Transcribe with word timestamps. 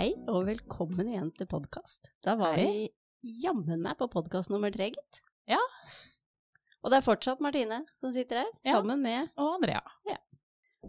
Hei, 0.00 0.14
og 0.32 0.46
velkommen 0.48 1.10
igjen 1.10 1.28
til 1.36 1.44
podkast. 1.50 2.08
Da 2.24 2.32
var 2.40 2.54
Hei. 2.56 2.88
vi 3.20 3.32
jammen 3.42 3.82
meg 3.84 3.98
på 4.00 4.06
podkast 4.08 4.48
nummer 4.48 4.72
tre, 4.72 4.86
gitt. 4.94 5.18
Ja. 5.50 5.60
Og 6.82 6.90
det 6.90 6.98
er 7.00 7.04
fortsatt 7.04 7.40
Martine 7.44 7.82
som 8.00 8.12
sitter 8.14 8.42
her, 8.42 8.50
Ja. 8.64 8.78
sammen 8.78 9.02
med 9.02 9.28
Og 9.36 9.54
Andrea. 9.58 9.80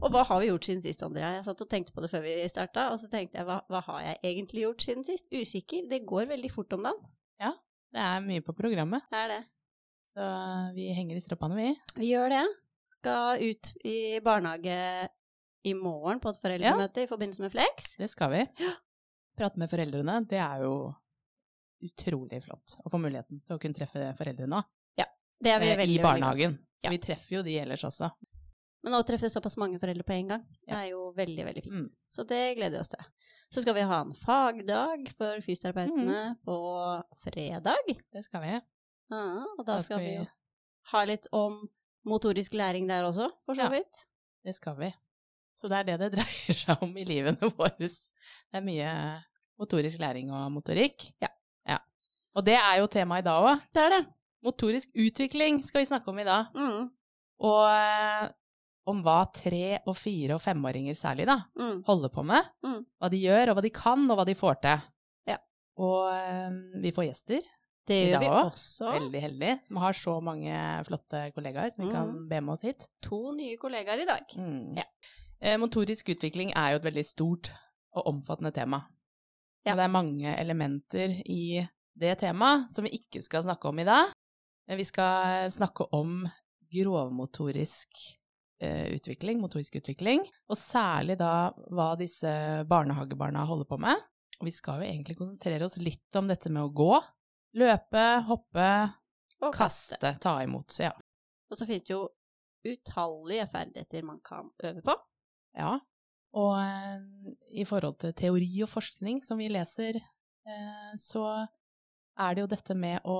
Og 0.01 0.09
hva 0.09 0.23
har 0.23 0.39
vi 0.39 0.47
gjort 0.47 0.63
siden 0.63 0.81
sist, 0.81 1.03
Andrea? 1.03 1.33
Jeg 1.35 1.43
satt 1.45 1.61
og 1.61 1.69
tenkte 1.69 1.91
på 1.93 2.01
det 2.01 2.09
før 2.09 2.21
vi 2.23 2.35
starta, 2.47 2.85
og 2.93 2.99
så 3.01 3.09
tenkte 3.11 3.35
jeg 3.41 3.45
hva, 3.45 3.57
hva 3.67 3.81
har 3.83 3.99
jeg 4.05 4.19
egentlig 4.23 4.61
gjort 4.63 4.81
siden 4.85 5.03
sist? 5.03 5.25
Usikker. 5.35 5.89
Det 5.89 6.05
går 6.07 6.29
veldig 6.31 6.51
fort 6.53 6.71
om 6.77 6.83
dagen. 6.87 7.57
Det 7.91 7.99
er 7.99 8.21
mye 8.23 8.39
på 8.39 8.53
programmet, 8.55 9.01
Det 9.11 9.17
er 9.19 9.27
det. 9.27 9.41
så 10.15 10.73
vi 10.73 10.93
henger 10.95 11.17
i 11.17 11.19
stroppene, 11.19 11.55
vi. 11.59 11.75
Vi 11.97 12.11
gjør 12.13 12.29
det. 12.31 12.45
Skal 13.01 13.41
ut 13.51 13.73
i 13.83 14.19
barnehage 14.23 15.09
i 15.65 15.73
morgen 15.73 16.21
på 16.21 16.29
et 16.31 16.39
foreldremøte 16.41 17.03
i 17.03 17.07
forbindelse 17.11 17.41
med 17.43 17.51
Flex. 17.51 17.97
Det 17.97 18.09
skal 18.09 18.31
vi. 18.31 18.47
Ja. 18.63 18.71
Prate 19.37 19.57
med 19.59 19.69
foreldrene, 19.69 20.25
det 20.25 20.39
er 20.39 20.63
jo 20.63 20.95
utrolig 21.83 22.39
flott 22.45 22.77
å 22.85 22.89
få 22.93 22.97
muligheten 23.01 23.41
til 23.45 23.57
å 23.57 23.59
kunne 23.59 23.75
treffe 23.75 24.15
foreldrene 24.17 24.63
Det 25.41 25.51
er 25.51 25.59
vi 25.59 25.69
eh, 25.71 25.77
veldig, 25.77 25.99
i 25.99 26.03
barnehagen. 26.03 26.59
Ja. 26.83 26.89
Vi 26.93 26.97
treffer 27.01 27.35
jo 27.37 27.41
de 27.43 27.57
ellers 27.61 27.83
også. 27.87 28.11
Men 28.83 28.93
å 28.97 29.03
treffe 29.05 29.29
såpass 29.29 29.57
mange 29.61 29.77
foreldre 29.81 30.03
på 30.03 30.13
en 30.15 30.27
gang. 30.27 30.43
Det 30.65 30.73
Ja. 30.73 30.79
er 30.83 30.89
jo 30.91 31.11
veldig, 31.17 31.45
veldig 31.45 31.63
fint. 31.63 31.73
Mm. 31.75 31.89
Så 32.09 32.23
det 32.27 32.57
gleder 32.57 32.77
vi 32.77 32.79
oss 32.81 32.89
til. 32.89 33.05
Så 33.53 33.61
skal 33.61 33.73
vi 33.75 33.81
ha 33.81 33.99
en 34.01 34.13
fagdag 34.15 35.09
for 35.17 35.41
fysioterapeutene 35.41 36.21
Mm. 36.31 36.37
på 36.45 36.55
fredag. 37.23 37.75
Det 38.11 38.23
skal 38.23 38.41
vi. 38.41 38.61
Ja, 39.11 39.45
og 39.59 39.65
da, 39.65 39.75
Da 39.75 39.81
skal 39.81 39.99
vi 39.99 40.17
vi- 40.17 40.27
ha 40.91 41.03
litt 41.05 41.27
om 41.33 41.69
motorisk 42.07 42.53
læring 42.53 42.87
der 42.87 43.03
også, 43.03 43.29
for 43.45 43.53
så 43.55 43.63
Ja. 43.63 43.69
vidt. 43.69 44.05
Det 44.43 44.55
skal 44.55 44.75
vi. 44.75 44.93
Så 45.55 45.67
det 45.69 45.77
er 45.77 45.83
det 45.83 45.99
det 45.99 46.11
dreier 46.13 46.55
seg 46.55 46.81
om 46.81 46.97
i 46.97 47.03
livene 47.05 47.37
våre. 47.57 47.77
Det 47.77 47.91
er 48.53 48.61
mye 48.61 49.23
motorisk 49.59 49.99
læring 49.99 50.31
og 50.31 50.51
motorikk. 50.51 51.11
Ja. 51.21 51.27
ja. 51.67 51.77
Og 52.35 52.43
det 52.45 52.55
er 52.55 52.79
jo 52.79 52.87
temaet 52.87 53.19
i 53.19 53.21
dag 53.29 53.43
òg. 53.43 53.61
Det 53.73 53.81
er 53.83 53.89
det. 53.89 54.07
Motorisk 54.43 54.89
utvikling 54.97 55.61
skal 55.63 55.81
vi 55.83 55.89
snakke 55.89 56.09
om 56.09 56.19
i 56.19 56.23
dag. 56.27 56.47
Mm. 56.55 56.89
Og 57.45 57.63
eh, 57.69 58.29
om 58.89 59.01
hva 59.05 59.19
tre- 59.33 59.79
og 59.85 59.95
fire- 59.97 60.35
og 60.35 60.41
femåringer 60.41 60.97
særlig 60.97 61.27
da, 61.29 61.37
Mm. 61.57 61.83
holder 61.85 62.09
på 62.09 62.23
med. 62.25 62.43
Mm. 62.65 62.85
Hva 63.01 63.09
de 63.13 63.17
gjør, 63.21 63.49
og 63.51 63.55
hva 63.57 63.61
de 63.67 63.69
kan, 63.69 64.09
og 64.11 64.17
hva 64.17 64.25
de 64.25 64.35
får 64.35 64.61
til. 64.61 64.81
Ja. 65.27 65.37
Og 65.77 66.07
eh, 66.13 66.49
vi 66.81 66.91
får 66.91 67.05
gjester, 67.11 67.41
Det 67.87 67.99
gjør 68.11 68.19
vi 68.19 68.27
også. 68.27 68.91
veldig 68.93 69.21
heldig, 69.21 69.53
som 69.67 69.77
har 69.77 69.93
så 69.93 70.21
mange 70.23 70.85
flotte 70.85 71.31
kollegaer 71.35 71.71
som 71.71 71.85
vi 71.85 71.91
Mm. 71.91 71.93
kan 71.93 72.27
be 72.29 72.41
med 72.41 72.53
oss 72.53 72.61
hit. 72.61 72.87
To 73.03 73.31
nye 73.33 73.57
kollegaer 73.57 74.01
i 74.01 74.05
dag. 74.05 74.25
Mm. 74.37 74.75
Ja. 74.77 74.83
Eh, 75.41 75.57
motorisk 75.57 76.09
utvikling 76.09 76.51
er 76.55 76.71
jo 76.71 76.75
et 76.77 76.83
veldig 76.93 77.05
stort 77.05 77.51
og 77.93 78.05
omfattende 78.07 78.53
tema. 78.53 78.83
Ja. 79.65 79.73
Og 79.73 79.77
det 79.77 79.83
er 79.83 79.87
mange 79.89 80.35
elementer 80.39 81.21
i 81.25 81.67
det 81.97 82.17
temaet 82.19 82.71
som 82.71 82.83
vi 82.85 82.89
ikke 82.97 83.21
skal 83.21 83.43
snakke 83.43 83.65
om 83.69 83.77
i 83.79 83.83
dag. 83.83 84.07
Men 84.69 84.79
vi 84.79 84.85
skal 84.87 85.51
snakke 85.51 85.87
om 85.97 86.23
grovmotorisk 86.71 88.01
eh, 88.63 88.93
utvikling, 88.95 89.41
motorisk 89.41 89.79
utvikling, 89.81 90.23
og 90.47 90.59
særlig 90.59 91.17
da 91.19 91.51
hva 91.73 91.91
disse 91.99 92.31
barnehagebarna 92.69 93.43
holder 93.49 93.69
på 93.69 93.79
med. 93.81 94.07
Og 94.39 94.47
vi 94.47 94.55
skal 94.55 94.81
jo 94.81 94.87
egentlig 94.87 95.17
konsentrere 95.19 95.67
oss 95.67 95.77
litt 95.81 96.17
om 96.17 96.29
dette 96.31 96.49
med 96.49 96.65
å 96.65 96.73
gå, 96.73 96.93
løpe, 97.61 98.07
hoppe, 98.29 98.71
Og 99.41 99.55
kaste, 99.57 100.13
ta 100.21 100.35
imot. 100.43 100.75
Ja. 100.77 100.93
Og 101.49 101.57
så 101.57 101.65
finnes 101.65 101.87
det 101.87 101.95
jo 101.95 102.05
utallige 102.61 103.47
ferdigheter 103.49 104.05
man 104.05 104.19
kan 104.23 104.51
øve 104.63 104.83
på. 104.85 104.93
Ja, 105.57 105.79
og 106.37 106.53
eh, 106.61 107.01
i 107.59 107.65
forhold 107.67 107.97
til 107.99 108.13
teori 108.15 108.49
og 108.63 108.69
forskning 108.71 109.19
som 109.25 109.41
vi 109.41 109.49
leser, 109.51 109.97
eh, 109.99 110.91
så 110.99 111.25
er 112.21 112.35
det 112.35 112.45
jo 112.45 112.51
dette 112.53 112.77
med 112.77 113.03
å 113.03 113.17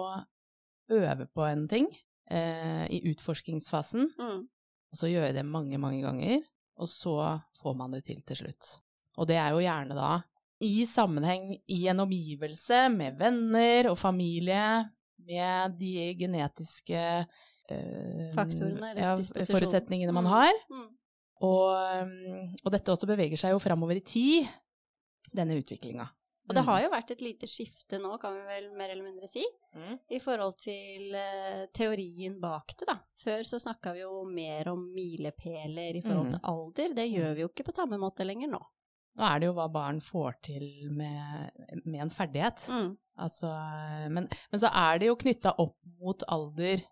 øve 0.92 1.28
på 1.34 1.46
en 1.48 1.68
ting 1.72 1.88
eh, 2.32 2.86
i 2.92 3.02
utforskingsfasen, 3.12 4.10
Mm. 4.20 4.44
og 4.92 4.98
så 5.00 5.10
gjøre 5.12 5.34
det 5.34 5.46
mange, 5.46 5.78
mange 5.78 6.02
ganger, 6.04 6.42
og 6.78 6.88
så 6.88 7.42
får 7.62 7.76
man 7.78 7.92
det 7.96 8.04
til 8.06 8.22
til 8.28 8.36
slutt. 8.44 8.78
Og 9.18 9.28
det 9.28 9.36
er 9.36 9.50
jo 9.52 9.60
gjerne 9.64 9.96
da 9.98 10.22
i 10.62 10.86
sammenheng 10.86 11.56
i 11.68 11.88
en 11.90 12.00
omgivelse 12.00 12.90
med 12.94 13.18
venner 13.20 13.90
og 13.92 13.98
familie, 13.98 14.86
med 15.22 15.76
de 15.80 16.16
genetiske 16.18 16.98
eh, 17.70 18.32
Faktorene, 18.34 18.92
eller 18.92 19.02
ja, 19.02 19.46
forutsetningene 19.46 20.14
man 20.14 20.24
Mm. 20.26 20.30
har. 20.32 20.54
Mm. 20.70 20.88
Og, 21.42 22.04
um, 22.04 22.56
og 22.66 22.72
dette 22.72 22.92
også 22.94 23.08
beveger 23.10 23.38
seg 23.38 23.52
jo 23.56 23.60
framover 23.60 23.98
i 23.98 24.04
tid, 24.06 24.48
denne 25.34 25.56
utviklinga. 25.58 26.06
Og 26.52 26.58
det 26.60 26.64
har 26.68 26.82
jo 26.84 26.90
vært 26.92 27.12
et 27.16 27.22
lite 27.24 27.48
skifte 27.50 27.98
nå, 28.04 28.12
kan 28.22 28.36
vi 28.36 28.42
vel 28.50 28.68
mer 28.78 28.92
eller 28.94 29.08
mindre 29.08 29.30
si, 29.32 29.44
Mm. 29.72 29.94
i 30.12 30.20
forhold 30.20 30.58
til 30.60 31.14
uh, 31.16 31.66
teorien 31.74 32.34
bak 32.44 32.74
det, 32.78 32.88
da. 32.90 32.98
Før 33.24 33.46
så 33.48 33.60
snakka 33.64 33.94
vi 33.96 34.02
jo 34.04 34.24
mer 34.28 34.68
om 34.74 34.82
milepæler 34.94 35.96
i 35.96 36.02
forhold 36.04 36.28
Mm. 36.28 36.32
til 36.36 36.42
alder. 36.52 36.94
Det 36.98 37.08
gjør 37.14 37.36
vi 37.38 37.42
jo 37.46 37.48
ikke 37.54 37.64
på 37.70 37.76
samme 37.78 37.98
måte 38.02 38.26
lenger 38.28 38.52
nå. 38.52 38.60
Nå 39.16 39.24
er 39.28 39.40
det 39.40 39.48
jo 39.48 39.54
hva 39.56 39.70
barn 39.72 40.00
får 40.04 40.36
til 40.44 40.90
med, 40.92 41.52
med 41.86 42.02
en 42.02 42.10
ferdighet. 42.12 42.68
Mm. 42.72 42.98
Altså, 43.20 43.48
men, 44.10 44.28
men 44.52 44.60
så 44.60 44.70
er 44.74 45.00
det 45.00 45.08
jo 45.08 45.16
knytta 45.20 45.56
opp 45.60 45.76
mot 46.00 46.24
alder 46.28 46.84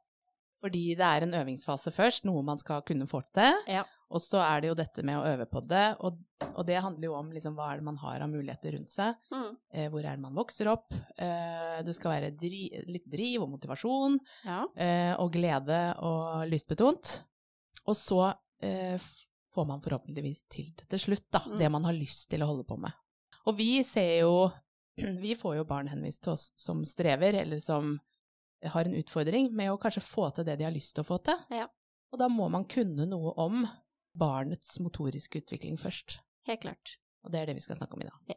fordi 0.60 0.96
det 1.00 1.06
er 1.08 1.24
en 1.24 1.34
øvingsfase 1.40 1.92
først, 1.96 2.26
noe 2.28 2.42
man 2.44 2.58
skal 2.60 2.82
kunne 2.84 3.08
få 3.08 3.22
til. 3.34 3.56
Ja. 3.72 3.84
Og 4.10 4.22
så 4.26 4.40
er 4.42 4.62
det 4.64 4.70
jo 4.72 4.76
dette 4.80 5.04
med 5.06 5.20
å 5.20 5.26
øve 5.30 5.46
på 5.46 5.62
det, 5.70 5.84
og, 6.02 6.16
og 6.50 6.64
det 6.66 6.80
handler 6.82 7.06
jo 7.12 7.14
om 7.14 7.28
liksom, 7.36 7.54
hva 7.60 7.68
er 7.74 7.78
det 7.78 7.86
man 7.86 7.98
har 8.02 8.24
av 8.26 8.32
muligheter 8.32 8.74
rundt 8.74 8.90
seg. 8.90 9.14
Mm. 9.30 9.52
Eh, 9.74 9.88
hvor 9.94 10.02
er 10.02 10.16
det 10.18 10.24
man 10.24 10.34
vokser 10.40 10.70
opp? 10.72 10.94
Eh, 11.22 11.76
det 11.86 11.94
skal 11.94 12.16
være 12.16 12.32
dri, 12.40 12.64
litt 12.90 13.06
driv 13.06 13.44
og 13.46 13.52
motivasjon. 13.54 14.18
Ja. 14.48 14.64
eh, 14.82 15.14
og 15.22 15.30
glede 15.36 15.82
og 16.02 16.48
lystbetont. 16.50 17.20
Og 17.86 17.96
så 17.98 18.24
eh, 18.66 18.98
får 19.54 19.68
man 19.70 19.84
forhåpentligvis 19.86 20.42
til 20.50 20.72
det 20.80 20.88
til 20.96 21.04
slutt, 21.06 21.28
da, 21.34 21.44
Mm. 21.46 21.58
det 21.62 21.70
man 21.78 21.86
har 21.86 21.94
lyst 21.98 22.30
til 22.34 22.42
å 22.42 22.50
holde 22.50 22.66
på 22.70 22.80
med. 22.82 22.92
Og 23.46 23.56
vi 23.62 23.84
ser 23.86 24.22
jo 24.24 24.50
Vi 25.24 25.36
får 25.40 25.56
jo 25.60 25.68
barn 25.70 25.88
henvist 25.88 26.24
til 26.26 26.34
oss 26.34 26.50
som 26.60 26.82
strever, 26.84 27.38
eller 27.44 27.62
som 27.64 27.94
har 28.74 28.90
en 28.90 28.98
utfordring 29.00 29.52
med 29.56 29.70
å 29.72 29.78
kanskje 29.80 30.02
få 30.04 30.26
til 30.36 30.44
det 30.50 30.58
de 30.60 30.66
har 30.68 30.74
lyst 30.76 30.92
til 30.98 31.06
å 31.06 31.08
få 31.08 31.22
til. 31.24 31.38
Ja. 31.56 31.70
Og 32.12 32.18
da 32.20 32.28
må 32.28 32.50
man 32.52 32.66
kunne 32.68 33.06
noe 33.08 33.32
om 33.40 33.62
barnets 34.18 34.80
motoriske 34.80 35.42
utvikling 35.44 35.78
først. 35.80 36.20
Helt 36.48 36.62
klart. 36.62 36.98
Og 37.24 37.32
det 37.32 37.42
er 37.42 37.46
det 37.52 37.56
vi 37.56 37.62
skal 37.66 37.76
snakke 37.76 37.94
om 37.94 38.02
i 38.02 38.08
dag. 38.10 38.36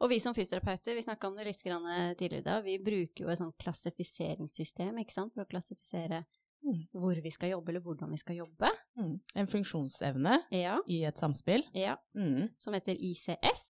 Og 0.00 0.08
vi 0.08 0.18
som 0.18 0.32
fysioterapeuter, 0.32 0.94
vi 0.96 1.02
snakka 1.04 1.28
om 1.28 1.34
det 1.36 1.44
litt 1.44 1.62
grann 1.62 1.84
tidligere 2.16 2.40
i 2.40 2.46
dag, 2.46 2.62
vi 2.64 2.78
bruker 2.80 3.24
jo 3.26 3.28
et 3.28 3.38
sånt 3.38 3.56
klassifiseringssystem 3.60 4.96
for 5.34 5.42
å 5.44 5.48
klassifisere 5.50 6.24
Mm. 6.62 6.88
hvor 6.92 7.16
vi 7.22 7.30
skal 7.30 7.50
jobbe, 7.50 7.68
eller 7.70 7.80
hvordan 7.80 8.10
vi 8.10 8.18
skal 8.18 8.36
jobbe. 8.36 8.68
Mm. 8.98 9.20
En 9.34 9.46
funksjonsevne 9.46 10.44
Ja, 10.52 10.78
i 10.86 11.04
et 11.04 11.16
samspill. 11.16 11.64
ja, 11.74 11.96
Mm. 12.14 12.50
som 12.58 12.74
heter 12.74 12.96
ICF. 13.00 13.70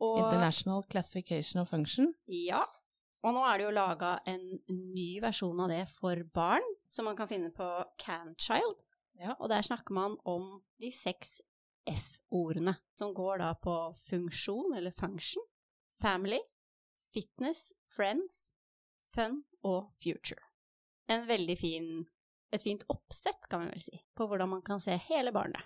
Og, 0.00 0.18
International 0.18 0.82
Classification 0.84 1.60
of 1.62 1.70
Function. 1.70 2.14
Ja. 2.26 2.64
Og 3.24 3.34
nå 3.34 3.40
er 3.46 3.58
det 3.58 3.64
jo 3.64 3.70
laga 3.72 4.20
en 4.26 4.60
ny 4.68 5.20
versjon 5.20 5.58
av 5.60 5.68
det 5.70 5.88
for 5.88 6.16
barn, 6.34 6.62
som 6.88 7.06
man 7.06 7.16
kan 7.16 7.26
finne 7.28 7.50
på 7.50 7.84
Canchild. 7.98 8.76
Ja. 9.18 9.34
Og 9.38 9.50
der 9.50 9.64
snakker 9.66 9.94
man 9.94 10.16
om 10.28 10.60
de 10.78 10.92
seks 10.94 11.40
F-ordene, 11.88 12.76
som 12.98 13.14
går 13.16 13.40
da 13.42 13.54
på 13.58 13.74
funksjon, 14.08 14.74
eller 14.76 14.92
function, 14.94 15.44
family, 16.00 16.40
fitness, 17.12 17.72
friends, 17.96 18.52
fun 19.14 19.42
og 19.64 19.88
future. 20.02 20.42
En 21.08 21.24
veldig 21.28 21.56
fin, 21.58 21.88
et 22.52 22.62
fint 22.62 22.84
oppsett, 22.92 23.48
kan 23.50 23.64
vi 23.64 23.72
vel 23.72 23.82
si, 23.82 24.00
på 24.14 24.28
hvordan 24.28 24.52
man 24.52 24.64
kan 24.66 24.82
se 24.84 24.98
hele 25.08 25.32
barnet. 25.32 25.64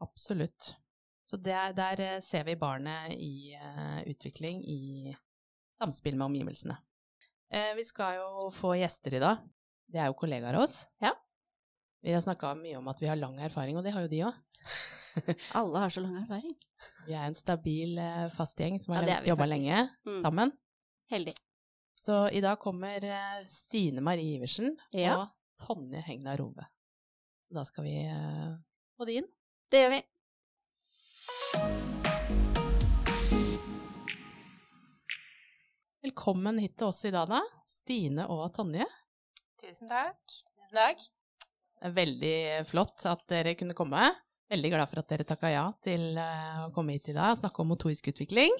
Absolutt. 0.00 0.72
Så 1.28 1.36
der, 1.36 1.74
der 1.76 2.00
eh, 2.00 2.20
ser 2.24 2.46
vi 2.48 2.56
barnet 2.56 3.12
i 3.12 3.52
uh, 3.52 4.00
utvikling 4.08 4.62
i 4.64 5.12
samspill 5.76 6.16
med 6.16 6.30
omgivelsene. 6.30 6.78
Uh, 7.52 7.74
vi 7.76 7.84
skal 7.84 8.16
jo 8.16 8.48
få 8.54 8.72
gjester 8.78 9.18
i 9.18 9.20
dag. 9.20 9.42
Det 9.88 10.00
er 10.00 10.08
jo 10.08 10.16
kollegaer 10.16 10.56
av 10.56 10.64
oss. 10.64 10.86
Ja. 11.04 11.12
Vi 12.02 12.12
har 12.14 12.20
snakka 12.22 12.52
mye 12.58 12.78
om 12.78 12.88
at 12.90 13.00
vi 13.02 13.08
har 13.10 13.18
lang 13.18 13.38
erfaring, 13.42 13.76
og 13.78 13.84
det 13.84 13.92
har 13.94 14.04
jo 14.06 14.10
de 14.12 14.20
òg. 14.28 14.36
Alle 15.58 15.80
har 15.82 15.90
så 15.90 16.02
lang 16.04 16.16
erfaring. 16.22 16.52
Vi 17.08 17.14
er 17.16 17.24
en 17.26 17.34
stabil, 17.34 17.96
eh, 17.98 18.28
fast 18.36 18.58
gjeng 18.60 18.78
som 18.82 18.94
har 18.94 19.08
er 19.08 19.26
jobba 19.26 19.46
lenge 19.48 19.88
Mm. 20.06 20.22
sammen. 20.22 20.52
Heldig. 21.10 21.34
Så 21.98 22.30
i 22.32 22.40
dag 22.40 22.58
kommer 22.60 23.02
eh, 23.04 23.44
Stine 23.46 24.00
Marie 24.00 24.36
Iversen 24.38 24.76
Ja. 24.92 25.16
og 25.16 25.28
Tonje 25.58 26.02
Hegna 26.06 26.36
Rove. 26.38 26.66
Da 27.50 27.64
skal 27.64 27.84
vi 27.84 27.96
eh, 28.06 28.54
få 28.96 29.04
det 29.06 29.14
inn. 29.22 29.28
Det 29.70 29.82
gjør 29.82 29.90
vi. 29.96 30.02
Velkommen 36.02 36.58
hit 36.62 36.76
til 36.78 36.88
oss 36.92 37.02
i 37.08 37.10
dag, 37.12 37.28
da. 37.30 37.40
Stine 37.68 38.26
og 38.30 38.46
Tonje. 38.56 38.86
Tusen 39.60 39.90
takk. 39.90 40.20
Tusen 40.30 40.76
takk. 40.78 41.02
Det 41.78 41.86
er 41.90 41.94
veldig 41.94 42.36
flott 42.66 43.04
at 43.06 43.20
dere 43.30 43.52
kunne 43.58 43.76
komme. 43.78 44.08
Veldig 44.50 44.70
glad 44.72 44.88
for 44.90 45.02
at 45.02 45.10
dere 45.12 45.26
takka 45.28 45.50
ja 45.52 45.64
til 45.84 46.16
eh, 46.18 46.60
å 46.64 46.70
komme 46.74 46.94
hit 46.96 47.10
i 47.12 47.14
dag 47.16 47.34
og 47.34 47.40
snakke 47.42 47.62
om 47.62 47.68
motorisk 47.70 48.08
utvikling. 48.10 48.54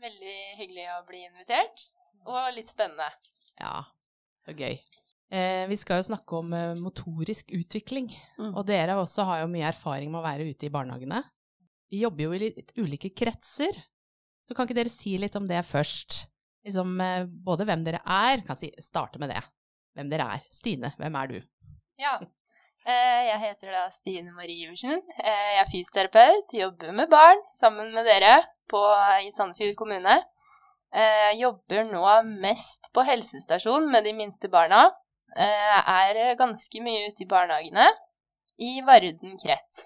Veldig 0.00 0.36
hyggelig 0.60 0.84
å 0.94 1.00
bli 1.08 1.22
invitert, 1.26 1.86
og 2.28 2.46
litt 2.54 2.70
spennende. 2.70 3.08
Ja, 3.58 3.80
så 4.44 4.54
gøy. 4.56 4.76
Eh, 5.32 5.64
vi 5.66 5.76
skal 5.80 5.98
jo 6.00 6.06
snakke 6.12 6.38
om 6.38 6.52
eh, 6.54 6.74
motorisk 6.78 7.50
utvikling, 7.56 8.08
Mm. 8.38 8.52
og 8.54 8.62
dere 8.68 8.94
også 9.00 9.24
har 9.26 9.40
jo 9.42 9.50
mye 9.50 9.66
erfaring 9.72 10.12
med 10.12 10.20
å 10.20 10.26
være 10.28 10.46
ute 10.46 10.68
i 10.68 10.72
barnehagene. 10.72 11.22
Vi 11.90 12.04
jobber 12.04 12.24
jo 12.28 12.32
i 12.36 12.42
litt 12.46 12.72
ulike 12.78 13.10
kretser, 13.16 13.74
så 14.46 14.54
kan 14.54 14.66
ikke 14.68 14.78
dere 14.78 14.92
si 14.92 15.16
litt 15.18 15.34
om 15.36 15.46
det 15.48 15.64
først? 15.66 16.26
Liksom, 16.66 17.00
eh, 17.00 17.26
både 17.26 17.66
hvem 17.66 17.82
dere 17.86 18.00
er, 18.06 18.40
kan 18.46 18.56
si, 18.58 18.70
starte 18.78 19.18
med 19.18 19.30
det. 19.34 19.42
Hvem 19.96 20.08
dere 20.12 20.30
er. 20.36 20.46
Stine, 20.52 20.92
hvem 20.98 21.18
er 21.18 21.26
du? 21.34 21.40
Ja. 21.98 22.18
Eh, 22.86 23.22
Jeg 23.30 23.38
heter 23.42 23.72
da 23.74 23.82
Stine 23.90 24.30
Marie 24.34 24.66
Iversen. 24.66 25.00
Eh, 25.18 25.48
Jeg 25.56 25.60
er 25.64 25.70
fysioterapeut, 25.70 26.52
jobber 26.54 26.92
med 26.94 27.10
barn 27.10 27.40
sammen 27.58 27.92
med 27.94 28.06
dere 28.06 28.36
på, 28.70 28.78
i 29.26 29.32
Sandefjord 29.34 29.74
kommune. 29.80 30.16
Eh, 30.94 31.32
Jeg 31.32 31.40
jobber 31.40 31.82
nå 31.90 32.04
mest 32.44 32.92
på 32.94 33.02
helsestasjon 33.08 33.90
med 33.90 34.04
de 34.06 34.12
minste 34.12 34.48
barna. 34.48 34.84
Jeg 35.36 35.82
Er 36.30 36.36
ganske 36.38 36.80
mye 36.80 37.08
ute 37.10 37.24
i 37.24 37.28
barnehagene 37.28 37.88
i 38.58 38.80
Varden 38.86 39.34
krets. 39.42 39.82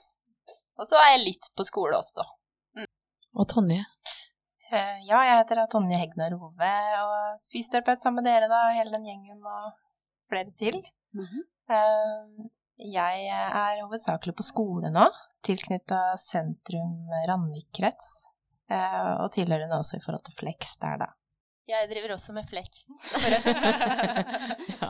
Og 0.78 0.86
så 0.86 0.96
er 1.00 1.16
jeg 1.16 1.24
litt 1.24 1.48
på 1.56 1.64
skole 1.64 1.96
også. 1.96 2.22
Og 3.34 3.48
Tonje? 3.48 3.82
Eh, 4.70 4.98
Ja, 5.08 5.22
jeg 5.24 5.40
heter 5.40 5.56
da 5.56 5.66
Tonje 5.72 5.96
Hegnar 5.98 6.36
Hove 6.38 6.72
og 7.02 7.40
fysioterapeut 7.50 8.02
sammen 8.02 8.22
med 8.22 8.30
dere, 8.30 8.48
da, 8.48 8.60
hele 8.76 8.92
den 8.92 9.04
gjengen 9.08 9.40
og 9.42 9.72
flere 10.28 10.52
til. 10.58 10.82
Mm 11.14 11.46
Eh, 11.70 12.50
Jeg 12.80 13.26
er 13.28 13.82
hovedsakelig 13.84 14.32
på 14.38 14.44
skole 14.46 14.88
nå, 14.92 15.04
tilknytta 15.44 16.16
sentrum 16.20 17.10
Randvik 17.28 17.68
krets, 17.76 18.08
eh, 18.72 19.10
og 19.20 19.28
tilhører 19.34 19.68
nå 19.68 19.82
også 19.82 19.98
i 19.98 20.04
forhold 20.04 20.24
til 20.24 20.38
Flex 20.40 20.78
der, 20.80 21.02
da. 21.04 21.10
Jeg 21.70 21.86
driver 21.86 22.16
også 22.16 22.32
med 22.34 22.46
flex. 22.48 22.80
ja. 24.80 24.88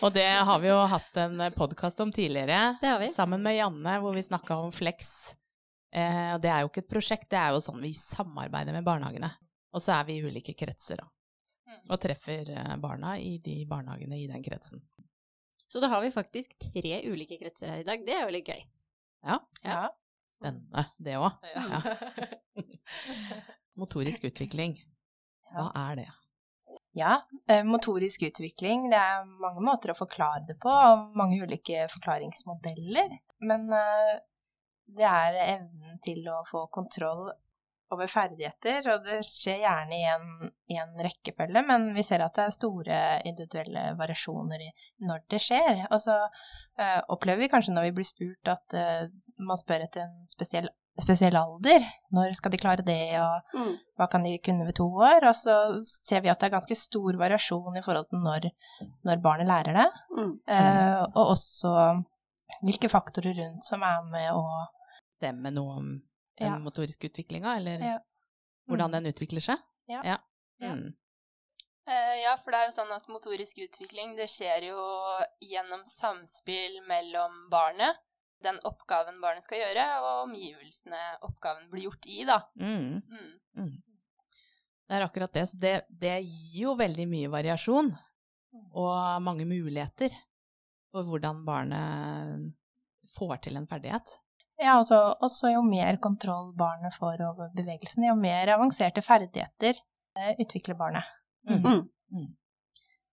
Og 0.00 0.14
det 0.14 0.28
har 0.48 0.62
vi 0.62 0.70
jo 0.70 0.78
hatt 0.88 1.18
en 1.20 1.42
podkast 1.52 2.00
om 2.00 2.12
tidligere, 2.14 2.78
Det 2.80 2.88
har 2.88 3.02
vi. 3.02 3.10
sammen 3.12 3.42
med 3.44 3.58
Janne, 3.58 3.98
hvor 4.00 4.14
vi 4.16 4.22
snakka 4.24 4.56
om 4.56 4.72
Flex. 4.72 5.34
Eh, 5.92 6.30
og 6.34 6.40
det 6.40 6.48
er 6.54 6.62
jo 6.62 6.70
ikke 6.70 6.84
et 6.86 6.92
prosjekt, 6.94 7.28
det 7.28 7.36
er 7.42 7.52
jo 7.52 7.60
sånn 7.60 7.82
vi 7.84 7.92
samarbeider 7.92 8.72
med 8.72 8.86
barnehagene. 8.86 9.28
Og 9.74 9.82
så 9.84 9.98
er 9.98 10.08
vi 10.08 10.16
i 10.16 10.24
ulike 10.24 10.54
kretser, 10.56 11.02
da. 11.02 11.10
Mm. 11.68 11.82
Og 11.90 12.00
treffer 12.00 12.48
eh, 12.54 12.76
barna 12.80 13.18
i 13.20 13.36
de 13.42 13.58
barnehagene 13.68 14.22
i 14.22 14.28
den 14.30 14.46
kretsen. 14.46 14.80
Så 15.70 15.80
da 15.82 15.86
har 15.92 16.02
vi 16.02 16.10
faktisk 16.10 16.56
tre 16.58 16.96
ulike 17.06 17.36
kretser 17.38 17.70
her 17.70 17.82
i 17.84 17.86
dag. 17.86 18.02
Det 18.06 18.14
er 18.16 18.24
jo 18.26 18.32
litt 18.34 18.48
gøy. 18.50 18.62
Ja, 19.26 19.36
Ja. 19.62 19.82
spennende 20.34 20.86
det 20.98 21.14
òg. 21.20 21.36
Ja. 21.54 21.82
Motorisk 23.80 24.24
utvikling, 24.28 24.74
hva 25.54 25.68
er 25.88 26.00
det? 26.02 26.08
Ja, 26.98 27.20
eh, 27.46 27.62
motorisk 27.64 28.24
utvikling, 28.26 28.88
det 28.90 28.98
er 28.98 29.22
mange 29.40 29.62
måter 29.62 29.92
å 29.92 29.98
forklare 29.98 30.42
det 30.48 30.56
på, 30.60 30.72
og 30.72 31.14
mange 31.16 31.38
ulike 31.44 31.84
forklaringsmodeller. 31.92 33.14
Men 33.46 33.68
eh, 33.72 34.16
det 34.98 35.06
er 35.06 35.38
evnen 35.44 36.00
til 36.02 36.26
å 36.32 36.40
få 36.50 36.64
kontroll 36.74 37.30
over 37.94 38.06
ferdigheter, 38.10 38.86
og 38.92 39.04
det 39.06 39.20
skjer 39.26 39.62
gjerne 39.64 39.96
i 39.98 40.04
en, 40.12 40.50
i 40.70 40.78
en 40.78 40.92
rekkefølge, 41.04 41.62
men 41.66 41.88
vi 41.96 42.04
ser 42.06 42.22
at 42.24 42.36
det 42.38 42.44
er 42.46 42.54
store 42.56 42.98
individuelle 43.28 43.84
variasjoner 43.98 44.62
i 44.66 44.70
når 45.06 45.24
det 45.32 45.40
skjer. 45.42 45.86
Og 45.90 45.98
så 46.02 46.16
eh, 46.78 47.00
opplever 47.10 47.44
vi 47.44 47.50
kanskje 47.52 47.74
når 47.74 47.88
vi 47.88 47.96
blir 47.98 48.08
spurt 48.08 48.52
at 48.52 48.76
eh, 48.78 49.08
man 49.40 49.58
spør 49.58 49.86
etter 49.86 50.04
en 50.06 50.28
spesiell, 50.30 50.68
spesiell 51.00 51.36
alder. 51.40 51.86
Når 52.14 52.34
skal 52.38 52.52
de 52.54 52.60
klare 52.62 52.86
det, 52.86 53.00
og 53.18 53.56
Mm. 53.56 53.72
hva 53.98 54.06
kan 54.10 54.22
de 54.22 54.36
kunne 54.38 54.66
ved 54.68 54.76
to 54.78 54.86
år? 54.86 55.26
Og 55.28 55.34
så 55.34 55.54
ser 55.82 56.22
vi 56.22 56.30
at 56.30 56.38
det 56.40 56.50
er 56.50 56.56
ganske 56.58 56.76
stor 56.78 57.16
variasjon 57.18 57.76
i 57.76 57.82
forhold 57.82 58.10
til 58.10 58.22
når, 58.22 58.50
når 59.08 59.22
barnet 59.24 59.48
lærer 59.50 59.80
det. 59.80 59.88
Mm. 60.16 60.34
uh, 60.46 61.02
og 61.14 61.32
også 61.34 61.72
hvilke 62.62 62.90
faktorer 62.90 63.34
rundt 63.38 63.64
som 63.64 63.82
er 63.82 64.04
med 64.10 64.30
å 64.34 64.44
Stemme 65.20 65.50
noe 65.52 65.74
om 65.76 65.88
den 66.40 66.52
Ja. 66.54 66.58
motoriske 66.58 67.10
utviklinga, 67.10 67.56
eller 67.60 67.78
Ja. 67.84 67.98
hvordan 68.68 68.92
den 68.96 69.06
utvikler 69.12 69.40
seg? 69.44 69.58
Ja. 69.88 70.18
Mm. 70.60 70.94
Eh, 71.86 72.22
Ja, 72.22 72.36
for 72.36 72.50
det 72.52 72.58
er 72.60 72.66
jo 72.70 72.76
sånn 72.76 72.92
at 72.94 73.06
motorisk 73.08 73.58
utvikling, 73.58 74.16
det 74.16 74.28
skjer 74.28 74.68
jo 74.68 74.80
gjennom 75.42 75.84
samspill 75.88 76.80
mellom 76.86 77.48
barnet, 77.50 77.96
den 78.42 78.58
oppgaven 78.64 79.20
barnet 79.20 79.42
skal 79.42 79.58
gjøre, 79.58 79.86
og 80.00 80.28
omgivelsene 80.28 81.00
oppgaven 81.22 81.68
blir 81.70 81.88
gjort 81.88 82.06
i, 82.06 82.24
da. 82.24 82.38
Mm. 82.56 83.02
Mm. 83.56 83.82
Det 84.88 84.96
er 84.98 85.04
akkurat 85.06 85.32
det. 85.32 85.42
Så 85.48 85.58
det, 85.60 85.74
det 85.90 86.22
gir 86.24 86.62
jo 86.64 86.74
veldig 86.76 87.06
mye 87.08 87.28
variasjon 87.30 87.92
og 88.74 89.22
mange 89.22 89.44
muligheter 89.46 90.10
for 90.90 91.04
hvordan 91.06 91.44
barnet 91.44 92.54
får 93.16 93.36
til 93.42 93.56
en 93.56 93.66
ferdighet. 93.70 94.16
Ja, 94.60 94.74
altså, 94.76 94.98
også 95.24 95.54
jo 95.54 95.62
mer 95.64 95.96
kontroll 96.04 96.50
barnet 96.56 96.92
får 96.98 97.22
over 97.24 97.48
bevegelsen, 97.56 98.04
jo 98.10 98.16
mer 98.18 98.52
avanserte 98.56 99.00
ferdigheter 99.04 99.78
eh, 100.18 100.34
utvikler 100.42 100.76
barnet. 100.76 101.08
Mm. 101.48 101.86
Mm. 102.12 102.26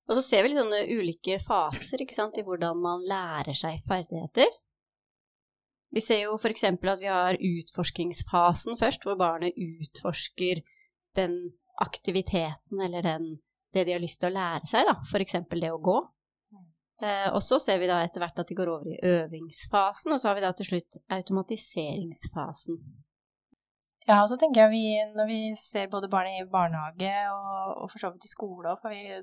Og 0.08 0.16
så 0.18 0.24
ser 0.24 0.44
vi 0.44 0.52
litt 0.52 0.60
sånne 0.60 0.82
ulike 0.92 1.38
faser 1.44 2.04
ikke 2.04 2.16
sant, 2.16 2.36
i 2.40 2.44
hvordan 2.44 2.80
man 2.84 3.04
lærer 3.08 3.56
seg 3.56 3.80
ferdigheter. 3.88 4.52
Vi 5.96 6.04
ser 6.04 6.26
jo 6.26 6.36
for 6.40 6.52
eksempel 6.52 6.92
at 6.92 7.02
vi 7.04 7.12
har 7.12 7.40
utforskingsfasen 7.40 8.80
først, 8.80 9.08
hvor 9.08 9.16
barnet 9.20 9.56
utforsker 9.56 10.64
den 11.16 11.38
aktiviteten 11.80 12.84
eller 12.84 13.06
den, 13.06 13.28
det 13.74 13.86
de 13.88 13.96
har 13.96 14.04
lyst 14.04 14.20
til 14.20 14.32
å 14.32 14.36
lære 14.36 14.68
seg, 14.68 14.88
da. 14.88 14.98
For 15.12 15.24
eksempel 15.24 15.64
det 15.64 15.72
å 15.72 15.80
gå. 15.84 16.02
Eh, 17.04 17.28
og 17.30 17.44
så 17.46 17.60
ser 17.62 17.82
vi 17.82 17.90
da 17.90 18.00
etter 18.02 18.24
hvert 18.24 18.40
at 18.42 18.50
de 18.50 18.58
går 18.58 18.72
over 18.74 18.88
i 18.90 19.02
øvingsfasen, 19.06 20.14
og 20.16 20.22
så 20.22 20.32
har 20.32 20.40
vi 20.40 20.46
da 20.46 20.54
til 20.58 20.72
slutt 20.72 20.98
automatiseringsfasen. 21.14 22.80
Ja, 24.08 24.22
og 24.22 24.32
så 24.32 24.38
tenker 24.40 24.64
jeg 24.64 24.72
vi, 24.72 24.86
når 25.18 25.28
vi 25.28 25.42
ser 25.60 25.92
både 25.92 26.10
barn 26.10 26.32
i 26.32 26.48
barnehage 26.48 27.12
og, 27.34 27.84
og 27.84 27.92
for 27.92 28.00
så 28.00 28.14
vidt 28.14 28.26
i 28.26 28.32
skole 28.32 28.72
òg, 28.72 28.80
for 28.80 28.96
vi, 28.96 29.20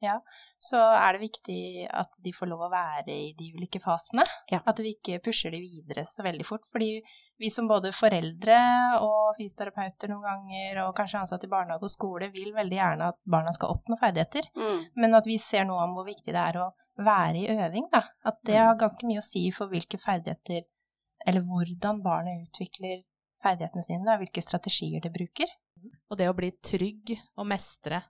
ja, 0.00 0.16
så 0.60 0.80
er 0.96 1.16
det 1.16 1.26
viktig 1.26 1.62
at 1.92 2.14
de 2.24 2.32
får 2.32 2.48
lov 2.48 2.62
å 2.64 2.70
være 2.72 3.12
i 3.12 3.32
de 3.36 3.50
ulike 3.56 3.82
fasene. 3.84 4.24
Ja. 4.48 4.62
At 4.64 4.80
vi 4.80 4.94
ikke 4.94 5.20
pusher 5.24 5.52
de 5.52 5.60
videre 5.60 6.06
så 6.08 6.24
veldig 6.24 6.46
fort. 6.48 6.64
Fordi 6.72 7.02
vi 7.40 7.50
som 7.52 7.68
både 7.68 7.92
foreldre 7.92 8.56
og 9.04 9.34
fysioterapeuter 9.36 10.12
noen 10.12 10.24
ganger, 10.24 10.80
og 10.86 10.94
kanskje 10.96 11.20
ansatte 11.20 11.48
i 11.48 11.52
barnehage 11.52 11.84
og 11.84 11.92
skole, 11.92 12.30
vil 12.32 12.54
veldig 12.56 12.78
gjerne 12.78 13.10
at 13.12 13.20
barna 13.28 13.52
skal 13.56 13.74
oppnå 13.76 14.00
ferdigheter. 14.00 14.48
Mm. 14.56 14.86
Men 15.04 15.20
at 15.20 15.28
vi 15.28 15.36
ser 15.40 15.68
noe 15.68 15.84
om 15.84 15.98
hvor 15.98 16.08
viktig 16.08 16.32
det 16.32 16.46
er 16.46 16.62
å 16.62 16.70
være 17.04 17.42
i 17.42 17.48
øving, 17.54 17.88
da. 17.92 18.02
At 18.26 18.40
det 18.46 18.58
har 18.60 18.78
ganske 18.78 19.06
mye 19.08 19.22
å 19.22 19.24
si 19.26 19.46
for 19.54 19.72
hvilke 19.72 20.00
ferdigheter, 20.00 20.66
eller 21.26 21.44
hvordan 21.46 22.02
barnet 22.04 22.46
utvikler 22.48 23.02
ferdighetene 23.44 23.84
sine, 23.86 24.04
da, 24.06 24.18
hvilke 24.20 24.44
strategier 24.44 25.02
det 25.04 25.12
bruker. 25.14 25.50
Og 26.10 26.18
det 26.20 26.28
å 26.28 26.36
bli 26.36 26.50
trygg 26.64 27.14
og 27.40 27.46
mestre 27.48 28.02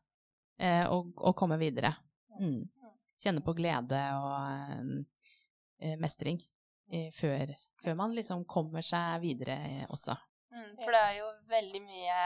eh, 0.59 0.87
og, 0.91 1.13
og 1.17 1.37
komme 1.39 1.59
videre. 1.61 1.93
Mm. 2.41 2.65
Kjenne 3.21 3.45
på 3.45 3.55
glede 3.55 4.01
og 4.17 4.97
eh, 5.79 5.97
mestring 6.01 6.41
eh, 6.91 7.11
før, 7.15 7.53
før 7.83 7.99
man 7.99 8.17
liksom 8.17 8.47
kommer 8.49 8.85
seg 8.87 9.21
videre 9.23 9.59
eh, 9.69 9.87
også. 9.93 10.17
Mm, 10.51 10.71
for 10.81 10.91
det 10.91 11.01
er 11.01 11.17
jo 11.21 11.27
veldig 11.51 11.81
mye 11.85 12.21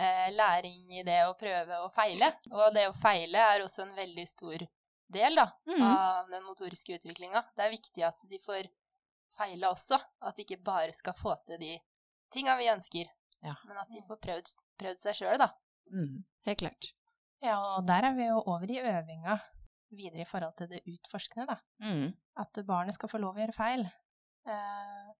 eh, 0.00 0.28
læring 0.32 0.94
i 0.96 1.04
det 1.04 1.18
å 1.28 1.36
prøve 1.38 1.82
og 1.84 1.90
feile. 1.92 2.32
Og 2.54 2.70
det 2.76 2.86
å 2.88 2.96
feile 2.96 3.42
er 3.52 3.64
også 3.64 3.84
en 3.84 3.96
veldig 3.98 4.26
stor 4.28 4.64
del 5.12 5.34
da, 5.38 5.46
Mm. 5.66 5.82
av 5.82 6.28
den 6.30 6.42
motoriske 6.44 6.94
utviklinga. 6.98 7.42
Det 7.56 7.64
er 7.66 7.70
viktig 7.74 8.04
at 8.06 8.18
de 8.30 8.38
får 8.38 8.68
feile 9.36 9.68
også. 9.70 9.98
At 10.22 10.36
de 10.36 10.44
ikke 10.44 10.62
bare 10.64 10.92
skal 10.94 11.14
få 11.14 11.34
til 11.46 11.58
de 11.58 11.78
tinga 12.32 12.56
vi 12.58 12.68
ønsker, 12.70 13.06
Ja. 13.42 13.54
men 13.66 13.76
at 13.78 13.88
de 13.88 14.02
får 14.06 14.20
prøvd, 14.20 14.50
prøvd 14.78 14.98
seg 14.98 15.14
sjøl, 15.14 15.38
da. 15.38 15.50
Mm. 15.92 16.24
Helt 16.46 16.58
klart. 16.58 16.92
Ja, 17.42 17.56
og 17.76 17.86
der 17.86 18.04
er 18.04 18.14
vi 18.14 18.26
jo 18.28 18.42
over 18.46 18.68
i 18.70 18.78
øvinga 18.80 19.38
videre 19.92 20.20
i 20.22 20.28
forhold 20.28 20.54
til 20.56 20.68
det 20.68 20.82
utforskende, 20.86 21.46
da. 21.46 21.56
Mm. 21.80 22.14
At 22.36 22.52
barnet 22.66 22.94
skal 22.94 23.08
få 23.08 23.18
lov 23.20 23.34
å 23.36 23.40
gjøre 23.40 23.54
feil. 23.56 23.86
Eh, 24.46 25.12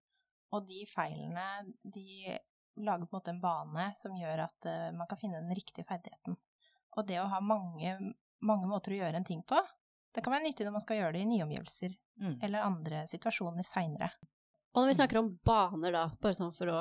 og 0.52 0.66
de 0.66 0.85
feilene, 0.87 1.75
de 1.85 2.38
lager 2.76 3.06
på 3.06 3.16
en 3.16 3.20
måte 3.20 3.28
en 3.35 3.40
bane 3.40 3.88
som 3.97 4.12
gjør 4.16 4.44
at 4.44 4.66
eh, 4.66 4.90
man 4.92 5.06
kan 5.11 5.18
finne 5.18 5.40
den 5.42 5.54
riktige 5.56 5.85
ferdigheten. 5.87 6.37
Og 6.97 7.06
det 7.06 7.18
å 7.20 7.28
ha 7.28 7.40
mange, 7.40 8.14
mange 8.42 8.66
måter 8.70 8.92
å 8.94 9.00
gjøre 9.02 9.16
en 9.20 9.25
ting 9.25 9.42
på, 9.42 9.59
Det 10.14 10.23
kan 10.25 10.33
være 10.35 10.45
nyttig 10.49 10.67
når 10.67 10.75
man 10.75 10.83
skal 10.85 10.97
gjøre 10.99 11.12
det 11.17 11.21
i 11.25 11.29
nye 11.31 11.45
omgivelser 11.47 11.97
Mm. 12.21 12.35
eller 12.45 12.61
andre 12.67 12.99
situasjoner 13.09 13.64
seinere. 13.64 14.11
Og 14.75 14.83
når 14.83 14.88
vi 14.90 14.97
snakker 14.99 15.19
om 15.19 15.29
baner, 15.47 15.93
da, 15.95 16.02
bare 16.21 16.37
sånn 16.37 16.52
for 16.52 16.69
å 16.69 16.81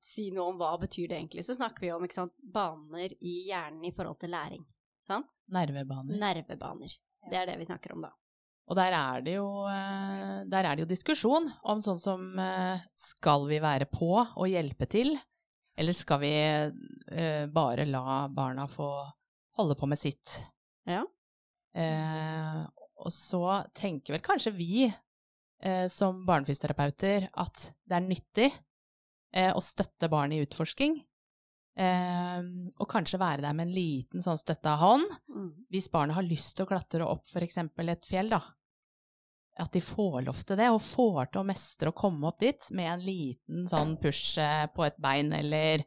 si 0.00 0.30
noe 0.34 0.48
om 0.52 0.56
hva 0.60 0.70
betyr 0.80 1.10
det 1.10 1.18
egentlig, 1.18 1.44
så 1.44 1.54
snakker 1.58 1.84
vi 1.84 1.90
om 1.92 2.04
ikke 2.06 2.16
sant, 2.16 2.32
baner 2.40 3.12
i 3.20 3.34
hjernen 3.50 3.84
i 3.84 3.92
forhold 3.94 4.18
til 4.22 4.32
læring. 4.32 4.64
Sant? 5.06 5.28
Nervebaner. 5.52 6.16
Nervebaner. 6.18 6.94
Det 7.30 7.38
er 7.38 7.46
det 7.50 7.58
vi 7.60 7.66
snakker 7.68 7.92
om 7.94 8.00
da. 8.06 8.10
Og 8.66 8.74
der 8.78 8.96
er 8.98 9.20
det 9.22 9.34
jo, 9.36 9.46
eh, 9.70 10.44
der 10.50 10.64
er 10.64 10.74
det 10.76 10.86
jo 10.86 10.90
diskusjon 10.90 11.46
om 11.62 11.82
sånn 11.84 12.00
som 12.02 12.38
eh, 12.38 12.80
skal 12.98 13.44
vi 13.46 13.60
være 13.62 13.86
på 13.92 14.08
og 14.16 14.48
hjelpe 14.48 14.88
til, 14.90 15.12
eller 15.76 15.92
skal 15.94 16.18
vi 16.24 16.32
eh, 16.40 17.46
bare 17.52 17.84
la 17.86 18.26
barna 18.32 18.64
få 18.66 18.88
holde 19.60 19.76
på 19.78 19.86
med 19.86 20.00
sitt? 20.00 20.38
Ja. 20.88 21.04
Eh, 21.76 22.62
og 23.04 23.12
så 23.12 23.42
tenker 23.76 24.16
vel 24.16 24.24
kanskje 24.24 24.54
vi 24.56 24.86
eh, 24.86 25.86
som 25.92 26.24
barnefysioterapeuter 26.28 27.28
at 27.36 27.68
det 27.84 27.98
er 27.98 28.06
nyttig 28.06 28.48
eh, 29.36 29.52
å 29.52 29.62
støtte 29.62 30.10
barn 30.12 30.32
i 30.32 30.40
utforsking. 30.44 30.98
Eh, 31.76 32.46
og 32.80 32.88
kanskje 32.88 33.20
være 33.20 33.44
der 33.44 33.56
med 33.56 33.68
en 33.68 33.76
liten 33.76 34.24
sånn 34.24 34.38
støtta 34.40 34.78
hånd 34.80 35.10
hvis 35.68 35.90
barnet 35.92 36.16
har 36.16 36.24
lyst 36.24 36.54
til 36.56 36.64
å 36.64 36.70
klatre 36.70 37.04
opp 37.04 37.26
f.eks. 37.28 37.60
et 37.60 38.08
fjell, 38.08 38.32
da. 38.32 38.40
At 39.60 39.72
de 39.72 39.80
får 39.84 40.22
lov 40.24 40.40
til 40.44 40.58
det, 40.60 40.68
og 40.72 40.82
får 40.84 41.30
til 41.30 41.40
å 41.42 41.48
mestre 41.48 41.92
å 41.92 41.96
komme 41.96 42.28
opp 42.28 42.40
dit 42.40 42.70
med 42.76 42.90
en 42.92 43.04
liten 43.04 43.68
sånn 43.68 43.96
push 44.00 44.40
eh, 44.40 44.66
på 44.72 44.84
et 44.88 44.96
bein, 45.00 45.32
eller 45.36 45.84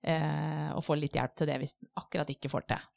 eh, 0.00 0.68
å 0.72 0.84
få 0.84 0.96
litt 1.00 1.16
hjelp 1.16 1.36
til 1.36 1.48
det 1.48 1.58
hvis 1.60 1.76
den 1.78 1.92
akkurat 2.00 2.32
ikke 2.32 2.52
får 2.52 2.68
til. 2.72 2.91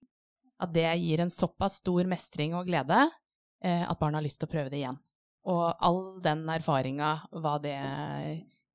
At 0.65 0.73
det 0.73 0.87
gir 1.01 1.21
en 1.23 1.31
såpass 1.33 1.79
stor 1.83 2.07
mestring 2.09 2.55
og 2.57 2.65
glede 2.69 3.03
eh, 3.63 3.83
at 3.85 3.99
barna 4.01 4.19
har 4.19 4.25
lyst 4.25 4.39
til 4.41 4.49
å 4.49 4.53
prøve 4.55 4.71
det 4.73 4.81
igjen. 4.83 4.97
Og 5.45 5.63
all 5.85 6.03
den 6.25 6.41
erfaringa, 6.49 7.13
hva 7.37 7.55
det 7.61 7.75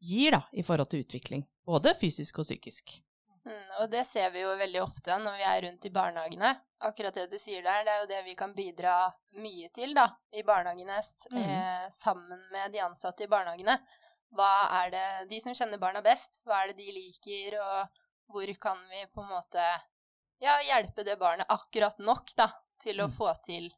gir 0.00 0.36
da, 0.36 0.44
i 0.54 0.62
forhold 0.64 0.90
til 0.92 1.02
utvikling. 1.04 1.42
Både 1.66 1.92
fysisk 1.98 2.38
og 2.40 2.46
psykisk. 2.46 3.00
Mm, 3.44 3.70
og 3.80 3.86
det 3.90 4.04
ser 4.06 4.30
vi 4.34 4.42
jo 4.44 4.50
veldig 4.60 4.82
ofte 4.84 5.16
når 5.18 5.38
vi 5.40 5.46
er 5.48 5.62
rundt 5.66 5.86
i 5.88 5.92
barnehagene. 5.94 6.50
Akkurat 6.86 7.16
det 7.16 7.26
du 7.32 7.38
sier 7.40 7.64
der, 7.64 7.82
det 7.84 7.92
er 7.92 8.02
jo 8.04 8.08
det 8.12 8.20
vi 8.26 8.34
kan 8.38 8.52
bidra 8.56 8.94
mye 9.40 9.68
til 9.76 9.94
da, 9.96 10.06
i 10.32 10.44
barnehagene 10.46 11.00
Mhm. 11.32 11.40
eh, 11.42 11.88
sammen 11.98 12.40
med 12.52 12.72
de 12.72 12.80
ansatte 12.84 13.24
i 13.24 13.30
barnehagene. 13.32 13.78
Hva 14.32 14.50
er 14.84 14.90
det 14.94 15.06
de 15.32 15.40
som 15.42 15.52
kjenner 15.56 15.80
barna 15.82 16.00
best, 16.06 16.40
hva 16.46 16.62
er 16.62 16.68
det 16.70 16.76
de 16.84 16.92
liker, 16.94 17.58
og 17.60 17.88
hvor 18.30 18.52
kan 18.62 18.78
vi 18.92 19.04
på 19.10 19.24
en 19.24 19.32
måte 19.32 19.64
ja, 20.40 20.56
hjelpe 20.64 21.04
det 21.04 21.18
barnet 21.20 21.46
akkurat 21.52 21.98
nok 21.98 22.34
da, 22.36 22.50
til 22.80 23.00
å 23.00 23.08
Mm. 23.08 23.12
få 23.16 23.34
til 23.44 23.70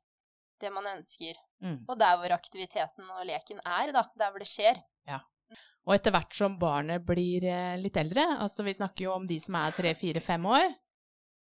det 0.60 0.70
man 0.72 0.84
ønsker. 0.86 1.34
Mm. 1.62 1.84
Og 1.88 1.98
der 1.98 2.16
hvor 2.18 2.32
aktiviteten 2.36 3.08
og 3.10 3.24
leken 3.26 3.58
er, 3.66 3.92
da, 3.92 4.04
der 4.16 4.30
hvor 4.30 4.38
det 4.38 4.48
skjer. 4.50 4.82
Og 5.84 5.96
etter 5.96 6.12
hvert 6.14 6.32
som 6.32 6.54
barnet 6.60 7.02
blir 7.04 7.42
eh, 7.42 7.76
litt 7.76 7.96
eldre, 7.98 8.22
altså 8.38 8.62
vi 8.62 8.70
snakker 8.72 9.02
jo 9.02 9.14
om 9.16 9.24
de 9.26 9.40
som 9.42 9.56
er 9.58 9.72
tre, 9.74 9.90
fire, 9.98 10.20
fem 10.22 10.44
år, 10.46 10.68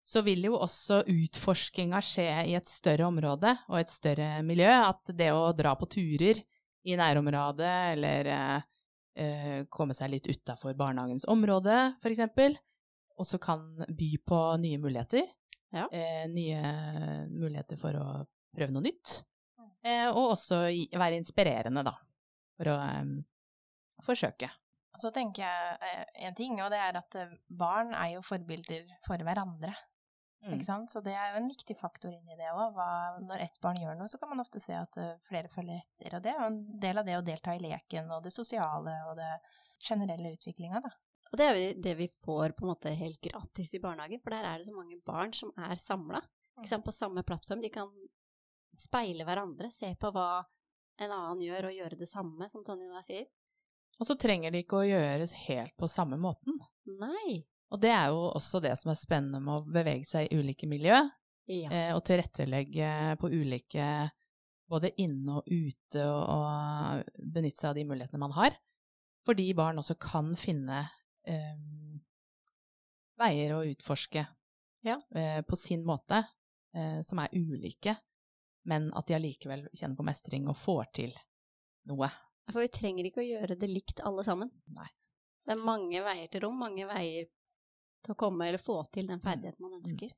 så 0.06 0.22
vil 0.24 0.46
jo 0.46 0.60
også 0.62 1.00
utforskinga 1.10 1.98
skje 2.06 2.28
i 2.46 2.54
et 2.56 2.70
større 2.70 3.08
område 3.10 3.56
og 3.68 3.80
et 3.80 3.90
større 3.90 4.44
miljø. 4.46 4.70
At 4.70 5.02
det 5.18 5.32
å 5.34 5.50
dra 5.58 5.74
på 5.76 5.90
turer 5.90 6.38
i 6.86 6.96
nærområdet, 6.96 7.74
eller 7.98 8.30
eh, 8.36 8.62
eh, 9.18 9.66
komme 9.74 9.98
seg 9.98 10.14
litt 10.14 10.30
utafor 10.30 10.78
barnehagens 10.78 11.26
område, 11.28 11.98
f.eks., 12.00 12.62
også 13.18 13.40
kan 13.42 13.66
by 13.98 14.12
på 14.26 14.42
nye 14.64 14.82
muligheter. 14.82 15.26
Ja. 15.76 15.88
Eh, 15.92 16.28
nye 16.32 16.62
muligheter 17.32 17.80
for 17.82 17.98
å 18.00 18.08
prøve 18.56 18.74
noe 18.76 18.86
nytt. 18.86 19.20
Eh, 19.86 20.08
og 20.10 20.34
også 20.34 20.64
være 20.98 21.20
inspirerende, 21.20 21.84
da, 21.86 21.94
for 22.58 22.72
å 22.74 22.78
eh, 22.86 23.12
forsøke. 24.06 24.50
Så 24.98 25.12
tenker 25.14 25.44
jeg 25.46 25.76
eh, 25.86 26.06
en 26.28 26.38
ting, 26.38 26.58
og 26.64 26.72
det 26.74 26.80
er 26.82 26.98
at 26.98 27.20
eh, 27.20 27.36
barn 27.48 27.94
er 27.94 28.16
jo 28.16 28.24
forbilder 28.26 28.88
for 29.06 29.22
hverandre. 29.24 29.76
Mm. 30.46 30.54
Ikke 30.54 30.68
sant? 30.68 30.94
Så 30.94 31.02
det 31.06 31.14
er 31.18 31.34
jo 31.34 31.42
en 31.42 31.50
viktig 31.50 31.76
faktor 31.78 32.14
inni 32.14 32.38
det 32.38 32.50
òg. 32.54 32.78
Når 33.26 33.44
ett 33.46 33.58
barn 33.62 33.80
gjør 33.82 33.98
noe, 33.98 34.10
så 34.10 34.20
kan 34.22 34.32
man 34.32 34.42
ofte 34.42 34.62
se 34.64 34.76
at 34.78 34.98
eh, 35.02 35.18
flere 35.30 35.52
følger 35.54 35.82
etter. 35.82 36.18
Og 36.18 36.26
det 36.26 36.34
er 36.34 36.42
jo 36.42 36.50
en 36.52 36.60
del 36.82 37.02
av 37.02 37.10
det 37.10 37.18
å 37.18 37.26
delta 37.26 37.56
i 37.56 37.62
leken 37.62 38.10
og 38.16 38.24
det 38.26 38.34
sosiale 38.34 38.96
og 39.10 39.18
det 39.20 39.32
generelle 39.84 40.34
utviklinga, 40.38 40.82
da. 40.82 40.94
Og 41.32 41.38
det 41.40 41.46
er 41.46 41.58
jo 41.60 41.72
det 41.84 41.96
vi 42.00 42.08
får 42.24 42.54
på 42.58 42.64
en 42.66 42.72
måte 42.72 42.94
helt 42.96 43.20
gratis 43.22 43.74
i 43.76 43.82
barnehagen, 43.84 44.22
for 44.24 44.32
der 44.36 44.46
er 44.48 44.60
det 44.62 44.68
så 44.70 44.76
mange 44.76 45.00
barn 45.06 45.34
som 45.36 45.52
er 45.58 45.76
samla 45.82 46.22
på 46.58 46.92
samme 46.96 47.24
plattform. 47.28 47.62
De 47.62 47.70
kan 47.74 47.90
speile 48.80 49.26
hverandre, 49.28 49.70
se 49.74 49.92
på 50.00 50.12
hva 50.14 50.44
en 51.02 51.12
annen 51.14 51.44
gjør, 51.46 51.68
og 51.70 51.76
gjøre 51.78 52.00
det 52.00 52.08
samme, 52.10 52.48
som 52.50 52.64
Tonje 52.66 52.88
da 52.90 53.02
sier. 53.06 53.28
Og 54.00 54.06
så 54.06 54.16
trenger 54.18 54.54
det 54.54 54.64
ikke 54.64 54.80
å 54.82 54.88
gjøres 54.88 55.34
helt 55.48 55.76
på 55.78 55.90
samme 55.90 56.18
måten. 56.22 56.58
Nei. 57.00 57.44
Og 57.74 57.82
det 57.84 57.92
er 57.92 58.12
jo 58.14 58.24
også 58.32 58.62
det 58.64 58.72
som 58.80 58.92
er 58.94 58.98
spennende 59.00 59.42
med 59.44 59.60
å 59.60 59.66
bevege 59.74 60.06
seg 60.08 60.30
i 60.32 60.38
ulike 60.40 60.70
miljø, 60.70 61.02
Ja. 61.48 61.70
eh, 61.72 61.92
og 61.96 62.04
tilrettelegge 62.06 63.18
på 63.20 63.30
ulike 63.32 63.86
både 64.68 64.90
inne 65.00 65.38
og 65.40 65.48
ute, 65.48 66.02
og, 66.04 66.24
og 66.28 67.22
benytte 67.34 67.62
seg 67.62 67.70
av 67.70 67.76
de 67.78 67.86
mulighetene 67.88 68.20
man 68.20 68.36
har. 68.36 68.58
Fordi 69.28 69.46
barn 69.56 69.80
også 69.80 69.96
kan 70.00 70.34
finne 70.36 70.82
eh, 71.28 72.00
veier 73.20 73.56
å 73.58 73.64
utforske 73.68 74.26
Ja. 74.86 74.98
eh, 75.16 75.42
på 75.44 75.56
sin 75.58 75.84
måte, 75.86 76.24
eh, 76.74 77.02
som 77.04 77.20
er 77.20 77.30
ulike, 77.34 77.98
men 78.68 78.92
at 78.94 79.08
de 79.08 79.16
allikevel 79.18 79.68
kjenner 79.74 79.96
på 79.98 80.06
mestring 80.08 80.48
og 80.48 80.56
får 80.60 80.92
til 80.94 81.14
noe. 81.88 82.10
For 82.52 82.62
vi 82.64 82.68
trenger 82.72 83.06
ikke 83.10 83.24
å 83.24 83.28
gjøre 83.28 83.58
det 83.60 83.68
likt 83.70 84.00
alle 84.08 84.24
sammen. 84.24 84.52
Nei. 84.76 84.88
Det 85.46 85.56
er 85.56 85.64
mange 85.64 86.02
veier 86.04 86.28
til 86.32 86.42
rom, 86.44 86.58
mange 86.60 86.86
veier 86.88 87.28
til 88.04 88.14
å 88.14 88.18
komme 88.20 88.48
eller 88.48 88.60
få 88.62 88.82
til 88.92 89.08
den 89.08 89.20
ferdigheten 89.24 89.64
man 89.64 89.78
ønsker. 89.82 90.12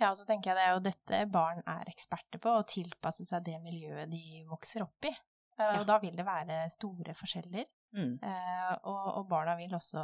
Ja, 0.00 0.10
så 0.16 0.24
tenker 0.26 0.50
jeg 0.50 0.56
det 0.58 0.64
er 0.66 0.72
jo 0.74 0.80
dette 0.82 1.30
barn 1.30 1.62
er 1.70 1.84
eksperter 1.86 2.40
på, 2.42 2.50
å 2.50 2.66
tilpasse 2.66 3.24
seg 3.28 3.44
det 3.46 3.60
miljøet 3.62 4.10
de 4.10 4.44
vokser 4.48 4.82
opp 4.82 5.04
i. 5.04 5.12
Eh, 5.12 5.62
Ja. 5.62 5.80
Og 5.80 5.86
da 5.86 5.98
vil 6.02 6.16
det 6.16 6.24
være 6.26 6.68
store 6.72 7.14
forskjeller. 7.14 7.64
Mm. 7.94 8.14
Eh, 8.22 8.72
og, 8.90 9.06
og 9.20 9.26
barna 9.30 9.56
vil 9.58 9.74
også 9.76 10.02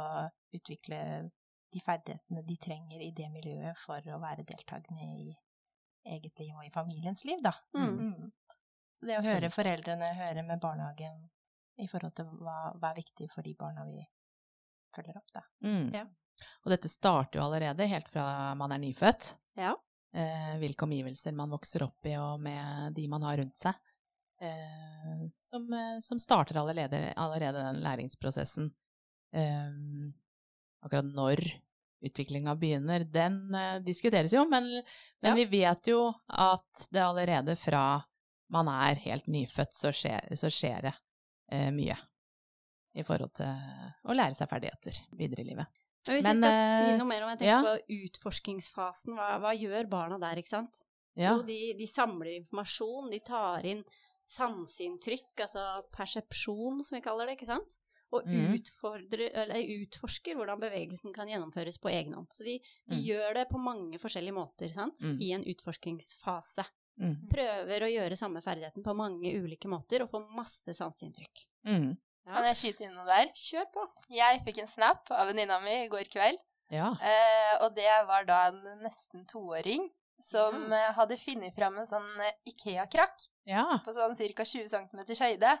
utvikle 0.55 0.99
de 1.71 1.81
ferdighetene 1.83 2.43
de 2.47 2.57
trenger 2.59 3.03
i 3.03 3.11
det 3.15 3.27
miljøet 3.31 3.79
for 3.79 4.03
å 4.11 4.19
være 4.21 4.45
deltakende 4.47 5.07
i 5.23 5.31
eget 6.11 6.39
liv 6.41 6.55
og 6.55 6.65
i 6.65 6.73
familiens 6.73 7.23
liv, 7.27 7.43
da. 7.43 7.53
Mm. 7.77 7.91
Mm. 7.99 8.31
Så 8.97 9.07
det 9.07 9.19
å 9.19 9.25
høre 9.25 9.47
Absolutt. 9.47 9.57
foreldrene, 9.57 10.09
høre 10.17 10.43
med 10.45 10.61
barnehagen 10.61 11.21
i 11.81 11.87
forhold 11.89 12.15
til 12.17 12.33
hva, 12.41 12.73
hva 12.77 12.91
er 12.91 12.99
viktig 13.01 13.29
for 13.31 13.45
de 13.45 13.53
barna 13.57 13.85
vi 13.87 14.01
følger 14.95 15.21
opp, 15.21 15.29
da. 15.33 15.45
Mm. 15.65 15.87
Ja. 15.95 16.03
Og 16.65 16.73
dette 16.73 16.91
starter 16.91 17.39
jo 17.39 17.45
allerede 17.45 17.87
helt 17.89 18.09
fra 18.11 18.25
man 18.57 18.73
er 18.75 18.81
nyfødt. 18.81 19.31
Ja. 19.59 19.75
Eh, 20.11 20.53
hvilke 20.59 20.87
omgivelser 20.87 21.35
man 21.37 21.53
vokser 21.53 21.85
opp 21.85 22.09
i, 22.09 22.17
og 22.19 22.41
med 22.43 22.97
de 22.97 23.07
man 23.11 23.23
har 23.27 23.39
rundt 23.39 23.57
seg. 23.61 23.77
Eh, 24.41 25.27
som, 25.39 25.67
eh, 25.73 25.99
som 26.01 26.19
starter 26.19 26.57
allerede, 26.57 27.13
allerede 27.13 27.61
den 27.67 27.81
læringsprosessen. 27.83 28.71
Eh, 29.33 29.67
akkurat 30.81 31.05
når 31.05 31.43
utviklinga 32.01 32.55
begynner, 32.57 33.05
den 33.05 33.55
eh, 33.55 33.79
diskuteres 33.85 34.33
jo, 34.33 34.45
men, 34.49 34.71
men 35.21 35.31
Ja. 35.31 35.35
vi 35.37 35.45
vet 35.45 35.87
jo 35.91 36.07
at 36.27 36.87
det 36.89 37.03
allerede 37.05 37.55
fra 37.55 38.01
man 38.51 38.67
er 38.67 38.97
helt 39.05 39.27
nyfødt, 39.31 39.77
så 39.77 39.93
skjer, 39.95 40.33
så 40.35 40.49
skjer 40.51 40.89
det 40.89 40.95
eh, 41.51 41.69
mye 41.71 41.95
i 42.97 43.05
forhold 43.07 43.31
til 43.37 43.47
å 44.03 44.15
lære 44.17 44.35
seg 44.35 44.49
ferdigheter 44.51 44.97
videre 45.15 45.45
i 45.45 45.51
livet. 45.53 45.69
Men 46.07 46.17
hvis 46.17 46.25
Men, 46.25 46.41
vi 46.41 46.49
skal 46.49 46.81
si 46.81 46.89
eh, 46.89 46.97
noe 46.97 47.07
mer 47.07 47.23
om 47.23 47.29
jeg 47.29 47.39
tenker 47.39 47.53
ja. 47.53 47.61
på 47.61 47.99
utforskingsfasen, 48.07 49.13
hva, 49.15 49.35
hva 49.43 49.53
gjør 49.55 49.87
barna 49.87 50.17
der, 50.19 50.41
ikke 50.41 50.57
sant? 50.57 50.81
Ja. 51.13 51.35
Jo, 51.35 51.43
de, 51.45 51.59
de 51.77 51.87
samler 51.87 52.33
informasjon, 52.39 53.11
de 53.11 53.19
tar 53.23 53.67
inn 53.67 53.83
sanseinntrykk, 54.31 55.33
altså 55.45 55.63
persepsjon, 55.95 56.83
som 56.87 56.97
vi 56.97 57.01
kaller 57.05 57.27
det, 57.29 57.37
ikke 57.39 57.49
sant? 57.51 57.77
Og 58.11 58.25
eller 58.27 59.61
utforsker 59.85 60.35
hvordan 60.35 60.59
bevegelsen 60.59 61.13
kan 61.15 61.29
gjennomføres 61.31 61.77
på 61.79 61.87
egen 61.93 62.13
hånd. 62.17 62.27
Så 62.35 62.43
de, 62.43 62.57
de 62.59 62.97
Mm. 62.97 63.03
gjør 63.07 63.33
det 63.37 63.45
på 63.49 63.57
mange 63.63 63.99
forskjellige 64.03 64.35
måter, 64.35 64.67
sant? 64.75 64.99
Mm. 64.99 65.17
I 65.23 65.29
en 65.37 65.45
utforskningsfase. 65.47 66.65
Mm. 66.99 67.15
Prøver 67.31 67.85
å 67.85 67.91
gjøre 67.91 68.17
samme 68.19 68.41
ferdigheten 68.43 68.83
på 68.83 68.93
mange 68.95 69.31
ulike 69.39 69.69
måter, 69.71 70.03
og 70.03 70.11
får 70.11 70.27
masse 70.35 70.75
sanseinntrykk. 70.75 71.45
Mm. 71.65 71.95
Kan 72.27 72.43
jeg 72.49 72.59
skyte 72.59 72.83
inn 72.85 72.93
noe 72.99 73.07
der? 73.07 73.31
Kjør 73.33 73.71
på! 73.73 73.87
Jeg 74.13 74.43
fikk 74.45 74.59
en 74.61 74.67
snap 74.69 75.07
av 75.15 75.31
venninna 75.31 75.61
mi 75.63 75.85
i 75.85 75.87
går 75.89 76.11
kveld. 76.11 76.37
Ja. 76.71 76.91
Eh, 77.01 77.63
og 77.63 77.73
det 77.75 77.87
var 78.07 78.27
da 78.27 78.41
en 78.51 78.61
nesten 78.83 79.25
toåring 79.27 79.87
som 80.23 80.55
mm. 80.67 80.75
hadde 80.97 81.19
funnet 81.21 81.55
fram 81.55 81.77
en 81.81 81.89
sånn 81.89 82.09
eh, 82.21 82.35
Ikea-krakk 82.51 83.27
Ja. 83.49 83.65
på 83.85 83.93
sånn 83.95 84.15
ca. 84.15 84.45
20 84.45 84.69
cm 84.69 85.01
høyde. 85.25 85.53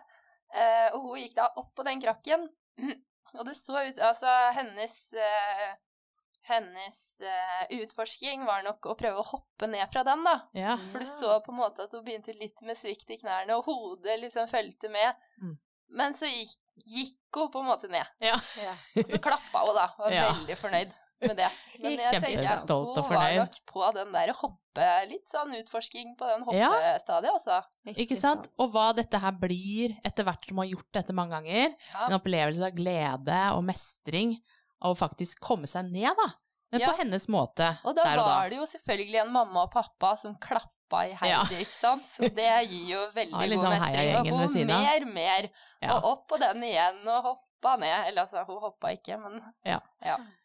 Eh, 0.51 0.87
og 0.95 1.05
hun 1.05 1.21
gikk 1.21 1.37
da 1.37 1.47
opp 1.55 1.71
på 1.77 1.85
den 1.87 2.01
krakken, 2.03 2.49
og 3.37 3.45
det 3.47 3.55
så 3.55 3.79
ut 3.79 4.01
Altså, 4.03 4.33
hennes 4.57 4.97
eh, 5.15 5.71
hennes 6.49 7.21
eh, 7.21 7.81
utforsking 7.81 8.45
var 8.45 8.63
nok 8.65 8.87
å 8.89 8.95
prøve 8.97 9.21
å 9.21 9.27
hoppe 9.35 9.67
ned 9.69 9.85
fra 9.93 10.03
den, 10.07 10.23
da. 10.25 10.37
Ja. 10.57 10.77
For 10.91 11.03
du 11.03 11.09
så 11.09 11.35
på 11.45 11.53
en 11.53 11.59
måte 11.61 11.85
at 11.85 11.93
hun 11.93 12.05
begynte 12.05 12.33
litt 12.37 12.63
med 12.65 12.79
svikt 12.79 13.13
i 13.13 13.19
knærne, 13.21 13.57
og 13.57 13.69
hodet 13.69 14.17
liksom 14.23 14.49
fulgte 14.49 14.89
med. 14.91 15.21
Mm. 15.41 15.53
Men 16.01 16.15
så 16.15 16.29
gikk, 16.29 16.55
gikk 16.87 17.37
hun 17.37 17.51
på 17.53 17.61
en 17.61 17.69
måte 17.69 17.91
ned. 17.91 18.09
Ja. 18.23 18.37
Og 18.95 19.05
så 19.11 19.19
klappa 19.21 19.63
hun, 19.67 19.75
da. 19.77 19.87
Og 19.99 20.07
var 20.07 20.33
veldig 20.39 20.57
fornøyd 20.59 20.93
med 21.21 21.37
det. 21.37 21.49
Men 21.81 21.97
jeg 21.97 22.21
tenker 22.21 22.73
og 22.73 22.97
hun 22.97 23.15
var 23.15 23.35
nok 23.39 23.57
på 23.71 23.91
den 23.97 24.11
der 24.15 24.33
hoppe... 24.33 24.57
Litt 25.09 25.27
sånn 25.27 25.51
utforsking 25.59 26.13
på 26.19 26.27
den 26.29 26.45
Ja. 26.55 26.69
hoppestadiet, 26.71 27.33
altså. 27.33 27.57
Ikke 27.95 28.15
sant? 28.19 28.47
Og 28.57 28.71
hva 28.71 28.93
dette 28.95 29.19
her 29.19 29.31
blir 29.35 29.97
etter 30.07 30.23
hvert 30.23 30.47
som 30.47 30.55
man 30.55 30.67
har 30.67 30.71
gjort 30.77 30.91
dette 30.93 31.13
mange 31.17 31.35
ganger. 31.35 31.73
Ja. 31.91 32.05
En 32.07 32.15
opplevelse 32.19 32.63
av 32.69 32.77
glede 32.77 33.39
og 33.57 33.65
mestring 33.67 34.37
av 34.81 34.95
å 34.95 34.97
faktisk 34.97 35.39
komme 35.43 35.67
seg 35.67 35.91
ned, 35.91 36.15
da. 36.17 36.29
Men 36.71 36.79
Ja. 36.85 36.87
på 36.93 37.01
hennes 37.01 37.27
måte 37.27 37.65
Og 37.83 37.93
da 37.95 38.03
der 38.05 38.19
og 38.21 38.25
da. 38.25 38.35
var 38.39 38.49
det 38.49 38.57
jo 38.61 38.63
selvfølgelig 38.63 39.19
en 39.25 39.31
mamma 39.33 39.63
og 39.65 39.71
pappa 39.73 40.15
som 40.17 40.37
klappa 40.39 41.03
i 41.05 41.11
Ja. 41.27 41.43
Heidi, 41.43 41.65
ikke 41.65 41.75
sant? 41.75 42.03
Så 42.15 42.29
det 42.33 42.47
gir 42.71 42.87
jo 42.95 43.01
veldig 43.19 43.31
Ja, 43.31 43.55
god 43.59 43.71
mestring. 43.75 44.15
Og 44.15 44.27
hun 44.27 44.67
mer, 44.67 45.05
mer, 45.05 45.49
Ja. 45.81 45.97
og 45.97 46.03
opp 46.13 46.27
på 46.29 46.39
den 46.39 46.63
igjen, 46.63 47.05
og 47.07 47.23
hoppa 47.27 47.75
ned. 47.77 48.07
Eller 48.07 48.21
altså, 48.23 48.45
hun 48.47 48.61
hoppa 48.61 48.87
ikke, 48.95 49.19
men 49.19 49.41
ja. 49.65 49.79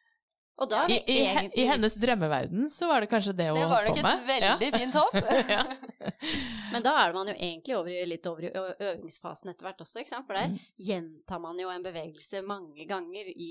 I, 0.57 0.87
vi 0.89 0.95
i, 1.13 1.17
egentlig 1.27 1.59
I 1.61 1.67
hennes 1.69 1.95
drømmeverden 2.01 2.71
så 2.73 2.87
var 2.89 3.01
det 3.05 3.11
kanskje 3.11 3.35
det 3.37 3.51
hun 3.51 3.59
det 3.61 3.67
var 3.69 3.85
nok 3.85 3.99
et 3.99 4.07
veldig 4.07 4.53
veldig 4.57 4.71
fint 4.81 4.95
hopp. 4.97 5.17
Ja. 5.57 5.65
Men 6.73 6.83
da 6.83 6.95
er 7.03 7.13
man 7.13 7.29
jo 7.29 7.35
egentlig 7.37 7.77
over 7.77 7.91
i, 7.93 7.99
litt 8.09 8.27
over 8.31 8.47
i 8.49 8.53
øvingsfasen 8.55 9.51
etter 9.53 9.67
hvert 9.69 9.83
også, 9.85 10.01
ikke 10.01 10.15
sant? 10.15 10.27
For 10.27 10.35
der 10.39 10.49
Mm. 10.55 10.57
gjentar 10.89 11.41
man 11.45 11.61
jo 11.61 11.69
en 11.73 11.85
bevegelse 11.85 12.41
mange 12.47 12.87
ganger 12.89 13.29
i 13.35 13.51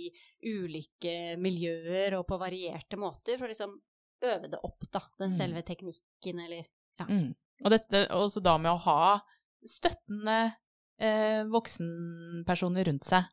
ulike 0.49 1.35
miljøer 1.41 2.17
og 2.19 2.25
på 2.29 2.39
varierte 2.41 2.97
måter 2.97 3.37
for 3.37 3.45
å 3.45 3.53
liksom 3.53 3.77
øve 4.25 4.49
det 4.49 4.59
opp, 4.65 4.85
da. 4.91 5.01
Den 5.19 5.31
Mm. 5.33 5.37
selve 5.37 5.61
teknikken 5.67 6.39
eller 6.45 6.65
Mm. 7.05 7.35
Og 7.63 7.69
dette 7.71 8.07
også 8.15 8.41
da 8.41 8.57
med 8.57 8.71
å 8.71 8.77
ha 8.85 9.19
støttende 9.67 10.55
eh, 10.97 11.43
voksenpersoner 11.51 12.85
rundt 12.87 13.03
seg, 13.03 13.25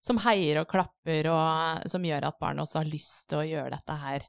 som 0.00 0.18
heier 0.24 0.62
og 0.62 0.68
klapper, 0.70 1.28
og 1.32 1.88
som 1.90 2.04
gjør 2.06 2.28
at 2.30 2.38
barnet 2.40 2.62
også 2.64 2.80
har 2.82 2.88
lyst 2.88 3.28
til 3.28 3.38
å 3.42 3.46
gjøre 3.48 3.74
dette 3.76 3.96
her 4.00 4.24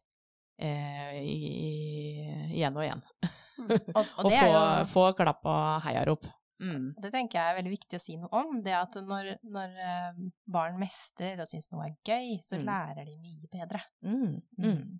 eh, 0.59 1.17
i- 1.21 2.51
igjen 2.57 2.75
og 2.77 2.83
igjen. 2.85 3.03
Og, 3.61 4.05
og 4.17 4.25
Og 4.25 4.31
få, 4.33 4.45
jo 4.49 4.61
få 4.89 5.01
klapp 5.13 5.43
og 5.45 5.81
heiarop. 5.85 6.23
Mm. 6.61 6.87
Det 7.01 7.11
tenker 7.13 7.37
jeg 7.37 7.51
er 7.51 7.57
veldig 7.59 7.71
viktig 7.75 7.97
å 7.97 8.01
si 8.01 8.15
noe 8.17 8.29
om. 8.39 8.55
Det 8.65 8.73
at 8.73 8.95
når, 9.05 9.27
når 9.53 9.75
eh, 9.85 10.17
barn 10.49 10.79
mestrer 10.81 11.37
og 11.43 11.49
syns 11.49 11.69
noe 11.71 11.85
er 11.87 11.95
gøy, 12.05 12.39
så 12.41 12.57
Mm. 12.57 12.65
lærer 12.65 13.05
de 13.05 13.15
mye 13.21 13.49
bedre. 13.53 13.81
Mm. 14.01 14.41
Mm. 14.57 14.99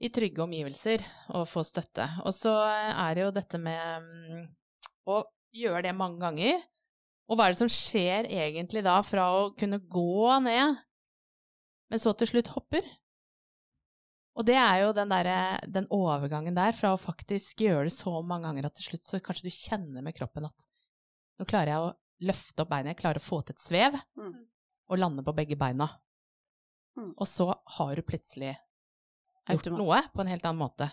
I 0.00 0.08
trygge 0.14 0.44
omgivelser 0.44 1.02
og 1.34 1.48
få 1.50 1.64
støtte. 1.66 2.06
Og 2.24 2.32
så 2.36 2.52
er 2.70 3.14
det 3.18 3.24
jo 3.24 3.30
dette 3.34 3.58
med 3.60 4.04
mm, 4.08 4.44
å 5.10 5.16
gjøre 5.58 5.82
det 5.88 5.94
mange 5.98 6.20
ganger. 6.22 6.62
Og 7.28 7.36
hva 7.36 7.46
er 7.48 7.52
det 7.54 7.60
som 7.60 7.70
skjer 7.72 8.28
egentlig 8.32 8.80
da 8.86 8.96
fra 9.04 9.26
å 9.36 9.50
kunne 9.58 9.78
gå 9.84 10.38
ned, 10.46 10.78
men 11.92 12.00
så 12.00 12.14
til 12.16 12.30
slutt 12.30 12.50
hopper? 12.54 12.86
Og 14.38 14.46
det 14.46 14.54
er 14.54 14.84
jo 14.84 14.92
den, 14.94 15.10
der, 15.10 15.58
den 15.66 15.88
overgangen 15.92 16.54
der 16.56 16.72
fra 16.76 16.92
å 16.94 17.00
faktisk 17.00 17.64
gjøre 17.64 17.88
det 17.88 17.94
så 17.96 18.12
mange 18.22 18.46
ganger 18.46 18.68
at 18.68 18.76
til 18.78 18.92
slutt 18.92 19.08
så 19.08 19.18
kanskje 19.24 19.48
du 19.48 19.54
kjenner 19.54 20.04
med 20.06 20.14
kroppen 20.16 20.46
at 20.46 20.68
nå 21.38 21.46
klarer 21.48 21.72
jeg 21.72 21.82
å 21.88 22.28
løfte 22.28 22.62
opp 22.64 22.70
beina, 22.70 22.92
jeg 22.92 23.00
klarer 23.00 23.20
å 23.22 23.24
få 23.28 23.40
til 23.46 23.56
et 23.56 23.62
svev 23.62 23.98
Mm. 24.18 24.38
og 24.88 24.98
lande 24.98 25.22
på 25.26 25.34
begge 25.36 25.58
beina. 25.58 25.86
Mm. 26.98 27.12
Og 27.14 27.26
så 27.30 27.46
har 27.78 27.92
du 27.94 28.02
plutselig 28.02 28.54
gjort 29.48 29.68
noe 29.78 30.00
på 30.14 30.22
en 30.24 30.30
helt 30.32 30.46
annen 30.48 30.58
måte. 30.62 30.88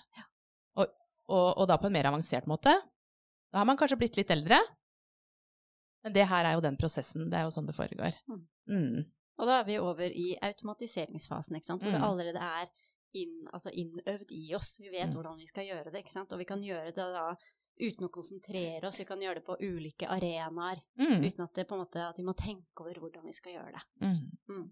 Og, 0.75 0.86
og, 1.30 1.48
og 1.62 1.68
da 1.70 1.77
på 1.82 1.88
en 1.89 1.96
mer 1.96 2.10
avansert 2.12 2.46
måte. 2.50 2.74
Da 3.51 3.62
har 3.62 3.65
man 3.70 3.77
kanskje 3.80 3.98
blitt 4.01 4.18
litt 4.20 4.34
eldre, 4.34 4.60
men 6.05 6.13
det 6.15 6.27
her 6.29 6.45
er 6.45 6.53
jo 6.55 6.62
den 6.63 6.77
prosessen. 6.77 7.27
Det 7.31 7.39
er 7.39 7.47
jo 7.50 7.53
sånn 7.55 7.65
det 7.67 7.75
foregår. 7.75 8.15
Mm. 8.30 8.41
Mm. 8.69 9.06
Og 9.41 9.49
da 9.49 9.60
er 9.60 9.65
vi 9.67 9.75
over 9.82 10.06
i 10.15 10.30
automatiseringsfasen, 10.45 11.58
ikke 11.58 11.65
sant? 11.73 11.82
hvor 11.84 11.91
det 11.91 11.99
Mm. 11.99 12.08
allerede 12.08 12.39
er 12.39 12.69
inn, 13.15 13.47
altså 13.51 13.71
innøvd 13.73 14.32
i 14.32 14.53
oss. 14.56 14.77
Vi 14.80 14.89
vet 14.93 15.10
Mm. 15.10 15.15
hvordan 15.17 15.38
vi 15.41 15.47
skal 15.47 15.65
gjøre 15.65 15.91
det, 15.91 16.03
ikke 16.06 16.12
sant? 16.13 16.32
og 16.32 16.39
vi 16.39 16.45
kan 16.45 16.62
gjøre 16.63 16.93
det 16.93 16.95
da 16.95 17.36
uten 17.82 18.08
å 18.08 18.12
konsentrere 18.12 18.88
oss. 18.88 18.97
Vi 18.97 19.03
kan 19.06 19.19
gjøre 19.19 19.36
det 19.41 19.45
på 19.45 19.58
ulike 19.60 20.08
arenaer, 20.08 20.80
Mm. 20.97 21.19
uten 21.25 21.43
at, 21.43 21.53
det 21.53 21.67
på 21.67 21.75
en 21.75 21.84
måte, 21.86 21.97
at 22.10 22.17
vi 22.17 22.23
må 22.23 22.34
tenke 22.36 22.80
over 22.80 22.93
hvordan 22.93 23.25
vi 23.25 23.34
skal 23.34 23.53
gjøre 23.53 23.71
det. 23.73 23.84
Mm. 24.01 24.71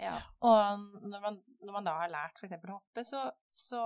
Ja. 0.00 0.18
Og 0.40 0.80
når 1.08 1.20
man, 1.20 1.42
når 1.62 1.72
man 1.72 1.84
da 1.84 1.92
har 2.00 2.08
lært 2.08 2.38
f.eks. 2.40 2.52
å 2.52 2.72
hoppe, 2.78 3.04
så, 3.04 3.30
så 3.48 3.80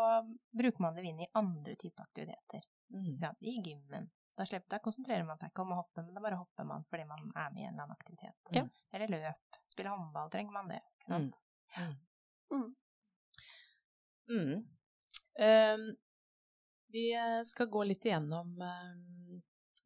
bruker 0.55 0.81
man 0.81 0.95
det 0.95 1.05
inn 1.05 1.21
i 1.21 1.31
andre 1.35 1.75
typer 1.77 2.03
aktiviteter. 2.07 2.63
Mm. 2.93 3.09
Ikke? 3.17 3.33
I 3.43 3.55
gymmen. 3.63 4.11
Da, 4.35 4.47
slipper, 4.47 4.67
da 4.75 4.81
konsentrerer 4.83 5.27
man 5.27 5.39
seg 5.39 5.53
ikke 5.53 5.63
om 5.63 5.75
å 5.75 5.79
hoppe, 5.79 6.03
men 6.03 6.17
da 6.17 6.23
bare 6.25 6.39
hopper 6.41 6.67
man 6.67 6.87
fordi 6.91 7.05
man 7.07 7.29
er 7.31 7.53
med 7.55 7.61
i 7.63 7.67
en 7.69 7.75
eller 7.75 7.85
annen 7.85 7.95
aktivitet. 7.95 8.55
Ja. 8.57 8.65
Eller 8.97 9.13
løp. 9.13 9.61
Spille 9.71 9.93
håndball, 9.93 10.31
trenger 10.33 10.57
man 10.57 10.73
det. 10.73 10.81
Ikke 10.99 11.13
sant? 11.13 11.39
Mm. 12.51 12.65
Mm. 14.31 14.65
Um, 15.45 15.87
vi 16.95 17.09
eh, 17.15 17.41
skal 17.47 17.71
gå 17.71 17.85
litt 17.87 18.05
igjennom 18.07 18.55
um, 18.59 19.41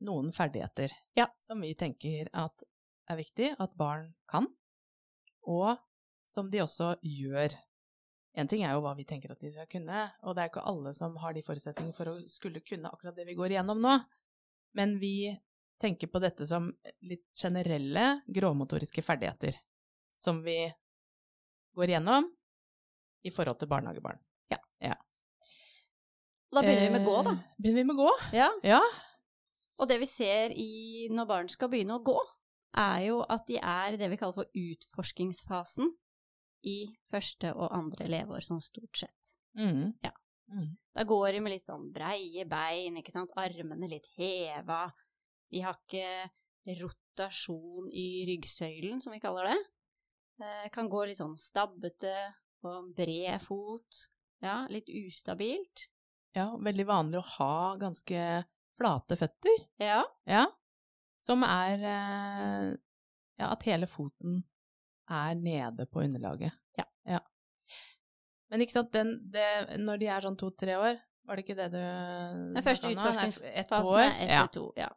noen 0.04 0.32
ferdigheter 0.32 0.92
som 1.40 1.62
vi 1.64 1.72
tenker 1.78 2.28
at 2.37 2.66
er 3.08 3.16
viktig 3.18 3.54
at 3.56 3.72
barn 3.80 4.11
kan, 4.28 4.46
og 5.48 5.78
som 6.28 6.50
de 6.52 6.61
også 6.61 6.92
gjør. 7.00 7.56
En 8.38 8.50
ting 8.50 8.62
er 8.62 8.76
jo 8.76 8.82
hva 8.84 8.92
vi 8.98 9.06
tenker 9.08 9.32
at 9.32 9.40
de 9.40 9.50
skal 9.54 9.68
kunne, 9.72 10.04
og 10.22 10.37
det 10.37 10.44
er 10.44 10.52
ikke 10.52 10.66
alle 10.68 10.92
som 10.94 11.16
har 11.22 11.32
de 11.34 11.42
forutsetningene 11.46 11.96
for 11.96 12.12
å 12.12 12.18
skulle 12.30 12.61
kunne 12.61 12.92
akkurat 12.92 13.16
det 13.16 13.26
vi 13.30 13.37
går 13.38 13.56
igjennom 13.56 13.80
nå. 13.82 13.96
Men 14.79 14.97
vi 15.03 15.33
tenker 15.83 16.11
på 16.11 16.21
dette 16.23 16.47
som 16.47 16.71
litt 17.07 17.27
generelle 17.38 18.21
grovmotoriske 18.27 19.03
ferdigheter, 19.07 19.59
som 20.19 20.41
vi 20.43 20.61
går 21.79 21.95
gjennom 21.95 22.27
i 23.27 23.31
forhold 23.35 23.61
til 23.61 23.71
barnehagebarn. 23.71 24.19
Ja. 24.51 24.59
ja. 24.83 24.97
Da 26.55 26.62
begynner 26.64 26.88
vi 26.88 26.97
med 26.97 27.07
gå, 27.07 27.17
da. 27.27 27.35
Eh, 27.37 27.55
Begynner 27.59 27.83
vi 27.83 27.88
med 27.91 28.01
gå? 28.01 28.11
Ja. 28.35 28.49
Ja. 28.67 28.81
Og 29.79 29.91
det 29.91 30.01
vi 30.03 30.09
ser 30.11 30.55
i, 30.59 31.07
når 31.14 31.29
barn 31.31 31.51
skal 31.53 31.71
begynne 31.71 31.99
å 31.99 32.05
gå, 32.07 32.19
er 32.79 33.03
jo 33.09 33.21
at 33.31 33.47
de 33.49 33.59
er 33.59 33.95
i 33.95 34.01
det 34.01 34.11
vi 34.12 34.19
kaller 34.21 34.37
for 34.41 34.59
utforskingsfasen 34.59 35.93
i 36.67 36.79
første 37.12 37.53
og 37.55 37.71
andre 37.75 38.09
leveår, 38.11 38.43
sånn 38.45 38.62
stort 38.64 39.05
sett. 39.05 39.35
Mm. 39.59 39.95
Ja. 40.05 40.11
Mm. 40.48 40.70
Da 40.96 41.04
går 41.06 41.32
de 41.37 41.40
med 41.44 41.52
litt 41.54 41.66
sånn 41.66 41.88
breie 41.94 42.44
bein, 42.48 42.98
ikke 43.00 43.14
sant, 43.14 43.32
armene 43.38 43.88
litt 43.90 44.08
heva. 44.16 44.87
De 45.52 45.62
har 45.64 45.78
ikke 45.78 46.30
rotasjon 46.80 47.88
i 47.92 48.24
ryggsøylen, 48.28 49.00
som 49.04 49.14
vi 49.14 49.20
kaller 49.22 49.50
det. 49.52 49.58
Eh, 50.44 50.66
kan 50.74 50.88
gå 50.90 51.04
litt 51.08 51.20
sånn 51.20 51.37
stabbete 51.40 52.14
på 52.62 52.72
en 52.72 52.92
bred 52.96 53.40
fot. 53.42 54.04
Ja, 54.44 54.61
litt 54.70 54.90
ustabilt. 54.92 55.88
ja, 56.37 56.52
veldig 56.62 56.84
vanlig 56.87 57.18
å 57.18 57.28
ha 57.38 57.76
ganske 57.80 58.44
flate 58.78 59.16
føtter. 59.18 59.64
Ja. 59.82 60.04
Ja. 60.28 60.44
Som 61.18 61.42
er 61.42 61.82
eh, 61.82 62.76
Ja, 63.38 63.48
at 63.54 63.62
hele 63.66 63.87
foten 63.90 64.44
er 65.08 65.34
nede 65.38 65.87
på 65.87 66.02
underlaget. 66.04 66.54
Ja. 66.78 66.84
ja. 67.06 67.20
Men 68.50 68.61
ikke 68.64 68.72
sant, 68.72 68.92
den, 68.92 69.14
det, 69.30 69.78
når 69.78 69.98
de 70.00 70.06
er 70.08 70.20
sånn 70.24 70.37
to-tre 70.40 70.76
år, 70.80 70.96
var 71.28 71.37
det 71.37 71.44
ikke 71.44 71.56
det 71.58 71.66
du 71.72 71.78
Den 72.54 72.62
første 72.64 72.88
utforskningsfasen 72.94 73.98
er 73.98 74.22
ett 74.24 74.30
Ja. 74.30 74.46
til 74.46 74.62
to. 74.62 74.72
Ja. 74.76 74.88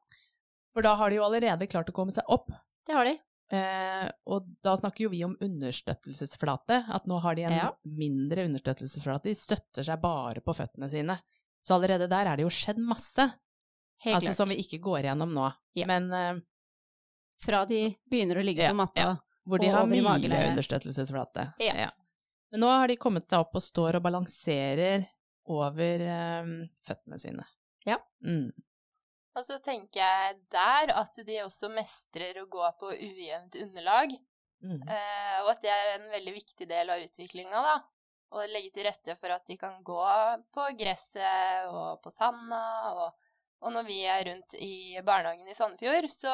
For 0.74 0.82
da 0.82 0.96
har 0.96 1.10
de 1.10 1.18
jo 1.18 1.24
allerede 1.28 1.68
klart 1.68 1.90
å 1.90 1.94
komme 1.94 2.12
seg 2.16 2.24
opp. 2.32 2.48
Det 2.88 2.94
har 2.96 3.04
de. 3.06 3.18
Eh, 3.52 4.10
og 4.32 4.46
da 4.64 4.78
snakker 4.80 5.04
jo 5.04 5.10
vi 5.12 5.24
om 5.26 5.36
understøttelsesflate, 5.44 6.86
at 6.90 7.06
nå 7.06 7.20
har 7.20 7.36
de 7.36 7.44
en 7.44 7.52
Ja. 7.58 7.72
mindre 7.84 8.46
understøttelsesflate. 8.48 9.24
De 9.28 9.36
støtter 9.36 9.84
seg 9.84 10.00
bare 10.02 10.40
på 10.40 10.56
føttene 10.56 10.90
sine. 10.90 11.20
Så 11.62 11.76
allerede 11.76 12.08
der 12.10 12.26
er 12.32 12.38
det 12.38 12.44
jo 12.44 12.50
skjedd 12.50 12.78
masse, 12.80 13.34
Helt 14.02 14.16
altså 14.16 14.28
klart. 14.32 14.36
som 14.36 14.50
vi 14.50 14.56
ikke 14.64 14.80
går 14.82 15.04
gjennom 15.04 15.34
nå. 15.34 15.54
Ja. 15.76 15.86
Men 15.86 16.12
eh, 16.14 16.40
Fra 17.44 17.66
de 17.66 17.98
begynner 18.10 18.38
å 18.38 18.44
ligge 18.46 18.64
Ja, 18.64 18.70
på 18.72 18.76
matta. 18.76 19.02
ja. 19.02 19.16
hvor 19.48 19.60
de 19.60 19.68
Og 19.68 19.74
har 19.74 19.86
mye 19.88 20.00
understøttelsesflate. 20.00 20.50
understøttelsesflate. 20.52 21.54
Ja. 21.60 21.90
Men 22.52 22.64
nå 22.66 22.70
har 22.72 22.88
de 22.92 22.98
kommet 23.00 23.28
seg 23.30 23.46
opp 23.46 23.56
og 23.56 23.64
står 23.64 23.98
og 24.00 24.04
balanserer 24.06 25.06
over 25.52 26.04
eh, 26.04 26.52
føttene 26.88 27.20
sine. 27.22 27.46
Ja. 27.88 27.98
Mm. 28.26 28.52
Og 29.32 29.46
så 29.48 29.56
tenker 29.64 30.02
jeg 30.04 30.42
der 30.52 30.92
at 31.00 31.16
de 31.26 31.38
også 31.46 31.70
mestrer 31.72 32.42
å 32.42 32.50
gå 32.52 32.68
på 32.82 32.92
ujevnt 32.98 33.56
underlag, 33.64 34.18
Mm. 34.62 34.78
eh, 34.86 35.38
og 35.42 35.48
at 35.56 35.64
det 35.64 35.72
er 35.74 35.88
en 35.96 36.04
veldig 36.12 36.32
viktig 36.36 36.68
del 36.70 36.92
av 36.94 37.02
utviklinga, 37.02 37.62
da. 37.66 37.72
Å 38.38 38.44
legge 38.46 38.70
til 38.76 38.86
rette 38.86 39.16
for 39.18 39.34
at 39.34 39.48
de 39.50 39.56
kan 39.58 39.80
gå 39.82 40.04
på 40.54 40.66
gresset 40.78 41.66
og 41.74 41.98
på 42.04 42.12
sanda, 42.14 42.60
og, 42.94 43.16
og 43.66 43.74
når 43.74 43.88
vi 43.88 43.98
er 44.06 44.22
rundt 44.30 44.54
i 44.62 45.02
barnehagen 45.02 45.50
i 45.50 45.56
Sandefjord, 45.58 46.06
så 46.14 46.30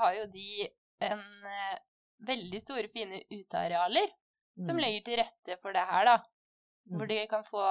har 0.00 0.16
jo 0.22 0.24
de 0.32 0.64
en 1.04 1.20
eh, 1.52 1.76
veldig 2.24 2.62
store, 2.64 2.88
fine 2.88 3.20
utearealer 3.28 4.08
som 4.64 4.76
Mm. 4.76 4.82
legger 4.82 5.04
til 5.04 5.18
rette 5.20 5.58
for 5.62 5.72
det 5.72 5.84
her, 5.86 6.04
da. 6.04 6.16
Mm. 6.88 6.98
Hvor 6.98 7.08
de 7.10 7.26
kan 7.28 7.42
få 7.44 7.62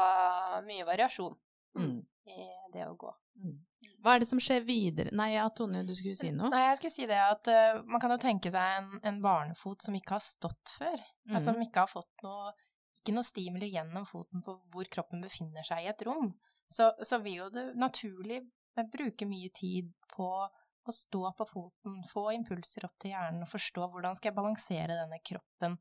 mye 0.68 0.86
variasjon 0.86 1.36
Mm. 1.76 2.06
i 2.28 2.46
det 2.74 2.86
å 2.88 2.96
gå. 2.98 3.14
Mm. 3.44 3.56
Hva 4.02 4.16
er 4.16 4.20
det 4.20 4.28
som 4.28 4.40
skjer 4.40 4.64
videre 4.66 5.12
Nei, 5.12 5.34
ja, 5.34 5.48
Tone, 5.50 5.84
du 5.86 5.94
skulle 5.96 6.16
si 6.16 6.32
noe? 6.32 6.50
Nei, 6.50 6.62
jeg 6.70 6.78
skulle 6.78 6.92
si 6.96 7.06
det 7.06 7.18
at 7.20 7.48
uh, 7.52 7.82
man 7.86 8.00
kan 8.02 8.10
jo 8.12 8.18
tenke 8.18 8.50
seg 8.52 8.78
en, 8.80 9.00
en 9.04 9.22
barnefot 9.22 9.82
som 9.84 9.94
ikke 9.98 10.16
har 10.16 10.24
stått 10.24 10.72
før. 10.78 10.98
Mm. 11.28 11.36
Altså 11.36 11.54
som 11.54 11.62
ikke 11.62 11.84
har 11.84 11.92
fått 11.92 12.24
noe 12.24 12.54
Ikke 12.96 13.14
noe 13.14 13.24
stimuli 13.28 13.68
gjennom 13.70 14.06
foten 14.10 14.42
på 14.42 14.56
hvor 14.74 14.88
kroppen 14.90 15.22
befinner 15.22 15.64
seg 15.68 15.84
i 15.84 15.90
et 15.92 16.02
rom. 16.08 16.32
Så, 16.68 16.88
så 17.06 17.20
vil 17.22 17.36
jo 17.44 17.50
det 17.54 17.76
naturlig 17.78 18.40
eh, 18.78 18.84
bruke 18.90 19.28
mye 19.30 19.52
tid 19.54 19.92
på 20.16 20.26
å 20.26 20.92
stå 20.94 21.36
på 21.38 21.46
foten, 21.46 22.00
få 22.10 22.32
impulser 22.34 22.86
opp 22.88 22.96
til 22.98 23.12
hjernen 23.12 23.44
og 23.46 23.52
forstå 23.52 23.86
hvordan 23.92 24.16
skal 24.18 24.32
jeg 24.32 24.36
balansere 24.40 24.98
denne 24.98 25.20
kroppen. 25.22 25.78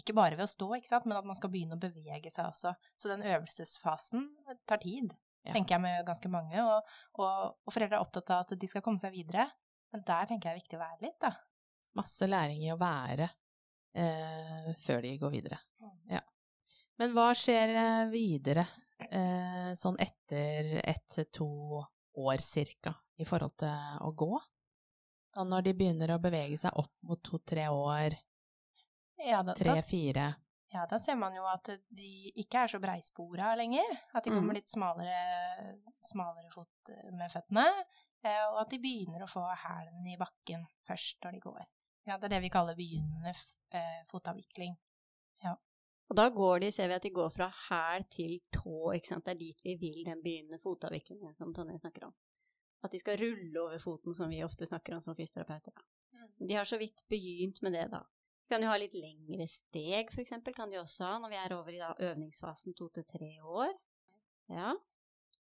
Ikke 0.00 0.14
bare 0.16 0.34
ved 0.38 0.44
å 0.46 0.50
stå, 0.50 0.66
ikke 0.74 0.90
sant, 0.90 1.04
men 1.06 1.16
at 1.18 1.26
man 1.28 1.36
skal 1.38 1.50
begynne 1.52 1.76
å 1.76 1.82
bevege 1.82 2.30
seg 2.34 2.48
også. 2.48 2.72
Så 2.98 3.10
den 3.12 3.22
øvelsesfasen 3.22 4.24
tar 4.66 4.82
tid, 4.82 5.12
Ja. 5.44 5.52
tenker 5.52 5.76
jeg 5.76 5.82
med 5.84 6.06
ganske 6.08 6.28
mange. 6.32 6.56
Og, 6.64 6.94
og, 7.20 7.56
og 7.66 7.72
foreldre 7.72 7.98
er 7.98 8.02
opptatt 8.02 8.30
av 8.32 8.46
at 8.46 8.58
de 8.58 8.66
skal 8.70 8.82
komme 8.82 8.98
seg 9.02 9.12
videre. 9.12 9.44
Men 9.92 10.02
der 10.08 10.26
tenker 10.26 10.48
jeg 10.50 10.56
det 10.56 10.58
er 10.58 10.62
viktig 10.62 10.78
å 10.78 10.82
være 10.82 11.02
litt, 11.04 11.18
da. 11.22 11.30
Masse 11.94 12.26
læring 12.26 12.64
i 12.64 12.72
å 12.74 12.78
være 12.80 13.28
eh, 13.94 14.72
før 14.82 15.04
de 15.04 15.12
går 15.20 15.30
videre. 15.36 15.58
Mm. 15.78 15.92
Ja. 16.16 16.22
Men 16.98 17.14
hva 17.14 17.28
skjer 17.38 17.74
eh, 17.78 18.00
videre, 18.10 18.64
eh, 19.10 19.70
sånn 19.78 19.98
etter 20.02 20.80
ett 20.82 21.06
til 21.14 21.28
to 21.34 21.48
år 22.24 22.42
cirka, 22.42 22.94
i 23.18 23.26
forhold 23.28 23.54
til 23.62 24.02
å 24.02 24.10
gå? 24.16 24.32
Sånn 25.34 25.50
når 25.50 25.68
de 25.68 25.74
begynner 25.78 26.14
å 26.14 26.20
bevege 26.22 26.58
seg 26.58 26.74
opp 26.78 26.92
mot 27.06 27.22
to-tre 27.26 27.68
år, 27.70 28.14
Ja, 29.24 29.42
tre-fire 29.56 30.34
ja, 30.74 30.86
da 30.90 30.98
ser 30.98 31.14
man 31.14 31.34
jo 31.36 31.44
at 31.46 31.68
de 31.94 32.32
ikke 32.34 32.64
er 32.64 32.66
så 32.72 32.80
breispora 32.82 33.52
lenger. 33.56 33.84
At 34.12 34.24
de 34.24 34.30
kommer 34.30 34.50
Mm. 34.50 34.56
litt 34.56 34.68
smalere, 34.68 35.76
smalere 36.02 36.50
fot 36.50 36.90
med 37.12 37.30
føttene. 37.30 37.62
eh, 38.24 38.42
Og 38.50 38.60
at 38.60 38.70
de 38.70 38.78
begynner 38.78 39.22
å 39.22 39.28
få 39.30 39.44
hælen 39.54 40.06
i 40.10 40.16
bakken 40.18 40.66
først 40.88 41.20
når 41.22 41.32
de 41.32 41.40
går. 41.40 41.64
Ja, 42.06 42.16
det 42.18 42.24
er 42.24 42.28
det 42.34 42.42
vi 42.42 42.48
kaller 42.50 42.74
begynnende 42.74 43.34
fotavvikling. 44.10 44.76
Ja. 45.44 45.54
Og 46.10 46.16
da 46.16 46.28
går 46.30 46.60
de, 46.60 46.70
ser 46.72 46.88
vi 46.88 46.94
at 46.94 47.02
de 47.06 47.10
går 47.10 47.30
fra 47.32 47.48
hæl 47.68 48.04
til 48.10 48.40
tå, 48.52 48.92
ikke 48.96 49.08
sant. 49.12 49.24
Det 49.24 49.34
er 49.36 49.38
dit 49.40 49.62
vi 49.64 49.76
vil 49.80 50.04
den 50.04 50.22
begynnende 50.22 50.60
fotavviklingen 50.60 51.34
som 51.36 51.54
Tonje 51.54 51.78
snakker 51.80 52.04
om. 52.08 52.14
At 52.84 52.92
de 52.92 52.98
skal 53.00 53.16
rulle 53.16 53.60
over 53.62 53.78
foten, 53.78 54.14
som 54.14 54.28
vi 54.28 54.42
ofte 54.44 54.66
snakker 54.66 54.94
om 54.94 55.00
som 55.00 55.14
fysioterapeuter. 55.16 55.72
Mm. 56.12 56.48
De 56.48 56.54
har 56.54 56.64
så 56.64 56.78
vidt 56.78 57.02
begynt 57.08 57.62
med 57.62 57.72
det, 57.72 57.90
da. 57.90 58.02
Kan 58.50 58.62
jo 58.62 58.68
ha 58.68 58.76
litt 58.76 58.92
lengre 58.94 59.46
steg, 59.48 60.10
eksempel, 60.20 60.54
kan 60.54 60.70
de 60.70 60.76
også 60.82 61.06
ha 61.08 61.18
når 61.22 61.32
vi 61.32 61.38
er 61.40 61.54
over 61.56 61.72
i 61.72 61.80
da 61.80 61.94
øvningsfasen 62.10 62.74
to 62.76 62.90
til 62.92 63.06
tre 63.08 63.30
år. 63.42 63.72
Ja. 64.52 64.74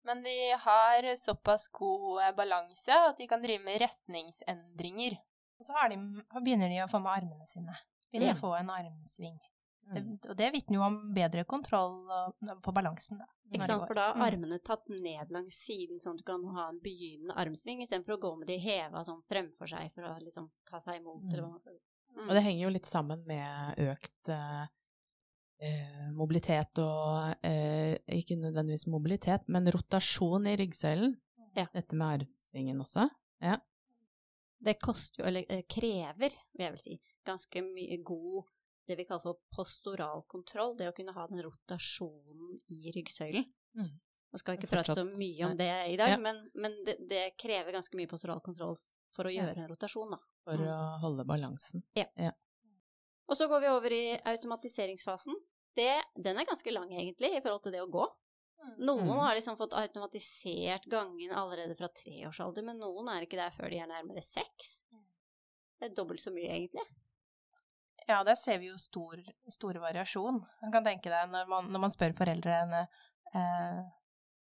Men 0.09 0.23
de 0.25 0.35
har 0.65 1.07
såpass 1.21 1.69
god 1.77 2.23
eh, 2.25 2.33
balanse 2.35 2.91
at 3.11 3.19
de 3.21 3.29
kan 3.31 3.43
drive 3.43 3.63
med 3.63 3.81
retningsendringer. 3.83 5.19
Og 5.61 5.67
så 5.69 5.77
har 5.77 5.93
de, 5.93 5.99
begynner 6.41 6.73
de 6.73 6.81
å 6.83 6.89
få 6.91 6.99
med 7.05 7.13
armene 7.13 7.47
sine. 7.47 7.77
Begynner 8.11 8.33
de 8.33 8.39
å 8.39 8.41
få 8.41 8.55
en 8.59 8.73
armsving. 8.75 9.37
Mm. 9.91 9.95
Det, 9.95 10.31
og 10.33 10.37
det 10.39 10.49
vitner 10.55 10.79
jo 10.79 10.83
om 10.87 10.97
bedre 11.15 11.45
kontroll 11.49 12.01
på 12.65 12.73
balansen, 12.75 13.21
da. 13.21 13.29
Ikke 13.51 13.67
sant, 13.67 13.85
for 13.87 13.99
da 13.99 14.09
er 14.11 14.19
Mm. 14.19 14.25
armene 14.29 14.59
tatt 14.63 14.89
ned 14.89 15.31
langs 15.35 15.57
siden, 15.67 15.99
sånn 16.01 16.15
at 16.15 16.23
du 16.23 16.25
kan 16.25 16.45
ha 16.55 16.69
en 16.71 16.81
begynnende 16.81 17.35
armsving, 17.37 17.83
istedenfor 17.83 18.17
å 18.17 18.21
gå 18.23 18.31
med 18.39 18.47
de 18.49 18.59
heva 18.63 19.03
sånn 19.05 19.23
fremfor 19.27 19.69
seg 19.69 19.93
for 19.95 20.07
å 20.07 20.13
liksom 20.23 20.51
ta 20.71 20.79
seg 20.81 21.01
imot, 21.01 21.25
eller 21.33 21.43
hva 21.43 21.51
man 21.51 21.59
skal 21.59 21.75
si. 21.75 21.81
Mm. 22.17 22.27
Og 22.27 22.35
det 22.37 22.45
henger 22.45 22.63
jo 22.65 22.75
litt 22.75 22.89
sammen 22.91 23.23
med 23.29 23.81
økt 23.87 24.31
eh, 24.35 24.67
eh, 25.67 26.07
mobilitet 26.17 26.81
og 26.83 27.47
eh, 27.47 27.97
Ikke 28.19 28.39
nødvendigvis 28.41 28.89
mobilitet, 28.91 29.49
men 29.49 29.71
rotasjon 29.73 30.49
i 30.51 30.57
ryggsøylen. 30.61 31.17
Ja. 31.57 31.67
Dette 31.75 31.97
med 31.99 32.21
armsvingen 32.21 32.81
også. 32.85 33.09
det 34.61 34.77
koster 34.83 35.23
jo, 35.23 35.29
eller 35.31 35.47
eh, 35.49 35.65
krever, 35.71 36.35
vil 36.53 36.67
jeg 36.67 36.75
vel 36.75 36.83
si, 36.83 36.97
ganske 37.27 37.63
mye 37.65 37.97
god 38.07 38.49
det 38.91 38.97
vi 38.99 39.07
kaller 39.07 39.23
for 39.23 39.39
postural 39.55 40.25
kontroll, 40.31 40.75
det 40.79 40.89
å 40.91 40.95
kunne 40.97 41.15
ha 41.15 41.27
den 41.31 41.43
rotasjonen 41.47 42.57
i 42.75 42.91
ryggsøylen. 42.97 43.45
Mm. 43.79 43.93
Nå 44.31 44.41
skal 44.41 44.55
vi 44.55 44.61
ikke 44.61 44.71
prate 44.73 44.97
så 44.99 45.05
mye 45.07 45.47
om 45.47 45.55
det 45.59 45.71
i 45.93 45.99
dag, 45.99 46.17
Ja. 46.17 46.19
men, 46.23 46.41
men 46.59 46.75
det, 46.87 46.97
det 47.11 47.23
krever 47.39 47.75
ganske 47.77 47.99
mye 47.99 48.11
postural 48.11 48.43
kontroll 48.43 48.77
for 49.11 49.25
å 49.25 49.33
Ja. 49.35 49.43
gjøre 49.47 49.59
en 49.65 49.69
rotasjon, 49.69 50.11
da. 50.11 50.19
For 50.45 50.57
Mm. 50.57 50.67
å 50.69 50.99
holde 51.01 51.25
balansen. 51.27 51.83
Ja. 51.97 52.07
Og 53.29 53.37
så 53.37 53.47
går 53.49 53.61
vi 53.61 53.69
over 53.69 53.93
i 53.93 54.19
automatiseringsfasen. 54.25 55.35
Det, 55.77 56.03
den 56.21 56.37
er 56.39 56.45
ganske 56.45 56.73
lang, 56.73 56.91
egentlig, 56.91 57.37
i 57.37 57.41
forhold 57.41 57.63
til 57.63 57.73
det 57.73 57.81
å 57.83 57.91
gå. 57.91 58.07
Noen 58.79 59.07
Mm. 59.07 59.19
har 59.21 59.35
liksom 59.37 59.57
fått 59.57 59.73
automatisert 59.73 60.85
gangen 60.89 61.31
allerede 61.33 61.77
fra 61.77 61.89
treårsalder, 61.89 62.63
men 62.65 62.79
noen 62.79 63.09
er 63.09 63.23
ikke 63.27 63.37
der 63.39 63.51
før 63.51 63.71
de 63.71 63.79
er 63.79 63.87
nærmere 63.87 64.23
seks. 64.23 64.83
Det 65.81 65.91
er 65.91 65.95
dobbelt 65.95 66.21
så 66.21 66.31
mye, 66.33 66.49
egentlig. 66.51 66.85
Ja, 68.09 68.23
der 68.25 68.35
ser 68.35 68.59
vi 68.59 68.67
jo 68.69 68.77
stor, 68.77 69.17
stor 69.49 69.73
variasjon. 69.75 70.45
Man 70.63 70.73
kan 70.73 70.85
tenke 70.85 71.05
deg 71.05 71.31
når 71.31 71.47
man, 71.49 71.71
når 71.73 71.81
man 71.81 71.91
spør 71.91 72.13
foreldrene 72.13 72.89
eh, 73.35 73.85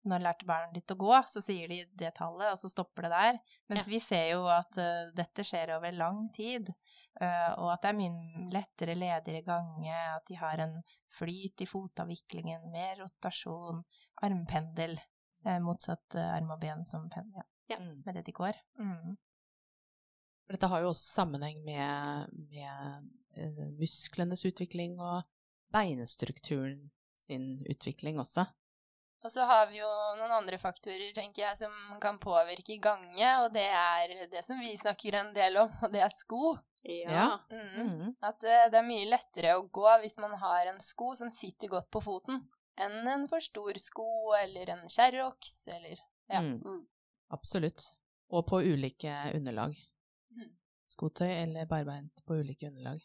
når 0.04 0.22
lærte 0.24 0.46
barnet 0.48 0.74
ditt 0.76 0.92
å 0.92 0.96
gå, 1.00 1.12
så 1.28 1.40
sier 1.44 1.68
de 1.70 1.78
det 1.96 2.10
tallet, 2.18 2.52
og 2.52 2.58
så 2.60 2.68
stopper 2.72 3.06
det 3.06 3.10
der. 3.14 3.38
Mens 3.72 3.86
Ja. 3.86 3.90
vi 3.90 4.00
ser 4.04 4.26
jo 4.34 4.44
at 4.52 4.76
uh, 4.78 5.10
dette 5.16 5.44
skjer 5.46 5.72
over 5.78 5.92
lang 5.96 6.26
tid, 6.36 6.68
uh, 7.20 7.50
og 7.58 7.72
at 7.72 7.82
det 7.82 7.90
er 7.90 7.98
mye 7.98 8.48
lettere 8.52 8.94
ledigere 8.98 9.42
gange, 9.46 9.94
at 10.16 10.26
de 10.28 10.34
har 10.40 10.60
en 10.66 10.76
flyt 11.08 11.64
i 11.64 11.66
fotavviklingen, 11.70 12.70
mer 12.72 12.96
rotasjon, 13.00 13.82
armpendel, 14.22 14.98
uh, 15.46 15.58
motsatt 15.64 16.16
arm 16.20 16.50
og 16.56 16.60
ben 16.60 16.84
som 16.84 17.08
pendel, 17.08 17.42
ja, 17.68 17.76
Ja. 17.76 17.78
Mm. 17.80 18.02
med 18.04 18.14
det 18.14 18.26
de 18.26 18.32
går. 18.32 18.54
Mm. 18.78 19.16
Dette 20.52 20.68
har 20.68 20.82
jo 20.84 20.90
også 20.92 21.22
sammenheng 21.22 21.62
med, 21.64 22.28
med 22.52 23.72
musklenes 23.80 24.44
utvikling 24.44 24.98
og 25.00 25.22
beinstrukturen 25.72 26.90
sin 27.16 27.64
utvikling 27.70 28.18
også. 28.20 28.44
Og 29.24 29.32
så 29.32 29.46
har 29.48 29.70
vi 29.70 29.78
jo 29.78 29.88
noen 30.18 30.32
andre 30.36 30.58
faktorer, 30.60 31.08
tenker 31.16 31.46
jeg, 31.46 31.56
som 31.62 31.96
kan 32.00 32.18
påvirke 32.20 32.76
gange, 32.82 33.28
og 33.40 33.54
det 33.54 33.64
er 33.64 34.12
det 34.28 34.42
som 34.44 34.58
vi 34.60 34.74
snakker 34.76 35.16
en 35.16 35.30
del 35.36 35.56
om, 35.62 35.70
og 35.80 35.94
det 35.94 36.02
er 36.04 36.12
sko. 36.12 36.56
Ja. 36.84 37.38
Mm. 37.48 37.86
Mm. 37.88 38.10
At 38.20 38.44
eh, 38.44 38.66
det 38.68 38.76
er 38.76 38.84
mye 38.84 39.06
lettere 39.08 39.54
å 39.56 39.62
gå 39.72 39.86
hvis 40.02 40.18
man 40.20 40.34
har 40.42 40.68
en 40.68 40.80
sko 40.84 41.14
som 41.16 41.30
sitter 41.32 41.72
godt 41.72 41.88
på 41.88 42.02
foten, 42.04 42.42
enn 42.76 43.08
en 43.08 43.24
for 43.30 43.40
stor 43.40 43.78
sko 43.80 44.34
eller 44.36 44.74
en 44.76 44.84
Sherrox 44.92 45.54
eller 45.72 45.96
Ja. 46.28 46.40
Mm. 46.40 46.60
Mm. 46.60 46.82
Absolutt. 47.32 47.86
Og 48.28 48.44
på 48.48 48.60
ulike 48.60 49.12
underlag. 49.34 49.72
Mhm. 50.32 50.52
Skotøy 50.92 51.30
eller 51.30 51.66
barbeint 51.66 52.20
på 52.26 52.36
ulike 52.44 52.68
underlag. 52.68 53.00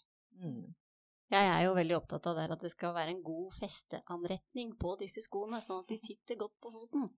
Jeg 1.30 1.46
er 1.46 1.64
jo 1.68 1.74
veldig 1.78 1.96
opptatt 2.00 2.28
av 2.32 2.38
det 2.40 2.46
at 2.56 2.64
det 2.66 2.72
skal 2.74 2.96
være 2.96 3.14
en 3.14 3.24
god 3.26 3.54
festeanretning 3.60 4.72
på 4.82 4.96
disse 5.02 5.22
skoene, 5.22 5.62
sånn 5.62 5.84
at 5.84 5.92
de 5.92 5.98
sitter 6.02 6.40
godt 6.40 6.56
på 6.62 6.72
foten. 6.74 7.10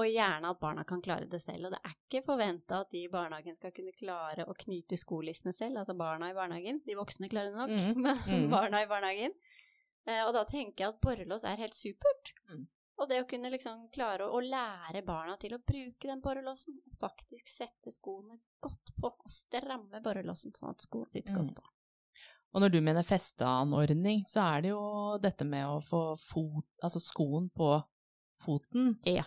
Og 0.00 0.08
gjerne 0.08 0.48
at 0.48 0.60
barna 0.60 0.86
kan 0.88 1.02
klare 1.04 1.28
det 1.28 1.42
selv. 1.42 1.68
Og 1.68 1.74
det 1.74 1.80
er 1.84 1.96
ikke 1.98 2.22
forventa 2.24 2.80
at 2.80 2.92
de 2.94 3.02
i 3.04 3.10
barnehagen 3.12 3.58
skal 3.58 3.74
kunne 3.76 3.92
klare 3.92 4.46
å 4.48 4.54
knyte 4.56 4.96
skolissene 4.96 5.52
selv, 5.52 5.82
altså 5.82 5.96
barna 5.98 6.30
i 6.32 6.36
barnehagen. 6.36 6.80
De 6.86 6.96
voksne 6.96 7.28
klarer 7.32 7.52
det 7.52 7.60
nok, 7.60 7.74
mm. 7.76 8.00
men 8.06 8.22
mm. 8.24 8.46
barna 8.52 8.80
i 8.80 8.88
barnehagen. 8.88 9.36
Eh, 10.08 10.22
og 10.24 10.32
da 10.34 10.46
tenker 10.48 10.86
jeg 10.86 10.94
at 10.94 11.02
borrelås 11.04 11.44
er 11.44 11.60
helt 11.60 11.76
supert. 11.76 12.32
Mm. 12.48 12.64
Og 13.02 13.08
det 13.10 13.20
å 13.20 13.28
kunne 13.28 13.50
liksom 13.52 13.86
klare 13.92 14.24
å, 14.24 14.38
å 14.38 14.40
lære 14.40 15.04
barna 15.04 15.36
til 15.40 15.56
å 15.56 15.60
bruke 15.60 16.08
den 16.08 16.24
borrelåsen, 16.24 16.80
faktisk 17.00 17.52
sette 17.52 17.92
skoene 17.92 18.38
godt 18.64 18.94
på, 18.96 19.12
og 19.12 19.32
stramme 19.32 20.00
borrelåsen 20.04 20.56
sånn 20.56 20.72
at 20.72 20.84
skoen 20.84 21.10
sitter 21.12 21.36
Mm. 21.36 21.52
godt 21.52 21.60
på. 21.60 21.68
Og 22.52 22.60
når 22.60 22.72
du 22.72 22.80
mener 22.84 23.06
festeanordning, 23.06 24.26
så 24.28 24.42
er 24.44 24.64
det 24.64 24.72
jo 24.74 24.82
dette 25.22 25.44
med 25.48 25.64
å 25.64 25.78
få 25.88 26.02
fot, 26.20 26.66
altså 26.84 27.00
skoen 27.00 27.48
på 27.56 27.78
foten. 28.44 28.96
Ja. 29.08 29.24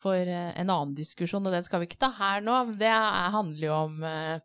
For 0.00 0.16
eh, 0.16 0.52
en 0.54 0.70
annen 0.70 0.94
diskusjon, 0.96 1.44
og 1.44 1.54
den 1.54 1.66
skal 1.66 1.82
vi 1.82 1.90
ikke 1.90 2.00
ta 2.06 2.12
her 2.20 2.44
nå, 2.44 2.54
men 2.68 2.78
det 2.80 2.92
er, 2.92 3.34
handler 3.34 3.66
jo 3.66 3.74
om 3.74 4.06
eh, 4.06 4.36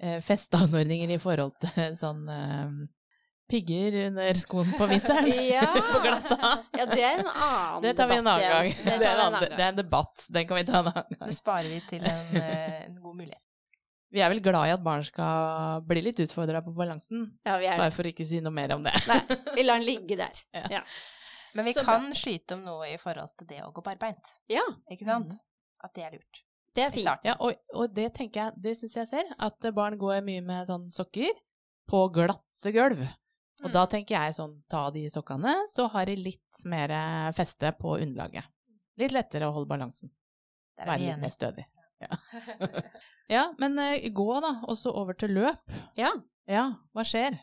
eh, 0.00 0.16
festeanordninger 0.24 1.12
i 1.14 1.20
forhold 1.20 1.58
til 1.66 1.94
sånn 2.02 2.24
pigger 3.50 3.96
under 4.06 4.38
skoen 4.38 4.72
på 4.78 4.88
vinteren. 4.90 5.28
Ja. 5.50 5.66
på 5.92 6.00
glatta. 6.04 6.50
Ja, 6.78 6.86
det 6.86 7.02
er 7.02 7.20
en 7.20 7.28
annen 7.28 7.82
debatt. 7.82 7.84
Det 7.84 7.94
tar 7.98 8.08
vi 8.08 8.18
en 8.22 8.32
annen 8.32 8.50
gang. 8.54 8.72
Det, 8.72 8.90
er 8.94 8.96
en, 8.96 9.06
en 9.10 9.22
annen 9.26 9.46
det 9.50 9.60
er 9.60 9.68
en 9.68 9.80
debatt, 9.82 10.26
den 10.30 10.48
kan 10.48 10.60
vi 10.60 10.66
ta 10.70 10.80
en 10.80 10.92
annen 10.94 11.16
gang. 11.18 11.28
Det 11.28 11.36
sparer 11.36 11.72
vi 11.74 11.80
til 11.90 12.06
en, 12.08 12.36
en 12.40 13.00
god 13.02 13.16
mulighet. 13.20 13.49
Vi 14.10 14.20
er 14.20 14.28
vel 14.32 14.40
glad 14.42 14.66
i 14.66 14.72
at 14.74 14.82
barn 14.82 15.04
skal 15.06 15.82
bli 15.86 16.00
litt 16.02 16.18
utfordra 16.24 16.60
på 16.66 16.72
balansen, 16.74 17.28
Ja, 17.46 17.56
vi 17.62 17.66
er 17.70 17.78
bare 17.78 17.92
for 17.94 18.02
å 18.02 18.10
ikke 18.10 18.26
si 18.26 18.40
noe 18.42 18.50
mer 18.52 18.72
om 18.74 18.82
det. 18.82 18.92
Nei, 19.06 19.20
vi 19.56 19.62
lar 19.62 19.78
den 19.78 19.86
ligge 19.86 20.16
der. 20.18 20.40
Ja. 20.70 20.82
Men 21.54 21.64
vi 21.68 21.72
Så 21.74 21.84
kan 21.86 22.10
skyte 22.14 22.54
om 22.58 22.64
noe 22.66 22.88
i 22.92 22.96
forhold 22.98 23.30
til 23.38 23.46
det 23.46 23.60
å 23.66 23.72
gå 23.74 23.82
barbeint, 23.86 24.26
Ja, 24.50 24.64
ikke 24.90 25.06
sant? 25.06 25.30
Mhm. 25.34 25.40
At 25.86 25.94
det 25.94 26.02
er 26.04 26.10
lurt. 26.18 26.42
det 26.76 26.82
er 26.84 26.90
fint. 26.92 27.24
Ja, 27.24 27.34
og, 27.40 27.54
og 27.74 27.94
det 27.94 28.10
tenker 28.14 28.40
jeg, 28.44 28.52
det 28.66 28.74
syns 28.78 28.96
jeg 28.98 29.08
ser, 29.08 29.30
at 29.38 29.70
barn 29.74 29.96
går 29.98 30.20
mye 30.26 30.42
med 30.44 30.66
sånn 30.68 30.90
sokker 30.92 31.32
på 31.88 32.04
glatte 32.14 32.72
gulv. 32.74 33.06
Og 33.62 33.68
Mm. 33.68 33.72
da 33.74 33.82
tenker 33.92 34.14
jeg 34.16 34.32
sånn, 34.38 34.54
ta 34.72 34.86
av 34.88 34.94
de 34.94 35.02
sokkene, 35.12 35.54
så 35.68 35.84
har 35.92 36.06
de 36.08 36.14
litt 36.16 36.62
mer 36.64 36.88
feste 37.36 37.72
på 37.76 37.98
underlaget. 38.00 38.44
Litt 38.96 39.12
lettere 39.12 39.48
å 39.50 39.52
holde 39.52 39.68
balansen. 39.68 40.08
Der 40.78 40.84
er 40.86 40.90
Være 40.94 41.02
litt 41.10 41.20
mer 41.20 41.28
stødig. 41.34 41.64
Ja, 42.00 42.16
ja 43.28 43.44
men 43.58 43.78
eh, 43.78 44.08
gå 44.14 44.28
da, 44.42 44.54
og 44.68 44.76
så 44.78 44.92
over 44.96 45.16
til 45.18 45.34
løp. 45.36 45.74
Ja. 45.98 46.12
Ja, 46.50 46.64
hva 46.96 47.04
skjer? 47.06 47.36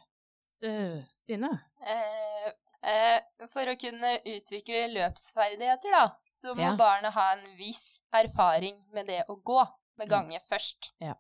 S- 0.44 1.06
Stine? 1.22 1.52
Eh, 1.86 2.48
eh, 2.84 3.20
for 3.54 3.70
å 3.72 3.78
kunne 3.80 4.16
utvikle 4.26 4.88
løpsferdigheter, 4.96 5.94
da, 5.94 6.08
så 6.42 6.56
må 6.58 6.66
Ja. 6.66 6.74
barnet 6.80 7.14
ha 7.16 7.30
en 7.36 7.46
viss 7.60 8.02
erfaring 8.14 8.82
med 8.94 9.08
det 9.08 9.22
å 9.30 9.38
gå, 9.44 9.62
med 9.98 10.10
gange 10.12 10.40
først. 10.50 10.92
Ja. 11.00 11.14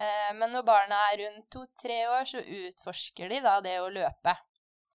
Eh, 0.00 0.30
men 0.38 0.52
når 0.54 0.64
barna 0.64 1.02
er 1.12 1.18
rundt 1.26 1.50
to-tre 1.52 2.06
år, 2.08 2.24
så 2.24 2.40
utforsker 2.40 3.28
de 3.28 3.40
da 3.44 3.58
det 3.60 3.76
å 3.82 3.90
løpe. 3.92 4.36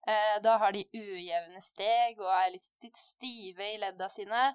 Eh, 0.06 0.38
da 0.44 0.56
har 0.60 0.72
de 0.72 0.86
ujevne 0.94 1.60
steg 1.64 2.18
og 2.20 2.28
er 2.32 2.50
litt 2.56 2.96
stive 2.96 3.68
i 3.74 3.76
ledda 3.80 4.08
sine. 4.12 4.54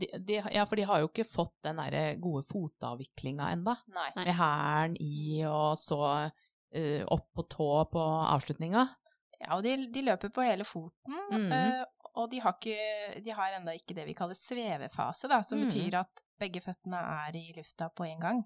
De, 0.00 0.08
de, 0.24 0.38
ja, 0.54 0.64
for 0.64 0.80
de 0.80 0.86
har 0.88 1.02
jo 1.02 1.10
ikke 1.10 1.26
fått 1.28 1.56
den 1.66 1.80
der 1.82 2.16
gode 2.22 2.44
fotavviklinga. 2.48 3.50
Nei. 3.60 4.08
Med 4.16 4.32
hælen 4.38 4.96
i, 5.04 5.42
og 5.48 5.76
så 5.80 6.00
uh, 6.28 7.02
opp 7.12 7.28
på 7.36 7.44
tå 7.52 7.70
på 7.92 8.06
avslutninga. 8.32 8.86
Ja, 9.38 9.54
og 9.58 9.62
de, 9.66 9.76
de 9.92 10.02
løper 10.08 10.32
på 10.34 10.46
hele 10.46 10.66
foten, 10.66 11.20
Mhm. 11.28 11.52
Uh, 11.52 11.86
og 12.18 12.30
de 12.32 12.40
har, 12.42 12.56
ikke, 12.56 13.20
de 13.22 13.30
har 13.30 13.52
enda 13.54 13.70
ikke 13.76 13.94
det 13.94 14.02
vi 14.08 14.14
kaller 14.18 14.34
svevefase, 14.34 15.28
da, 15.30 15.36
som 15.46 15.60
mm. 15.60 15.68
betyr 15.68 15.96
at 16.00 16.22
begge 16.40 16.58
føttene 16.64 16.98
er 16.98 17.36
i 17.38 17.44
lufta 17.54 17.86
på 17.94 18.08
en 18.08 18.24
gang. 18.24 18.40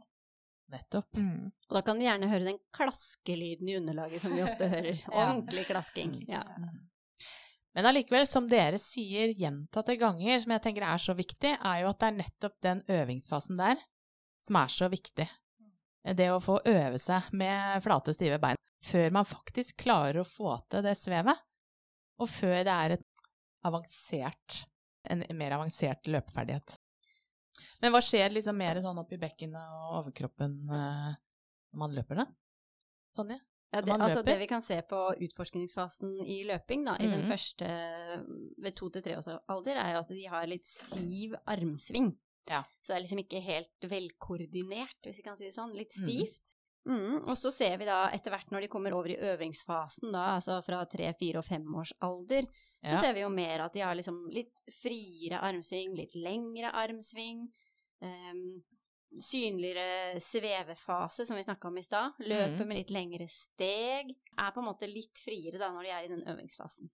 Nettopp. 0.72 1.16
Mm. 1.16 1.50
Og 1.70 1.76
da 1.78 1.82
kan 1.87 1.96
vi 1.96 2.04
gjerne 2.04 2.28
høre 2.28 2.48
den 2.50 2.61
klaskelyden 2.76 3.70
i 3.70 3.76
underlaget 3.78 4.24
som 4.24 4.35
vi 4.37 4.44
ofte 4.44 4.68
hører. 4.74 4.98
Ja. 4.98 5.14
Ordentlig 5.24 5.64
klasking. 5.70 6.18
Ja. 6.28 6.42
Men 7.72 7.88
allikevel, 7.88 8.26
som 8.28 8.46
dere 8.48 8.76
sier 8.80 9.32
gjentatte 9.38 9.96
ganger, 10.00 10.42
som 10.42 10.52
jeg 10.52 10.64
tenker 10.64 10.85
er 10.85 11.00
så 11.00 11.14
viktig, 11.16 11.54
er 11.56 11.78
jo 11.80 11.92
at 11.92 12.02
det 12.02 12.11
er 12.11 12.18
nettopp 12.18 12.58
den 12.64 12.82
øvingsfasen 12.92 13.61
der 13.61 13.80
som 14.42 14.58
er 14.61 14.74
så 14.74 14.88
viktig. 14.92 15.28
Det 16.02 16.28
å 16.35 16.42
få 16.42 16.58
øve 16.66 16.98
seg 17.00 17.30
med 17.38 17.78
flate, 17.85 18.14
stive 18.16 18.40
bein 18.42 18.58
før 18.82 19.12
man 19.14 19.28
faktisk 19.28 19.85
klarer 19.85 20.20
å 20.20 20.26
få 20.26 20.56
til 20.70 20.82
det 20.82 20.96
svevet, 20.98 21.38
og 22.18 22.30
før 22.30 22.64
det 22.66 22.72
er 22.74 22.96
avansert, 23.66 24.64
en 25.06 25.22
mer 25.38 25.54
avansert 25.54 26.11
løpeferdighet. 26.11 26.74
Men 27.82 27.94
hva 27.94 28.00
skjer 28.02 28.35
liksom 28.35 28.58
mer 28.58 28.80
sånn 28.82 28.98
oppi 28.98 29.18
bekkenet 29.22 29.76
og 29.78 30.00
overkroppen 30.00 30.58
eh, 30.66 31.14
når 31.70 31.82
man 31.85 31.94
løper, 31.94 32.22
da? 32.22 32.26
Sonje? 33.16 33.38
Ja, 33.72 33.80
det, 33.80 33.94
altså 34.00 34.22
det 34.24 34.38
vi 34.38 34.46
kan 34.46 34.61
se 34.62 34.76
på 34.82 34.98
utforskningsfasen 35.24 36.18
i 36.26 36.42
løping, 36.44 36.85
da, 36.85 36.96
i 37.00 37.06
den 37.08 37.22
Mhm. 37.22 37.28
første 37.30 37.68
ved 38.58 38.74
to 38.76 38.90
til 38.90 39.02
tre 39.02 39.16
års 39.16 39.28
alder, 39.48 39.76
er 39.80 39.92
jo 39.94 39.98
at 40.00 40.08
de 40.08 40.26
har 40.28 40.46
litt 40.46 40.66
stiv 40.66 41.35
armsving. 41.46 42.11
Ja. 42.50 42.62
Så 42.82 42.92
det 42.92 42.96
er 42.96 43.04
liksom 43.06 43.18
ikke 43.24 43.40
helt 43.42 43.80
velkoordinert, 43.88 44.98
hvis 45.06 45.16
vi 45.16 45.22
kan 45.22 45.37
si 45.38 45.44
det 45.44 45.54
sånn. 45.54 45.72
Litt 45.74 45.94
Mhm. 45.96 46.08
stivt. 46.08 46.54
Mm. 46.85 47.28
Og 47.28 47.37
så 47.38 47.52
ser 47.52 47.76
vi 47.78 47.85
da 47.85 48.08
etter 48.11 48.30
hvert 48.32 48.50
når 48.50 48.62
de 48.62 48.68
kommer 48.68 48.92
over 48.92 49.08
i 49.08 49.16
øvingsfasen, 49.16 50.11
da, 50.12 50.35
altså 50.37 50.61
fra 50.64 50.85
tre, 50.85 51.12
fire 51.14 51.38
og 51.38 51.44
fem 51.44 51.64
års 51.76 51.92
alder, 52.02 52.42
så 52.85 52.90
Ja. 52.96 53.00
ser 53.00 53.12
vi 53.14 53.20
jo 53.20 53.28
mer 53.28 53.61
at 53.62 53.72
de 53.72 53.80
har 53.80 53.94
liksom 53.94 54.28
litt 54.32 54.61
friere 54.68 55.38
armsving, 55.40 55.94
litt 55.96 56.14
lengre 56.14 56.72
armsving. 56.72 57.48
ehm, 58.02 58.61
synligere 59.20 60.20
svevefase, 60.20 61.25
som 61.27 61.37
vi 61.37 61.42
snakka 61.44 61.68
om 61.68 61.79
i 61.79 61.83
stad. 61.83 62.12
Løper 62.18 62.59
Mhm. 62.64 62.68
med 62.68 62.77
litt 62.77 62.90
lengre 62.90 63.29
steg. 63.29 64.14
Er 64.38 64.51
på 64.53 64.61
en 64.61 64.66
måte 64.66 64.87
litt 64.92 65.18
friere 65.25 65.59
da 65.59 65.70
når 65.70 65.83
de 65.83 65.90
er 65.90 66.05
i 66.05 66.09
den 66.09 66.25
øvingsfasen. 66.27 66.90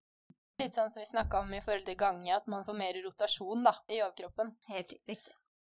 Litt 0.58 0.72
sånn 0.74 0.90
som 0.90 1.00
vi 1.00 1.06
snakka 1.06 1.40
om 1.40 1.52
i 1.54 1.60
forhold 1.60 1.84
til 1.86 1.94
gange, 1.96 2.34
at 2.34 2.46
man 2.48 2.64
får 2.64 2.76
mer 2.76 2.92
rotasjon 3.04 3.62
da, 3.62 3.72
i 3.88 4.00
overkroppen. 4.02 4.56
Helt 4.68 4.92
riktig. 5.06 5.18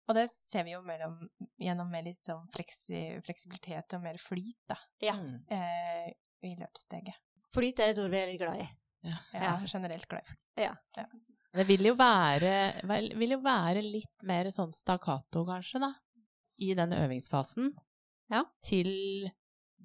Og 0.07 0.13
det 0.13 0.29
ser 0.29 0.63
vi 0.63 0.71
jo 0.75 0.81
mellom, 0.81 1.27
gjennom 1.59 1.89
mer 1.89 2.03
litt 2.03 2.21
sånn 2.23 2.47
fleksi, 2.53 3.19
fleksibilitet 3.25 3.95
og 3.95 4.01
mer 4.03 4.17
flyt, 4.17 4.55
da, 4.67 4.75
Ja. 5.01 5.13
Mm. 5.13 5.43
eh, 5.49 6.13
i 6.43 6.55
løpssteget. 6.55 7.15
Flyt 7.51 7.79
er 7.79 7.89
et 7.89 7.97
ord 7.97 8.11
vi 8.11 8.17
er 8.17 8.27
litt 8.27 8.39
glad 8.39 8.61
i. 8.61 8.69
Ja, 9.03 9.17
Ja. 9.33 9.57
er 9.57 9.65
generelt 9.67 10.07
glad 10.07 10.21
i 10.21 10.25
flyt. 10.25 10.45
Ja. 10.57 10.75
Det 11.53 11.65
vil 11.67 11.79
jo 11.85 11.95
være, 11.95 12.83
vil 13.17 13.29
jo 13.31 13.39
være 13.41 13.81
litt 13.81 14.21
mer 14.23 14.43
sånn 14.51 14.71
stakkato, 14.73 15.45
kanskje, 15.47 15.79
da, 15.79 15.93
i 16.61 16.73
den 16.77 16.93
øvingsfasen. 16.95 17.73
Ja. 18.31 18.43
Til 18.65 18.89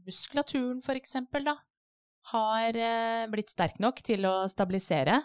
muskulaturen, 0.07 0.81
for 0.85 0.97
eksempel, 0.99 1.45
da, 1.45 1.57
har 2.33 2.77
eh, 2.77 3.27
blitt 3.33 3.53
sterk 3.53 3.81
nok 3.83 4.03
til 4.05 4.27
å 4.29 4.35
stabilisere 4.51 5.19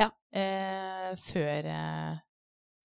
Ja. 0.00 0.10
eh, 0.32 1.14
før, 1.16 1.66
eh, 1.68 2.20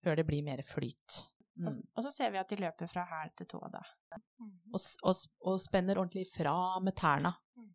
før 0.03 0.19
det 0.19 0.25
blir 0.27 0.43
mer 0.43 0.63
flyt. 0.67 1.23
Mm. 1.55 1.67
Og, 1.67 1.73
og 1.95 2.03
så 2.07 2.11
ser 2.11 2.31
vi 2.33 2.39
at 2.41 2.49
de 2.49 2.57
løper 2.63 2.89
fra 2.89 3.03
hæl 3.05 3.29
til 3.37 3.45
tå, 3.51 3.59
da. 3.71 3.81
Og, 4.73 4.79
og, 5.03 5.15
og 5.45 5.59
spenner 5.61 5.99
ordentlig 6.01 6.25
fra 6.33 6.79
med 6.81 6.95
tærne 6.97 7.33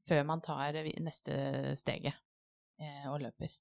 før 0.09 0.25
man 0.27 0.43
tar 0.43 0.75
neste 0.99 1.77
steget 1.79 2.17
eh, 2.81 3.07
og 3.11 3.21
løper. 3.23 3.53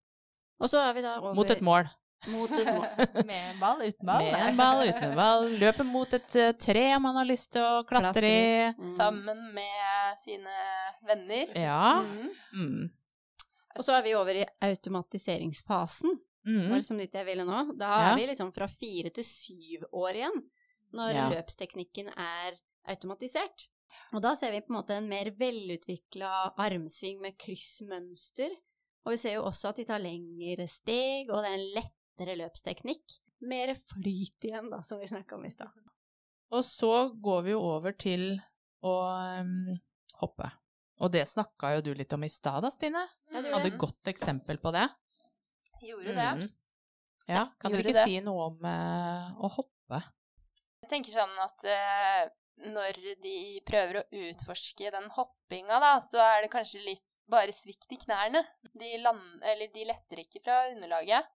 Og 0.57 0.71
så 0.71 0.81
er 0.87 0.95
vi 0.97 1.03
da 1.05 1.19
over 1.19 1.35
Mot 1.37 1.51
et 1.53 1.61
mål. 1.61 1.85
Mot 2.33 2.51
et 2.51 2.65
mål. 2.65 2.87
Med 3.29 3.51
en 3.51 3.59
ball, 3.61 3.81
uten 3.85 4.05
ball. 4.09 4.23
Med 4.25 4.47
en 4.49 4.57
ball, 4.57 4.81
uten 4.89 5.03
en 5.11 5.15
ball. 5.15 5.45
Løper 5.61 5.85
mot 5.85 6.13
et 6.17 6.35
eh, 6.41 6.51
tre 6.59 6.85
man 6.99 7.15
har 7.15 7.27
lyst 7.29 7.51
til 7.53 7.61
å 7.61 7.83
klatre 7.87 8.25
i. 8.27 8.71
Mm. 8.73 8.87
Sammen 8.97 9.43
med 9.53 10.17
sine 10.23 10.55
venner. 11.07 11.53
Ja. 11.55 12.01
Mm. 12.01 12.31
Mm. 12.57 12.89
Og 13.77 13.85
så 13.85 13.93
er 13.99 14.01
vi 14.07 14.15
over 14.17 14.33
i 14.41 14.45
automatiseringsfasen. 14.65 16.17
Det 16.47 16.53
var 16.55 16.63
Mm. 16.71 16.77
liksom 16.79 16.97
dit 16.97 17.13
jeg 17.13 17.25
ville 17.27 17.43
nå. 17.45 17.77
Da 17.77 17.85
Ja. 17.91 18.11
er 18.13 18.15
vi 18.15 18.25
liksom 18.27 18.53
fra 18.55 18.67
fire 18.67 19.09
til 19.13 19.23
syv 19.23 19.83
år 19.93 20.13
igjen, 20.15 20.43
når 20.93 21.13
Ja. 21.13 21.29
løpsteknikken 21.29 22.07
er 22.17 22.53
automatisert. 22.87 23.67
Og 24.13 24.21
da 24.21 24.33
ser 24.35 24.51
vi 24.51 24.61
på 24.61 24.69
en 24.73 24.81
måte 24.81 24.91
en 24.97 25.09
mer 25.09 25.25
velutvikla 25.31 26.53
armsving 26.57 27.19
med 27.21 27.37
kryssmønster. 27.37 28.49
Og 29.05 29.11
vi 29.11 29.17
ser 29.17 29.33
jo 29.35 29.43
også 29.43 29.69
at 29.69 29.75
de 29.75 29.85
tar 29.85 29.99
lengre 29.99 30.67
steg, 30.67 31.29
og 31.29 31.43
det 31.43 31.51
er 31.51 31.53
en 31.59 31.73
lettere 32.17 32.37
løpsteknikk. 32.41 33.19
Mer 33.45 33.73
flyt 33.75 34.43
igjen, 34.43 34.71
da, 34.71 34.81
som 34.83 34.99
vi 34.99 35.07
snakka 35.07 35.35
om 35.35 35.45
i 35.45 35.51
stad. 35.51 35.69
Og 36.51 36.63
så 36.65 37.09
går 37.13 37.43
vi 37.45 37.51
jo 37.51 37.61
over 37.61 37.93
til 37.93 38.39
å 38.81 38.93
um, 39.41 39.75
hoppe. 40.21 40.49
Og 40.97 41.11
det 41.13 41.27
snakka 41.29 41.75
jo 41.75 41.83
du 41.85 41.91
litt 41.93 42.13
om 42.13 42.23
i 42.25 42.29
stad 42.29 42.63
da, 42.65 42.71
Stine. 42.73 43.03
Ja, 43.29 43.43
du 43.43 43.51
Hadde 43.53 43.69
et 43.69 43.77
godt 43.77 44.09
eksempel 44.09 44.57
på 44.57 44.73
det. 44.73 44.87
Gjorde 45.85 46.15
det. 46.17 46.31
Mm. 46.39 46.47
Ja, 47.27 47.45
kan 47.59 47.71
du 47.75 47.77
ikke 47.83 47.93
det. 47.93 48.07
si 48.07 48.17
noe 48.23 48.49
om 48.49 48.65
uh, 48.65 49.37
å 49.43 49.51
hoppe? 49.59 50.01
Jeg 50.81 50.89
tenker 50.89 51.13
sånn 51.13 51.37
at 51.43 51.67
uh, 51.67 52.23
når 52.71 52.97
de 53.21 53.37
prøver 53.67 53.99
å 53.99 54.07
utforske 54.31 54.89
den 54.95 55.11
hoppinga, 55.13 55.77
da, 55.83 55.97
så 56.01 56.23
er 56.23 56.45
det 56.47 56.53
kanskje 56.55 56.81
litt 56.87 57.17
bare 57.29 57.53
svikt 57.53 57.91
i 57.93 57.99
knærne. 58.01 58.41
De, 58.71 58.95
land, 59.03 59.43
eller 59.43 59.69
de 59.75 59.85
letter 59.85 60.23
ikke 60.23 60.41
fra 60.41 60.63
underlaget. 60.71 61.27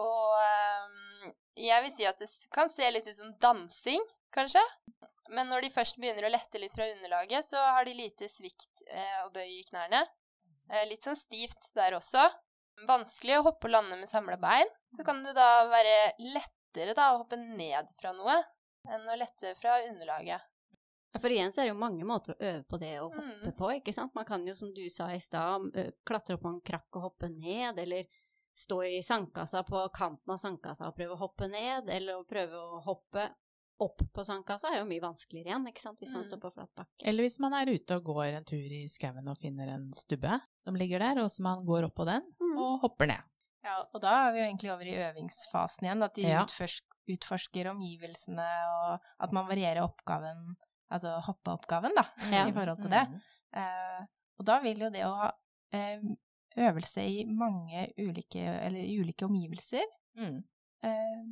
Og 0.00 0.34
eh, 0.40 1.32
jeg 1.68 1.84
vil 1.84 1.92
si 1.94 2.06
at 2.08 2.18
det 2.18 2.28
kan 2.54 2.70
se 2.74 2.88
litt 2.90 3.06
ut 3.08 3.16
som 3.16 3.32
dansing, 3.42 4.02
kanskje. 4.34 4.62
Men 5.32 5.48
når 5.48 5.64
de 5.64 5.70
først 5.72 5.96
begynner 6.00 6.26
å 6.28 6.32
lette 6.34 6.60
litt 6.60 6.74
fra 6.74 6.88
underlaget, 6.90 7.46
så 7.46 7.60
har 7.62 7.86
de 7.86 7.94
lite 7.96 8.28
svikt 8.28 8.82
eh, 8.90 9.20
og 9.24 9.32
bøy 9.36 9.46
i 9.60 9.62
knærne. 9.70 10.02
Eh, 10.70 10.82
litt 10.90 11.06
sånn 11.06 11.16
stivt 11.16 11.70
der 11.78 11.96
også. 11.96 12.26
Vanskelig 12.88 13.38
å 13.38 13.44
hoppe 13.46 13.68
og 13.70 13.72
lande 13.76 13.96
med 14.00 14.10
samla 14.10 14.36
bein. 14.42 14.68
Så 14.92 15.04
kan 15.06 15.22
det 15.24 15.36
da 15.38 15.64
være 15.70 15.94
lettere 16.18 16.92
da, 16.98 17.12
å 17.14 17.22
hoppe 17.22 17.38
ned 17.38 17.92
fra 18.00 18.12
noe 18.16 18.40
enn 18.90 19.06
å 19.08 19.16
lette 19.16 19.54
fra 19.56 19.78
underlaget. 19.86 20.42
For 21.22 21.30
igjen 21.30 21.52
så 21.54 21.62
er 21.62 21.68
det 21.68 21.72
jo 21.76 21.78
mange 21.78 22.04
måter 22.04 22.34
å 22.34 22.40
øve 22.42 22.64
på 22.68 22.78
det 22.82 22.92
å 22.98 23.04
hoppe 23.06 23.22
Mm. 23.22 23.52
på, 23.56 23.68
ikke 23.78 23.92
sant. 23.94 24.10
Man 24.18 24.26
kan 24.26 24.42
jo, 24.44 24.52
som 24.58 24.72
du 24.74 24.82
sa 24.90 25.06
i 25.14 25.20
stad, 25.22 25.70
klatre 26.04 26.34
opp 26.34 26.42
på 26.42 26.50
en 26.50 26.60
krakk 26.60 26.98
og 26.98 27.04
hoppe 27.06 27.28
ned, 27.30 27.78
eller 27.78 28.08
stå 28.54 28.82
i 28.86 29.00
sandkassa 29.02 29.64
på 29.66 29.80
kanten 29.94 30.30
av 30.30 30.38
sandkassa 30.38 30.86
og 30.88 30.96
prøve 30.96 31.16
å 31.16 31.18
hoppe 31.24 31.48
ned, 31.50 31.88
eller 31.90 32.20
å 32.20 32.26
prøve 32.28 32.54
å 32.54 32.80
hoppe 32.84 33.28
opp 33.82 34.04
på 34.14 34.22
sandkassa 34.24 34.70
er 34.70 34.78
jo 34.78 34.84
mye 34.86 35.02
vanskeligere 35.02 35.50
igjen, 35.50 35.64
ikke 35.66 35.82
sant, 35.82 35.98
hvis 35.98 36.12
man 36.14 36.22
Mm. 36.22 36.28
står 36.30 36.40
på 36.44 36.52
flat 36.54 36.70
bakke. 36.78 37.02
Eller 37.04 37.24
hvis 37.26 37.40
man 37.42 37.52
er 37.58 37.66
ute 37.74 37.96
og 37.96 38.04
går 38.04 38.36
en 38.36 38.44
tur 38.44 38.56
i 38.70 38.86
skauen 38.88 39.26
og 39.28 39.36
finner 39.36 39.68
en 39.74 39.88
stubbe 39.92 40.40
som 40.62 40.74
ligger 40.78 41.00
der, 41.02 41.18
og 41.24 41.30
så 41.34 41.42
man 41.42 41.64
går 41.66 41.84
opp 41.88 41.94
på 41.96 42.06
den 42.06 42.22
Mm. 42.40 42.56
og 42.58 42.80
hopper 42.86 43.06
ned. 43.10 43.22
Ja, 43.64 43.82
og 43.92 44.00
da 44.00 44.28
er 44.28 44.32
vi 44.32 44.38
jo 44.38 44.44
egentlig 44.46 44.70
over 44.72 44.84
i 44.86 44.94
øvingsfasen 45.10 45.82
igjen, 45.88 46.02
at 46.04 46.14
de 46.14 46.22
Ja. 46.22 46.44
utforsker 47.08 47.70
omgivelsene, 47.70 48.46
og 48.70 49.00
at 49.20 49.32
man 49.32 49.46
varierer 49.48 49.82
oppgaven, 49.82 50.54
altså 50.92 51.20
hoppeoppgaven, 51.26 51.94
da, 51.96 52.04
Ja. 52.30 52.46
i 52.46 52.52
forhold 52.52 52.80
til 52.80 52.90
det. 52.90 53.08
Mm. 53.08 53.20
Eh, 53.54 54.06
og 54.38 54.44
da 54.46 54.60
vil 54.60 54.78
jo 54.78 54.90
det 54.90 55.02
å 55.04 55.14
ha 55.16 55.32
eh, 55.72 55.98
øvelse 56.56 57.02
i 57.02 57.24
mange 57.26 57.88
ulike, 57.98 58.42
eller 58.66 58.84
ulike 59.00 59.26
omgivelser, 59.26 59.84
Mm. 60.16 60.42
eh, 60.82 61.24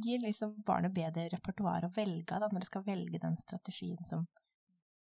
gir 0.00 0.20
liksom 0.22 0.62
barnet 0.64 0.92
bedre 0.94 1.28
repertoar 1.32 1.82
å 1.88 1.92
velge 1.94 2.32
av, 2.36 2.52
når 2.52 2.60
det 2.60 2.66
skal 2.70 2.84
velge 2.86 3.18
den 3.20 3.36
strategien 3.36 4.04
som, 4.06 4.26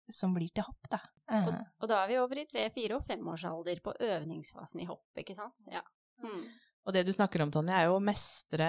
som 0.10 0.34
blir 0.34 0.50
til 0.54 0.64
hopp, 0.64 0.90
da. 0.90 1.00
Og, 1.30 1.54
Eh, 1.54 1.62
og 1.80 1.88
da 1.90 2.04
er 2.04 2.08
vi 2.08 2.18
over 2.18 2.36
i 2.42 2.46
tre-, 2.46 2.70
fire- 2.74 2.96
og 2.98 3.06
femårsalder 3.08 3.80
på 3.82 3.94
øvningsfasen 4.00 4.82
i 4.82 4.86
hopp, 4.86 5.06
ikke 5.18 5.36
sant? 5.36 5.54
Ja. 5.72 5.82
Mm. 6.24 6.48
Og 6.86 6.94
det 6.94 7.06
du 7.06 7.14
snakker 7.14 7.42
om, 7.42 7.52
Tonje, 7.52 7.72
er 7.72 7.86
jo 7.86 7.96
å 8.00 8.04
mestre 8.04 8.68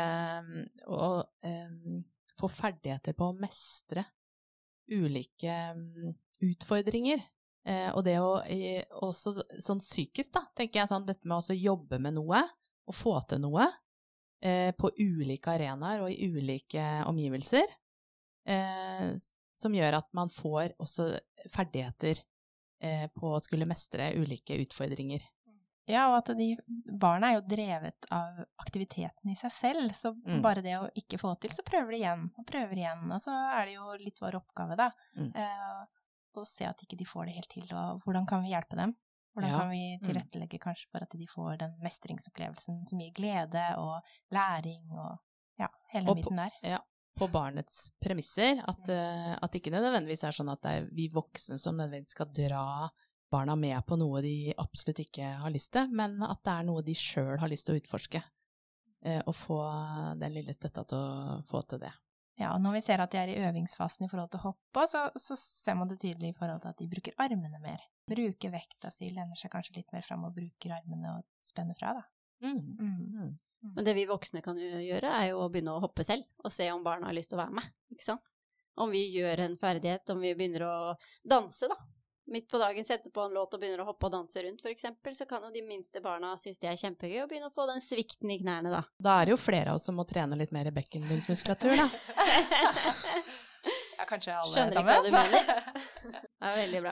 og 0.86 1.24
em, 1.42 2.04
få 2.38 2.48
ferdigheter 2.50 3.12
på 3.16 3.32
å 3.32 3.38
mestre 3.40 4.04
ulike 4.90 5.72
um, 5.74 6.14
utfordringer. 6.44 7.22
Eh, 7.66 7.90
og 7.96 8.04
det 8.04 8.18
å 8.20 8.42
også 9.06 9.32
sånn 9.62 9.80
psykisk, 9.80 10.32
da, 10.36 10.42
tenker 10.54 10.80
jeg 10.82 10.88
sånn 10.90 11.06
dette 11.06 11.24
med 11.26 11.38
å 11.40 11.56
jobbe 11.56 11.98
med 11.98 12.14
noe 12.18 12.42
og 12.86 12.94
få 12.94 13.14
til 13.28 13.40
noe 13.40 13.64
eh, 14.44 14.72
på 14.76 14.90
ulike 15.00 15.54
arenaer 15.54 16.02
og 16.04 16.10
i 16.12 16.28
ulike 16.28 16.84
omgivelser, 17.08 17.64
eh, 18.46 19.14
som 19.56 19.72
gjør 19.74 19.96
at 20.00 20.12
man 20.16 20.28
får 20.28 20.74
også 20.82 21.06
ferdigheter 21.54 22.20
eh, 22.84 23.06
på 23.14 23.32
å 23.32 23.40
skulle 23.40 23.68
mestre 23.70 24.10
ulike 24.18 24.58
utfordringer. 24.60 25.22
Ja, 25.88 26.06
og 26.10 26.22
at 26.22 26.30
de 26.38 26.54
barna 26.96 27.28
er 27.30 27.34
jo 27.38 27.48
drevet 27.48 28.06
av 28.12 28.38
aktiviteten 28.62 29.28
i 29.32 29.36
seg 29.36 29.52
selv, 29.52 29.90
så 29.92 30.14
Mm. 30.16 30.40
bare 30.42 30.62
det 30.64 30.76
å 30.80 30.88
ikke 30.96 31.18
få 31.20 31.34
til, 31.40 31.50
så 31.52 31.62
prøver 31.64 31.90
de 31.92 31.98
igjen 31.98 32.30
og 32.38 32.46
prøver 32.46 32.76
igjen, 32.78 33.10
og 33.12 33.20
så 33.20 33.32
er 33.52 33.66
det 33.66 33.74
jo 33.74 33.90
litt 34.00 34.20
vår 34.20 34.38
oppgave, 34.40 34.76
da, 34.76 34.90
Mm. 35.16 35.32
eh, 35.34 35.84
å 36.42 36.46
se 36.46 36.64
at 36.66 36.80
ikke 36.82 36.98
de 36.98 37.04
får 37.04 37.26
det 37.26 37.34
helt 37.34 37.48
til, 37.50 37.66
og 37.76 38.02
hvordan 38.04 38.26
kan 38.26 38.42
vi 38.42 38.50
hjelpe 38.50 38.76
dem? 38.76 38.96
Hvordan 39.34 39.50
Ja. 39.50 39.58
kan 39.58 39.70
vi 39.70 39.98
tilrettelegge 40.04 40.58
kanskje 40.62 40.86
for 40.92 41.02
at 41.02 41.10
de 41.10 41.26
får 41.26 41.58
den 41.58 41.72
mestringsopplevelsen 41.82 42.88
som 42.88 42.98
gir 43.00 43.12
glede 43.12 43.64
og 43.78 44.02
læring 44.32 44.90
og 44.92 45.18
ja, 45.58 45.68
hele 45.92 46.08
Og 46.10 46.16
den 46.16 46.24
på- 46.24 46.30
biten 46.30 46.50
der. 46.62 46.78
på 47.16 47.28
barnets 47.30 47.90
premisser. 48.00 48.62
At, 48.66 48.88
eh, 48.88 49.34
at 49.42 49.50
det 49.52 49.62
ikke 49.62 49.72
nødvendigvis 49.74 50.24
er 50.24 50.30
sånn 50.32 50.50
at 50.52 50.60
det 50.62 50.70
er 50.70 50.88
vi 50.92 51.08
voksne 51.08 51.58
som 51.58 51.76
nødvendigvis 51.76 52.10
skal 52.14 52.26
dra 52.26 52.88
barna 53.30 53.56
med 53.56 53.84
på 53.86 53.98
noe 53.98 54.20
de 54.22 54.54
absolutt 54.58 54.98
ikke 55.00 55.36
har 55.38 55.50
lyst 55.50 55.72
til, 55.72 55.88
men 55.90 56.22
at 56.22 56.42
det 56.44 56.52
er 56.52 56.62
noe 56.64 56.82
de 56.82 56.92
sjøl 56.94 57.38
har 57.38 57.48
lyst 57.48 57.66
til 57.66 57.74
å 57.76 57.80
utforske. 57.82 58.22
Eh, 59.02 59.20
og 59.26 59.34
få 59.34 59.58
den 60.18 60.32
lille 60.32 60.52
støtta 60.54 60.86
til 60.86 60.96
å 60.98 61.42
få 61.44 61.66
til 61.68 61.78
det. 61.80 61.92
Ja, 62.40 62.50
og 62.50 62.62
når 62.64 62.78
vi 62.78 62.82
ser 62.82 63.02
at 63.02 63.12
de 63.12 63.18
er 63.20 63.30
i 63.30 63.36
øvingsfasen 63.46 64.06
i 64.06 64.10
forhold 64.10 64.32
til 64.32 64.40
å 64.40 64.48
hoppe, 64.48 64.84
så, 64.90 65.04
så 65.20 65.36
ser 65.38 65.76
man 65.78 65.90
det 65.90 66.00
tydelig 66.02 66.32
i 66.32 66.36
forhold 66.36 66.64
til 66.64 66.72
at 66.72 66.80
de 66.80 66.88
bruker 66.90 67.14
armene 67.22 67.60
mer. 67.62 67.84
Bruker 68.10 68.50
vekta 68.52 68.90
si, 68.90 69.06
lener 69.14 69.38
seg 69.38 69.52
kanskje 69.52 69.76
litt 69.78 69.94
mer 69.94 70.02
fram 70.06 70.26
og 70.26 70.34
bruker 70.34 70.74
armene 70.74 71.14
og 71.14 71.28
spenner 71.44 71.78
fra, 71.78 71.94
da. 72.00 72.04
Mm. 72.44 72.58
Mm. 72.58 72.96
Mm. 73.14 73.32
Men 73.76 73.86
det 73.86 73.94
vi 73.96 74.08
voksne 74.10 74.42
kan 74.44 74.58
gjøre, 74.58 75.08
er 75.08 75.30
jo 75.30 75.44
å 75.44 75.48
begynne 75.52 75.76
å 75.76 75.82
hoppe 75.84 76.04
selv, 76.04 76.26
og 76.42 76.52
se 76.52 76.66
om 76.72 76.82
barna 76.84 77.08
har 77.08 77.16
lyst 77.16 77.30
til 77.32 77.38
å 77.38 77.44
være 77.44 77.56
med, 77.60 77.70
ikke 77.94 78.08
sant? 78.10 78.26
Om 78.82 78.90
vi 78.90 79.04
gjør 79.14 79.44
en 79.44 79.54
ferdighet, 79.60 80.10
om 80.10 80.24
vi 80.24 80.34
begynner 80.34 80.66
å 80.66 80.74
danse, 81.22 81.70
da. 81.70 81.78
Midt 82.26 82.46
på 82.48 82.58
dagen 82.58 82.86
setter 82.88 83.12
på 83.12 83.20
en 83.26 83.34
låt 83.36 83.52
og 83.52 83.60
begynner 83.60 83.82
å 83.84 83.88
hoppe 83.90 84.08
og 84.08 84.14
danse 84.14 84.40
rundt, 84.40 84.62
eksempel, 84.70 85.12
så 85.16 85.26
kan 85.28 85.42
jo 85.44 85.50
de 85.52 85.60
minste 85.66 86.00
barna 86.00 86.30
synes 86.40 86.56
det 86.62 86.70
er 86.70 86.78
kjempegøy 86.80 87.20
å 87.20 87.26
begynne 87.28 87.50
å 87.50 87.54
få 87.54 87.66
den 87.68 87.82
svikten 87.84 88.32
i 88.32 88.38
knærne, 88.40 88.72
da. 88.72 88.80
Da 88.96 89.18
er 89.20 89.28
det 89.28 89.34
jo 89.34 89.40
flere 89.42 89.74
av 89.74 89.80
oss 89.80 89.84
som 89.90 89.98
må 90.00 90.06
trene 90.08 90.38
litt 90.40 90.54
mer 90.54 90.70
bekkenbunnsmuskulatur, 90.72 91.76
da. 91.82 91.88
Ja, 93.94 94.04
kanskje 94.08 94.34
alle 94.36 94.52
Skjønner 94.52 94.74
ikke 94.74 94.84
hva 94.84 94.96
du 95.04 95.10
mener. 95.14 95.50
Det 96.44 96.50
er 96.50 96.56
veldig 96.58 96.80
bra. 96.84 96.90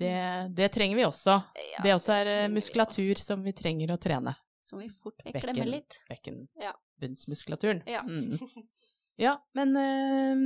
Det, 0.00 0.14
det 0.58 0.68
trenger 0.74 0.98
vi 0.98 1.04
også. 1.06 1.36
Ja, 1.74 1.82
Det 1.84 1.92
også 1.94 2.16
er 2.16 2.48
muskulatur 2.50 3.12
vi. 3.12 3.22
som 3.22 3.44
vi 3.46 3.52
trenger 3.54 3.92
å 3.94 3.98
trene. 4.02 4.34
Som 4.66 4.82
vi 4.82 4.88
fort 4.90 5.18
vekk 5.26 5.38
glemmer 5.44 5.70
litt. 5.70 5.98
Ja. 6.00 6.14
Bekkenbunnsmuskulaturen. 6.14 7.82
Ja. 7.90 8.02
Mm. 8.06 8.38
ja, 9.26 9.36
men 9.58 9.78
eh, 9.78 10.44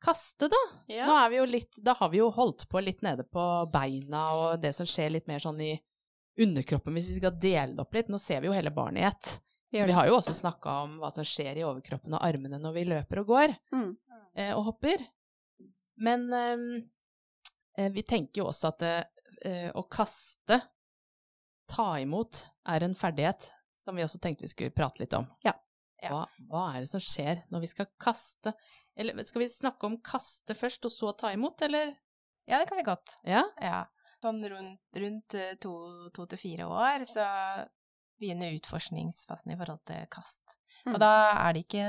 kaste, 0.00 0.48
da. 0.52 0.60
Ja. 0.90 1.06
Nå 1.08 1.14
er 1.20 1.30
vi 1.32 1.36
jo 1.40 1.44
litt, 1.48 1.78
da 1.84 1.94
har 1.98 2.10
vi 2.12 2.18
jo 2.22 2.30
holdt 2.34 2.66
på 2.72 2.80
litt 2.82 3.02
nede 3.04 3.24
på 3.28 3.44
beina 3.72 4.22
og 4.36 4.60
det 4.62 4.72
som 4.76 4.88
skjer 4.88 5.10
litt 5.14 5.26
mer 5.30 5.38
sånn 5.44 5.60
i 5.60 5.74
underkroppen, 6.40 6.94
hvis 6.96 7.08
vi 7.10 7.16
skal 7.18 7.34
dele 7.42 7.74
det 7.76 7.82
opp 7.84 7.94
litt. 7.98 8.08
Nå 8.08 8.18
ser 8.22 8.40
vi 8.40 8.48
jo 8.48 8.54
hele 8.56 8.70
barnet 8.72 9.02
i 9.02 9.06
ett. 9.10 9.32
Så 9.70 9.84
vi 9.86 9.94
har 9.94 10.08
jo 10.08 10.16
også 10.16 10.32
snakka 10.34 10.72
om 10.86 10.96
hva 10.98 11.12
som 11.14 11.26
skjer 11.26 11.60
i 11.60 11.64
overkroppen 11.66 12.14
og 12.16 12.24
armene 12.26 12.58
når 12.58 12.72
vi 12.74 12.84
løper 12.90 13.20
og 13.22 13.28
går 13.30 13.52
Mm. 13.72 13.90
eh, 14.34 14.50
og 14.56 14.64
hopper. 14.70 15.04
Men 16.00 16.24
eh, 16.32 16.64
eh, 17.78 17.90
vi 17.94 18.02
tenker 18.02 18.40
jo 18.42 18.48
også 18.50 18.72
at 18.72 18.82
eh, 18.88 19.70
å 19.76 19.84
kaste, 19.86 20.58
ta 21.70 21.86
imot, 22.02 22.40
er 22.66 22.82
en 22.88 22.96
ferdighet 22.98 23.50
som 23.78 23.94
vi 23.96 24.02
også 24.02 24.18
tenkte 24.20 24.42
vi 24.42 24.50
skulle 24.50 24.74
prate 24.74 25.04
litt 25.04 25.14
om. 25.14 25.28
Ja. 25.46 25.52
Hva, 26.08 26.22
hva 26.48 26.64
er 26.74 26.84
det 26.84 26.90
som 26.90 27.02
skjer 27.04 27.42
når 27.52 27.64
vi 27.64 27.70
skal 27.72 27.88
kaste? 28.00 28.54
Eller 28.96 29.18
skal 29.28 29.44
vi 29.44 29.50
snakke 29.52 29.88
om 29.88 29.98
kaste 30.04 30.56
først, 30.56 30.86
og 30.88 30.94
så 30.94 31.12
ta 31.18 31.32
imot, 31.36 31.60
eller? 31.66 31.92
Ja, 32.48 32.58
det 32.58 32.68
kan 32.70 32.80
vi 32.80 32.86
godt. 32.86 33.12
Ja? 33.28 33.44
Ja. 33.60 33.84
Sånn 34.20 34.40
rundt, 34.52 34.80
rundt 35.00 35.36
eh, 35.38 35.54
to, 35.60 35.74
to 36.16 36.26
til 36.28 36.40
fire 36.40 36.66
år 36.68 37.06
så 37.08 37.26
begynner 38.20 38.52
utforskningsfasen 38.58 39.54
i 39.54 39.56
forhold 39.56 39.80
til 39.88 40.08
kast. 40.12 40.58
Mm. 40.84 40.94
Og 40.94 41.00
da 41.02 41.10
er 41.32 41.54
det 41.56 41.62
ikke 41.64 41.84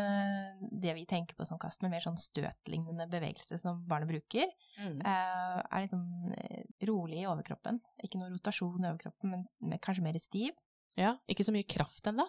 det 0.84 0.94
vi 0.96 1.06
tenker 1.08 1.36
på 1.38 1.48
som 1.48 1.60
kast, 1.60 1.82
men 1.84 1.94
mer 1.94 2.04
sånn 2.04 2.20
støtlignende 2.20 3.08
bevegelse 3.12 3.60
som 3.60 3.82
barnet 3.88 4.10
bruker. 4.12 4.52
Mm. 4.80 5.00
Eh, 5.00 5.58
er 5.62 5.84
litt 5.84 5.94
sånn 5.94 6.36
eh, 6.38 6.64
rolig 6.88 7.22
i 7.24 7.28
overkroppen. 7.32 7.80
Ikke 8.04 8.20
noe 8.20 8.32
rotasjon 8.34 8.84
i 8.84 8.92
overkroppen, 8.92 9.36
men 9.36 9.84
kanskje 9.84 10.06
mer 10.08 10.20
stiv. 10.24 10.56
ja. 11.00 11.16
Ikke 11.32 11.48
så 11.48 11.56
mye 11.56 11.68
kraft 11.68 12.08
ennå? 12.12 12.28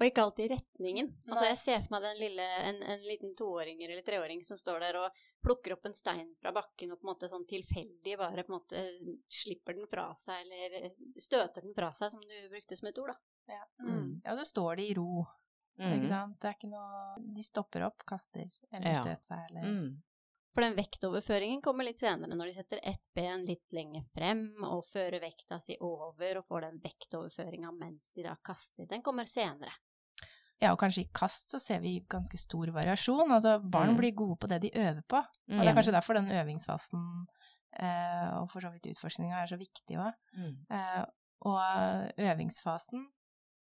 Og 0.00 0.06
ikke 0.08 0.22
alltid 0.24 0.50
retningen. 0.50 1.08
Altså, 1.28 1.44
jeg 1.44 1.58
ser 1.60 1.82
for 1.84 1.94
meg 1.94 2.02
den 2.02 2.16
lille, 2.18 2.46
en, 2.66 2.78
en 2.82 3.02
liten 3.06 3.34
toåring 3.38 3.82
eller 3.84 4.00
treåring 4.02 4.40
som 4.44 4.56
står 4.58 4.80
der 4.80 4.96
og 5.02 5.18
plukker 5.44 5.74
opp 5.76 5.84
en 5.86 5.94
stein 5.94 6.30
fra 6.40 6.50
bakken 6.56 6.90
og 6.94 6.98
på 7.00 7.06
en 7.06 7.10
måte 7.12 7.28
sånn 7.30 7.44
tilfeldig 7.46 8.16
bare 8.18 8.42
på 8.46 8.52
en 8.52 8.56
måte 8.58 8.82
slipper 9.30 9.74
den 9.76 9.86
fra 9.90 10.08
seg, 10.18 10.46
eller 10.46 10.90
støter 11.20 11.62
den 11.62 11.74
fra 11.76 11.90
seg, 11.92 12.10
som 12.14 12.20
du 12.24 12.34
brukte 12.50 12.76
som 12.80 12.88
et 12.88 12.98
ord, 12.98 13.12
da. 13.14 13.18
Ja, 13.52 13.64
Mm. 13.84 14.20
ja 14.24 14.34
da 14.38 14.44
står 14.48 14.76
de 14.76 14.88
i 14.88 14.94
ro, 14.94 15.26
ikke 15.78 16.00
Mm. 16.02 16.08
sant. 16.08 16.40
Det 16.40 16.48
er 16.48 16.54
ikke 16.56 16.70
noe 16.70 17.34
De 17.34 17.42
stopper 17.42 17.82
opp, 17.86 18.04
kaster, 18.06 18.48
eller 18.72 18.92
Ja. 18.92 19.02
støter 19.02 19.22
seg, 19.22 19.50
eller 19.50 19.62
Mm. 19.62 20.02
For 20.52 20.60
den 20.66 20.74
vektoverføringen 20.76 21.62
kommer 21.64 21.86
litt 21.86 22.00
senere, 22.02 22.34
når 22.36 22.50
de 22.50 22.54
setter 22.58 22.80
ett 22.82 23.06
ben 23.16 23.46
litt 23.48 23.72
lenger 23.72 24.02
frem 24.12 24.42
og 24.68 24.82
fører 24.84 25.20
vekta 25.22 25.56
si 25.64 25.76
over 25.80 26.38
og 26.42 26.44
får 26.50 26.66
den 26.66 26.80
vektoverføringa 26.84 27.70
mens 27.72 28.10
de 28.14 28.26
da 28.26 28.34
kaster. 28.44 28.84
Den 28.90 29.00
kommer 29.02 29.24
senere. 29.30 29.72
Ja, 30.60 30.74
og 30.74 30.78
kanskje 30.78 31.02
i 31.06 31.10
kast 31.10 31.50
så 31.50 31.58
ser 31.58 31.80
vi 31.82 31.96
ganske 32.06 32.38
stor 32.38 32.68
variasjon. 32.70 33.32
Altså, 33.32 33.56
barn 33.64 33.94
Mm. 33.94 33.96
blir 33.98 34.12
gode 34.14 34.36
på 34.38 34.46
det 34.48 34.60
de 34.62 34.70
øver 34.78 35.02
på. 35.08 35.16
Og 35.16 35.58
det 35.58 35.68
er 35.68 35.74
kanskje 35.74 35.92
derfor 35.96 36.14
den 36.14 36.28
øvingsfasen 36.30 37.26
eh, 37.80 38.28
og 38.38 38.50
for 38.52 38.60
så 38.60 38.70
vidt 38.70 38.86
utforskninga 38.92 39.40
er 39.42 39.46
så 39.46 39.56
viktig 39.56 39.96
òg. 39.96 40.12
Mm. 40.36 40.54
Eh, 40.70 41.04
og 41.48 42.12
øvingsfasen 42.18 43.06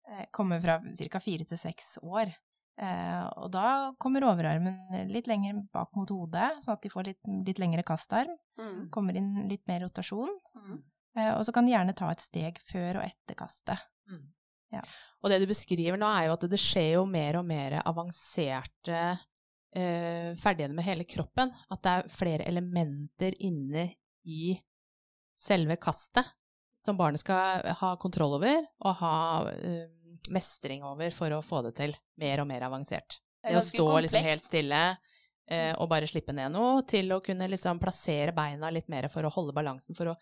eh, 0.07 0.25
kommer 0.31 0.61
fra 0.61 0.79
ca. 1.09 1.19
fire 1.19 1.43
til 1.43 1.57
seks 1.57 1.97
år. 2.03 2.31
Eh, 2.75 3.25
og 3.39 3.51
da 3.53 3.93
kommer 4.01 4.25
overarmen 4.27 5.07
litt 5.07 5.29
lenger 5.31 5.61
bak 5.73 5.93
mot 5.95 6.09
hodet, 6.11 6.57
sånn 6.63 6.75
at 6.75 6.83
de 6.83 6.91
får 6.91 7.07
litt, 7.09 7.21
litt 7.47 7.61
lengre 7.61 7.85
kastarm. 7.87 8.35
Mm. 8.59 8.89
Kommer 8.93 9.15
inn 9.19 9.45
litt 9.49 9.63
mer 9.69 9.85
rotasjon. 9.85 10.33
Mm. 10.59 10.79
Eh, 11.15 11.31
og 11.37 11.45
så 11.47 11.55
kan 11.55 11.67
de 11.67 11.75
gjerne 11.75 11.95
ta 11.95 12.09
et 12.11 12.23
steg 12.23 12.59
før 12.67 12.99
og 12.99 13.07
etter 13.07 13.39
kastet. 13.39 13.85
Mm. 14.11 14.25
Ja. 14.75 14.83
Og 15.23 15.31
det 15.31 15.39
du 15.41 15.47
beskriver 15.49 15.99
nå, 15.99 16.09
er 16.09 16.27
jo 16.27 16.35
at 16.35 16.47
det 16.51 16.59
skjer 16.59 16.91
jo 16.97 17.05
mer 17.07 17.39
og 17.39 17.47
mer 17.47 17.79
avanserte 17.85 19.01
eh, 19.05 20.31
ferdigheter 20.41 20.75
med 20.75 20.87
hele 20.87 21.07
kroppen. 21.07 21.53
At 21.71 21.83
det 21.85 21.93
er 21.93 22.15
flere 22.15 22.49
elementer 22.49 23.37
inne 23.39 23.91
i 24.25 24.55
selve 25.39 25.77
kastet 25.79 26.27
som 26.85 26.97
barnet 26.97 27.21
skal 27.23 27.63
ha 27.79 27.95
kontroll 28.01 28.37
over 28.37 28.65
og 28.85 28.97
ha 28.99 29.15
eh, 29.55 29.87
mestring 30.29 30.83
over 30.83 31.11
for 31.11 31.29
å 31.35 31.41
få 31.45 31.61
det 31.67 31.75
til 31.75 31.95
mer 32.21 32.41
og 32.43 32.47
mer 32.47 32.61
avansert. 32.67 33.19
Det 33.45 33.57
å 33.59 33.61
stå 33.61 33.87
liksom 34.01 34.23
helt 34.25 34.43
stille 34.47 34.83
eh, 35.47 35.73
og 35.77 35.89
bare 35.91 36.07
slippe 36.09 36.33
ned 36.33 36.51
noe, 36.55 36.81
til 36.89 37.11
å 37.13 37.21
kunne 37.23 37.47
liksom 37.51 37.79
plassere 37.79 38.33
beina 38.33 38.71
litt 38.73 38.87
mer 38.89 39.07
for 39.13 39.27
å 39.27 39.33
holde 39.35 39.53
balansen, 39.53 39.95
for 39.97 40.13
å 40.13 40.15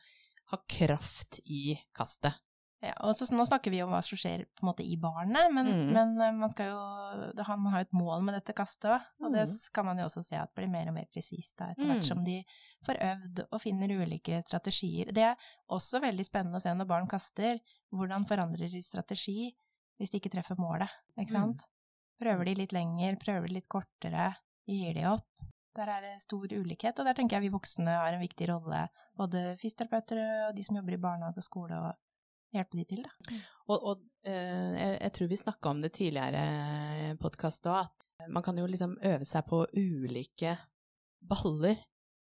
ha 0.51 0.57
kraft 0.67 1.39
i 1.45 1.77
kastet. 1.95 2.35
Ja, 2.83 2.91
og 3.07 3.13
så, 3.15 3.23
nå 3.31 3.45
snakker 3.47 3.71
vi 3.71 3.77
om 3.79 3.93
hva 3.95 4.01
som 4.03 4.19
skjer 4.19 4.41
på 4.51 4.65
en 4.65 4.67
måte 4.67 4.83
i 4.83 4.97
barnet, 4.99 5.47
men, 5.55 5.69
Mm. 5.71 5.93
men 5.95 6.09
eh, 6.21 6.33
man 6.35 6.51
skal 6.51 6.67
jo 6.73 7.31
det, 7.37 7.45
Man 7.47 7.71
har 7.71 7.79
jo 7.79 7.87
et 7.87 7.93
mål 7.95 8.21
med 8.27 8.35
dette 8.35 8.51
kastet 8.53 8.91
òg, 8.91 9.05
og 9.23 9.31
det 9.31 9.45
kan 9.73 9.85
man 9.85 9.97
jo 9.97 10.03
også 10.09 10.23
se 10.27 10.35
at 10.35 10.51
blir 10.53 10.67
mer 10.67 10.89
og 10.89 10.95
mer 10.97 11.05
presist 11.07 11.55
etter 11.61 11.79
hvert 11.79 12.03
Mm. 12.03 12.09
som 12.09 12.23
de 12.25 12.43
får 12.85 12.99
øvd 12.99 13.45
og 13.53 13.61
finner 13.61 13.87
ulike 13.87 14.43
strategier. 14.43 15.13
Det 15.13 15.23
er 15.23 15.37
også 15.71 16.01
veldig 16.03 16.25
spennende 16.27 16.59
å 16.59 16.61
se 16.61 16.73
når 16.75 16.85
barn 16.91 17.07
kaster, 17.07 17.61
hvordan 17.93 18.27
forandrer 18.27 18.69
de 18.69 18.81
strategi 18.81 19.53
hvis 19.99 20.13
de 20.13 20.19
ikke 20.19 20.33
treffer 20.33 20.59
målet, 20.59 20.91
ikke 21.17 21.33
Mm. 21.33 21.55
Prøver 22.23 22.45
de 22.45 22.53
litt 22.55 22.73
lenger, 22.75 23.15
prøver 23.19 23.49
de 23.49 23.55
litt 23.57 23.67
kortere, 23.67 24.29
gir 24.69 24.93
de 24.95 25.07
opp? 25.09 25.41
Der 25.75 25.89
er 25.89 26.03
det 26.05 26.21
stor 26.21 26.45
ulikhet, 26.45 26.99
og 26.99 27.07
der 27.07 27.17
tenker 27.17 27.39
jeg 27.39 27.47
vi 27.47 27.55
voksne 27.55 27.95
har 27.97 28.13
en 28.13 28.21
viktig 28.21 28.47
rolle, 28.51 28.83
både 29.17 29.57
fysioterapeuter 29.59 30.21
og 30.47 30.55
de 30.55 30.63
som 30.63 30.77
jobber 30.77 30.93
i 30.93 31.01
barnehage 31.01 31.41
og 31.41 31.47
skole, 31.47 31.79
og 31.79 32.53
hjelpe 32.53 32.77
de 32.77 32.85
til, 32.85 33.01
da. 33.07 33.39
Og, 33.67 33.77
og 33.81 34.03
eh, 34.29 34.77
jeg, 34.77 34.99
jeg 35.01 35.13
tror 35.17 35.31
vi 35.31 35.41
snakka 35.41 35.73
om 35.73 35.81
det 35.81 35.91
tidligere 35.97 37.17
podkast 37.19 37.67
òg, 37.73 37.89
at 37.89 38.29
man 38.29 38.45
kan 38.45 38.61
jo 38.61 38.69
liksom 38.69 38.95
øve 39.01 39.25
seg 39.27 39.49
på 39.49 39.65
ulike 39.73 40.53
baller 41.27 41.81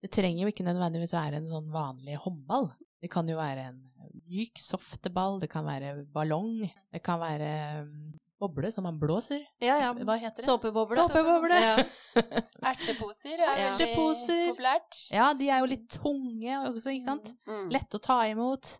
Det 0.03 0.11
trenger 0.11 0.43
jo 0.43 0.51
ikke 0.51 0.65
nødvendigvis 0.67 1.13
være 1.15 1.39
en 1.39 1.47
sånn 1.47 1.69
vanlig 1.71 2.17
håndball. 2.25 2.69
Det 3.03 3.09
kan 3.11 3.27
jo 3.31 3.37
være 3.39 3.69
en 3.71 3.79
myk 4.27 4.59
softeball, 4.59 5.39
det 5.41 5.49
kan 5.51 5.65
være 5.67 5.93
ballong, 6.13 6.61
det 6.91 7.01
kan 7.03 7.19
være 7.21 7.49
mm, 7.85 8.11
boble 8.43 8.71
som 8.73 8.85
man 8.87 8.97
blåser. 8.99 9.43
Ja, 9.63 9.77
ja. 9.79 9.91
Hva 9.95 10.15
heter 10.19 10.41
det? 10.43 10.47
Såpeboble. 10.47 10.97
Såpeboble. 11.07 11.59
Ja. 11.63 11.75
Erteposer 12.73 13.35
er 13.37 13.43
Ja. 13.43 13.55
veldig 13.71 13.87
Erteposer. 13.87 14.41
populært. 14.51 14.99
Ja, 15.13 15.27
de 15.39 15.49
er 15.51 15.63
jo 15.63 15.69
litt 15.71 15.87
tunge 15.95 16.57
også, 16.69 16.95
ikke 16.95 17.07
sant? 17.07 17.31
Mm. 17.47 17.69
Lett 17.75 17.95
å 17.99 18.01
ta 18.03 18.19
imot, 18.31 18.73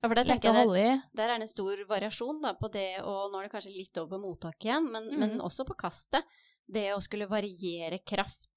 Ja, 0.00 0.08
for 0.08 0.16
det 0.18 0.26
lett 0.28 0.44
å 0.48 0.52
holde 0.52 0.80
i. 0.80 0.96
der 1.16 1.28
er 1.32 1.38
det 1.40 1.46
en 1.48 1.52
stor 1.52 1.84
variasjon 1.88 2.40
da, 2.44 2.54
på 2.60 2.68
det, 2.72 2.88
og 3.02 3.32
nå 3.32 3.40
er 3.40 3.48
det 3.48 3.54
kanskje 3.56 3.72
litt 3.76 4.00
over 4.00 4.16
på 4.18 4.24
mottaket 4.26 4.68
igjen, 4.70 4.90
men, 4.92 5.08
mm. 5.12 5.20
men 5.20 5.38
også 5.40 5.64
på 5.68 5.76
kastet. 5.76 6.24
Det 6.64 6.86
å 6.94 7.00
skulle 7.04 7.26
variere 7.28 7.98
kraft, 8.04 8.48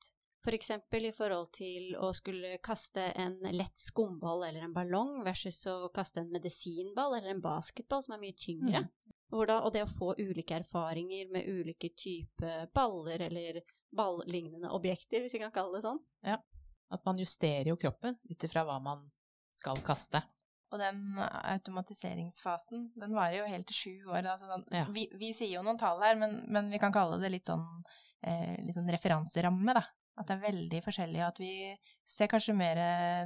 for 0.47 0.55
eksempel 0.55 1.09
i 1.09 1.11
forhold 1.11 1.49
til 1.57 1.89
å 1.99 2.13
skulle 2.15 2.53
kaste 2.63 3.03
en 3.19 3.33
lett 3.51 3.75
skumball 3.81 4.45
eller 4.47 4.63
en 4.63 4.75
ballong 4.75 5.17
versus 5.25 5.57
å 5.67 5.89
kaste 5.91 6.21
en 6.21 6.29
medisinball 6.31 7.17
eller 7.17 7.33
en 7.33 7.41
basketball 7.43 8.05
som 8.05 8.15
er 8.15 8.21
mye 8.21 8.37
tyngre. 8.39 8.85
Hvor 9.27 9.49
da, 9.49 9.57
og 9.67 9.73
det 9.75 9.81
å 9.83 9.89
få 9.91 10.13
ulike 10.15 10.55
erfaringer 10.61 11.27
med 11.35 11.49
ulike 11.51 11.89
typer 11.99 12.69
baller 12.71 13.25
eller 13.25 13.59
ballignende 13.91 14.71
objekter, 14.71 15.19
hvis 15.25 15.35
vi 15.35 15.43
kan 15.43 15.51
kalle 15.51 15.75
det 15.75 15.83
sånn. 15.83 15.99
Ja. 16.23 16.39
At 16.95 17.03
man 17.03 17.19
justerer 17.19 17.73
jo 17.73 17.75
kroppen 17.81 18.15
ut 18.31 18.47
ifra 18.47 18.63
hva 18.63 18.79
man 18.79 19.03
skal 19.59 19.83
kaste. 19.83 20.23
Og 20.71 20.79
den 20.79 21.19
automatiseringsfasen, 21.19 22.93
den 22.95 23.19
varer 23.19 23.41
jo 23.41 23.51
helt 23.51 23.67
til 23.67 23.81
sju 23.81 24.09
år. 24.13 24.23
Altså, 24.23 24.47
den, 24.53 24.63
Ja. 24.71 24.87
vi, 24.95 25.09
vi 25.11 25.33
sier 25.35 25.57
jo 25.57 25.67
noen 25.67 25.79
tall 25.79 25.99
her, 26.03 26.15
men, 26.15 26.39
men 26.47 26.71
vi 26.71 26.79
kan 26.79 26.95
kalle 26.95 27.19
det 27.19 27.35
litt 27.35 27.51
sånn, 27.51 27.67
eh, 28.23 28.55
litt 28.63 28.79
sånn 28.79 28.95
referanseramme, 28.95 29.75
da. 29.75 29.83
At 30.17 30.27
det 30.27 30.35
er 30.37 30.45
veldig 30.47 30.79
forskjellig, 30.81 31.19
og 31.21 31.27
at 31.27 31.39
vi 31.39 31.51
ser 32.09 32.29
kanskje 32.31 32.55
mer 32.57 32.79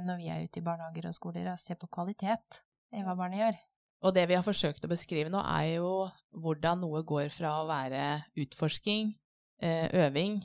når 0.04 0.18
vi 0.20 0.26
er 0.28 0.42
ute 0.44 0.60
i 0.60 0.64
barnehager 0.66 1.08
og 1.08 1.14
skoler, 1.16 1.46
og 1.54 1.60
ser 1.60 1.78
på 1.80 1.88
kvalitet 1.88 2.58
i 2.92 3.00
hva 3.06 3.14
barnet 3.16 3.40
gjør. 3.40 3.60
Og 4.02 4.14
det 4.16 4.26
vi 4.28 4.34
har 4.36 4.44
forsøkt 4.44 4.84
å 4.84 4.90
beskrive 4.90 5.30
nå, 5.32 5.40
er 5.40 5.78
jo 5.78 5.92
hvordan 6.36 6.82
noe 6.82 7.00
går 7.06 7.30
fra 7.32 7.54
å 7.62 7.68
være 7.70 8.02
utforsking, 8.44 9.14
eh, 9.62 9.88
øving, 10.04 10.42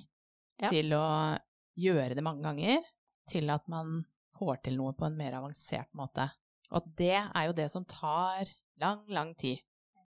Ja. 0.61 0.69
til 0.69 0.93
å 0.93 1.37
gjøre 1.77 2.15
det 2.15 2.23
mange 2.23 2.41
ganger, 2.41 2.81
til 3.27 3.49
at 3.49 3.67
man 3.67 4.05
får 4.39 4.63
til 4.63 4.77
noe 4.77 4.93
på 4.93 5.05
en 5.05 5.17
mer 5.17 5.33
avansert 5.33 5.91
måte. 5.93 6.29
Og 6.71 6.95
det 6.95 7.13
er 7.17 7.45
jo 7.47 7.53
det 7.53 7.69
som 7.71 7.85
tar 7.85 8.45
lang, 8.79 9.03
lang 9.09 9.35
tid 9.35 9.59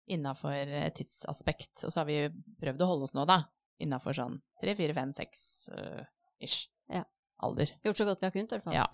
innafor 0.07 0.53
et 0.53 0.95
tidsaspekt. 0.95 1.83
Og 1.85 1.91
så 1.91 1.99
har 2.01 2.05
vi 2.05 2.29
prøvd 2.61 2.81
å 2.81 2.87
holde 2.87 3.03
oss 3.03 3.13
nå, 3.13 3.25
da, 3.27 3.43
innafor 3.79 4.13
sånn 4.17 4.39
tre, 4.61 4.73
fire, 4.75 4.93
fem, 4.93 5.11
seks 5.11 5.69
øh, 5.73 6.05
ish 6.39 6.67
Ja. 6.89 7.03
alder. 7.43 7.71
Gjort 7.85 7.97
så 8.01 8.05
godt 8.09 8.21
vi 8.21 8.25
har 8.29 8.31
kunnet, 8.35 8.51
i 8.51 8.55
hvert 8.57 8.63
fall. 8.63 8.73
Ja. 8.73 8.87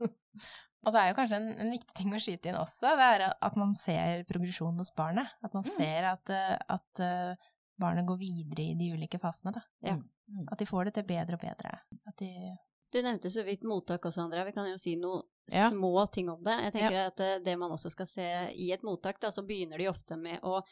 Og 0.80 0.94
så 0.94 0.96
er 1.02 1.10
jo 1.10 1.16
kanskje 1.18 1.36
en, 1.36 1.48
en 1.60 1.70
viktig 1.74 1.92
ting 1.98 2.12
å 2.16 2.20
skyte 2.22 2.48
inn 2.48 2.56
også, 2.56 2.94
det 2.96 3.06
er 3.12 3.24
at 3.34 3.56
man 3.60 3.74
ser 3.76 4.22
progresjonen 4.28 4.78
hos 4.80 4.92
barnet. 4.96 5.28
At 5.44 5.52
man 5.52 5.66
Mm. 5.66 5.74
ser 5.76 6.06
at, 6.08 6.30
eh, 6.32 6.56
at 6.72 7.00
eh, 7.04 7.34
barnet 7.80 8.06
går 8.08 8.16
videre 8.22 8.64
i 8.70 8.74
de 8.78 8.88
ulike 8.94 9.20
fasene, 9.20 9.52
da. 9.52 9.60
Ja. 9.84 9.98
Mm. 10.30 10.46
At 10.52 10.58
de 10.62 10.64
får 10.70 10.84
det 10.88 10.94
til 10.94 11.04
bedre 11.10 11.36
og 11.36 11.40
bedre. 11.44 11.74
At 12.08 12.16
de 12.22 12.30
Du 12.92 12.98
nevnte 13.02 13.30
så 13.30 13.44
vidt 13.46 13.62
mottak 13.62 14.02
også, 14.08 14.22
Andrea. 14.24 14.42
Vi 14.48 14.52
kan 14.56 14.66
jo 14.70 14.78
si 14.78 14.96
noen 14.96 15.22
Ja. 15.52 15.68
små 15.70 16.10
ting 16.10 16.28
om 16.30 16.42
det. 16.42 16.56
Jeg 16.64 16.72
tenker 16.72 17.06
at 17.06 17.16
det, 17.16 17.44
det 17.44 17.58
man 17.58 17.70
også 17.70 17.90
skal 17.90 18.06
se 18.06 18.24
i 18.56 18.72
et 18.72 18.82
mottak, 18.82 19.20
da, 19.20 19.28
så 19.30 19.44
begynner 19.46 19.78
de 19.78 19.86
ofte 19.88 20.16
med 20.16 20.40
å 20.42 20.62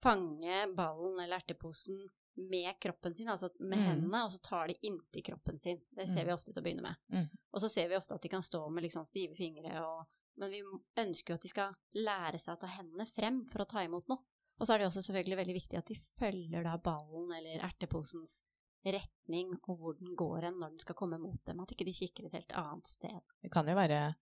fange 0.00 0.62
ballen 0.76 1.18
eller 1.24 1.36
erteposen 1.40 1.98
med 2.36 2.74
kroppen 2.80 3.14
sin, 3.16 3.28
altså 3.32 3.48
med 3.60 3.78
Mm. 3.78 3.84
hendene, 3.86 4.24
og 4.24 4.30
så 4.30 4.40
tar 4.42 4.66
de 4.68 4.76
inntil 4.82 5.22
kroppen 5.24 5.58
sin. 5.60 5.80
Det 5.96 6.08
ser 6.08 6.22
Mm. 6.24 6.26
vi 6.26 6.32
ofte 6.32 6.52
til 6.52 6.62
å 6.62 6.64
begynne 6.64 6.82
med. 6.82 6.96
Mm. 7.12 7.28
Og 7.54 7.60
så 7.60 7.68
ser 7.70 7.88
vi 7.88 7.96
ofte 7.96 8.14
at 8.14 8.22
de 8.22 8.28
kan 8.28 8.42
stå 8.42 8.68
med 8.70 8.82
liksom 8.84 9.06
stive 9.06 9.34
fingre, 9.34 9.80
og, 9.82 10.06
men 10.36 10.50
vi 10.50 10.62
ønsker 10.96 11.30
jo 11.32 11.34
at 11.34 11.42
de 11.42 11.48
skal 11.48 11.74
lære 11.94 12.38
seg 12.38 12.56
å 12.56 12.60
ta 12.60 12.66
hendene 12.66 13.06
frem 13.08 13.46
for 13.48 13.64
å 13.64 13.68
ta 13.68 13.78
imot 13.84 14.06
noe. 14.08 14.18
Og 14.60 14.66
så 14.66 14.74
er 14.74 14.78
det 14.78 14.86
også 14.88 15.02
selvfølgelig 15.04 15.36
veldig 15.36 15.54
viktig 15.54 15.78
at 15.78 15.86
de 15.86 15.94
følger 16.18 16.62
da 16.64 16.76
ballen 16.78 17.32
eller 17.32 17.60
erteposens 17.60 18.42
retning 18.84 19.50
og 19.68 19.78
hvor 19.78 19.96
den 19.98 20.14
går 20.16 20.42
hen 20.46 20.58
når 20.60 20.70
den 20.70 20.78
skal 20.84 20.94
komme 20.94 21.18
mot 21.20 21.40
dem, 21.44 21.60
at 21.60 21.72
ikke 21.74 21.84
de 21.84 21.92
kikker 21.92 22.26
et 22.26 22.32
helt 22.38 22.52
annet 22.52 22.86
sted. 22.86 23.20
Det 23.42 23.50
kan 23.52 23.66
jo 23.66 23.74
være 23.74 24.14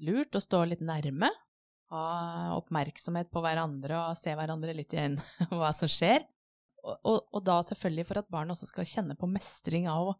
lurt 0.00 0.32
å 0.36 0.40
stå 0.42 0.64
litt 0.68 0.80
nærme, 0.80 1.30
ha 1.90 2.54
oppmerksomhet 2.58 3.30
på 3.32 3.40
hverandre 3.40 3.96
og 4.10 4.16
se 4.20 4.34
hverandre 4.36 4.74
litt 4.76 4.92
i 4.92 5.00
øynene 5.04 5.22
hva 5.56 5.70
som 5.76 5.88
skjer. 5.88 6.26
Og, 6.88 7.18
og, 7.32 7.40
da 7.44 7.58
selvfølgelig 7.66 8.06
for 8.08 8.20
at 8.22 8.30
barn 8.32 8.54
også 8.54 8.68
skal 8.70 8.88
kjenne 8.88 9.16
på 9.18 9.28
mestring 9.30 9.88
av 9.90 10.12
å 10.12 10.16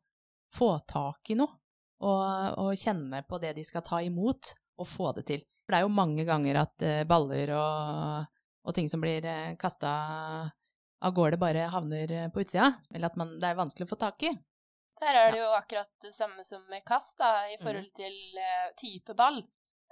få 0.55 0.71
tak 0.89 1.33
i 1.33 1.37
noe, 1.39 1.59
og, 2.05 2.23
og 2.63 2.79
kjenne 2.79 3.25
på 3.29 3.41
det 3.43 3.55
de 3.59 3.65
skal 3.67 3.85
ta 3.87 4.01
imot, 4.05 4.53
og 4.79 4.87
få 4.87 5.13
det 5.17 5.27
til. 5.29 5.43
For 5.67 5.75
det 5.75 5.81
er 5.81 5.87
jo 5.89 5.97
mange 5.97 6.25
ganger 6.25 6.61
at 6.63 6.85
eh, 6.87 7.05
baller 7.09 7.51
og, 7.59 8.37
og 8.65 8.77
ting 8.77 8.87
som 8.89 9.03
blir 9.03 9.27
uh, 9.27 9.57
kasta 9.61 9.91
av 11.01 11.15
gårde, 11.15 11.39
bare 11.39 11.69
havner 11.73 12.13
eh, 12.13 12.29
på 12.33 12.43
utsida, 12.43 12.73
eller 12.95 13.11
at 13.11 13.19
man, 13.19 13.37
det 13.41 13.51
er 13.51 13.59
vanskelig 13.59 13.87
å 13.87 13.93
få 13.93 13.99
tak 14.01 14.25
i. 14.27 14.33
Der 14.99 15.15
er 15.15 15.31
det 15.31 15.39
jo 15.39 15.51
akkurat 15.55 15.91
det 16.03 16.11
samme 16.15 16.43
som 16.47 16.65
med 16.71 16.83
kast, 16.87 17.19
da, 17.21 17.47
i 17.47 17.57
Mm. 17.59 17.63
forhold 17.63 17.93
til 17.95 18.39
eh, 18.43 18.73
type 18.77 19.15
ball. 19.15 19.39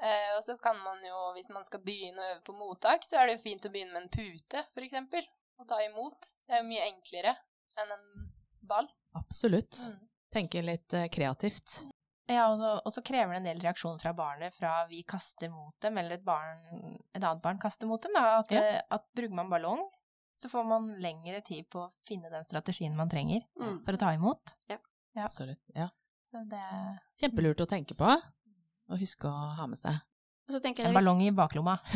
Eh, 0.03 0.37
og 0.37 0.43
så 0.45 0.57
kan 0.59 0.79
man 0.83 0.99
jo, 1.05 1.33
hvis 1.37 1.49
man 1.55 1.64
skal 1.64 1.81
begynne 1.81 2.20
å 2.20 2.31
øve 2.35 2.43
på 2.45 2.53
mottak, 2.53 3.05
så 3.07 3.20
er 3.20 3.27
det 3.27 3.37
jo 3.37 3.45
fint 3.45 3.68
å 3.68 3.70
begynne 3.70 3.95
med 3.95 4.03
en 4.03 4.12
pute, 4.12 4.64
for 4.74 4.83
eksempel. 4.83 5.24
Og 5.59 5.66
ta 5.68 5.78
imot. 5.86 6.32
Det 6.46 6.54
er 6.57 6.62
jo 6.62 6.68
mye 6.68 6.86
enklere 6.90 7.36
enn 7.80 7.92
en 7.96 8.07
ball. 8.66 8.88
Absolutt. 9.16 9.78
Mm. 9.88 10.00
Tenke 10.36 10.62
litt 10.64 10.94
eh, 10.96 11.07
kreativt. 11.12 11.82
Ja, 12.28 12.48
og 12.50 12.57
så, 12.59 12.70
og 12.84 12.90
så 12.92 13.02
krever 13.07 13.36
det 13.36 13.38
en 13.38 13.46
del 13.46 13.61
reaksjon 13.62 14.00
fra 14.02 14.11
barnet 14.16 14.52
fra 14.57 14.80
vi 14.90 15.04
kaster 15.07 15.48
mot 15.52 15.76
dem, 15.80 15.96
eller 16.00 16.16
et, 16.18 16.24
barn, 16.26 16.59
et 17.14 17.22
annet 17.22 17.42
barn 17.44 17.61
kaster 17.62 17.86
mot 17.86 18.02
dem. 18.02 18.16
Da. 18.18 18.40
At, 18.40 18.50
Ja. 18.52 18.62
eh, 18.62 18.80
at 18.90 19.04
bruker 19.14 19.34
man 19.38 19.48
ballong, 19.52 19.84
så 20.36 20.50
får 20.52 20.66
man 20.68 20.88
lengre 21.00 21.38
tid 21.46 21.68
på 21.72 21.84
å 21.86 21.92
finne 22.04 22.28
den 22.32 22.44
strategien 22.44 22.96
man 22.98 23.09
trenger 23.09 23.46
Mm. 23.57 23.78
for 23.86 23.92
å 23.94 23.98
ta 24.02 24.11
imot. 24.12 24.57
Ja. 24.68 24.76
Absolutt. 25.16 25.62
Ja. 25.74 25.88
Så 26.26 26.42
det 26.50 26.61
Kjempelurt 27.22 27.62
å 27.62 27.68
tenke 27.70 27.94
på, 27.96 28.11
og 28.90 28.98
huske 29.00 29.30
å 29.30 29.54
ha 29.57 29.66
med 29.70 29.78
seg. 29.78 29.94
Og 30.47 30.62
En 30.62 30.76
jeg 30.78 30.94
ballong 30.94 31.22
i 31.24 31.32
baklomma. 31.34 31.74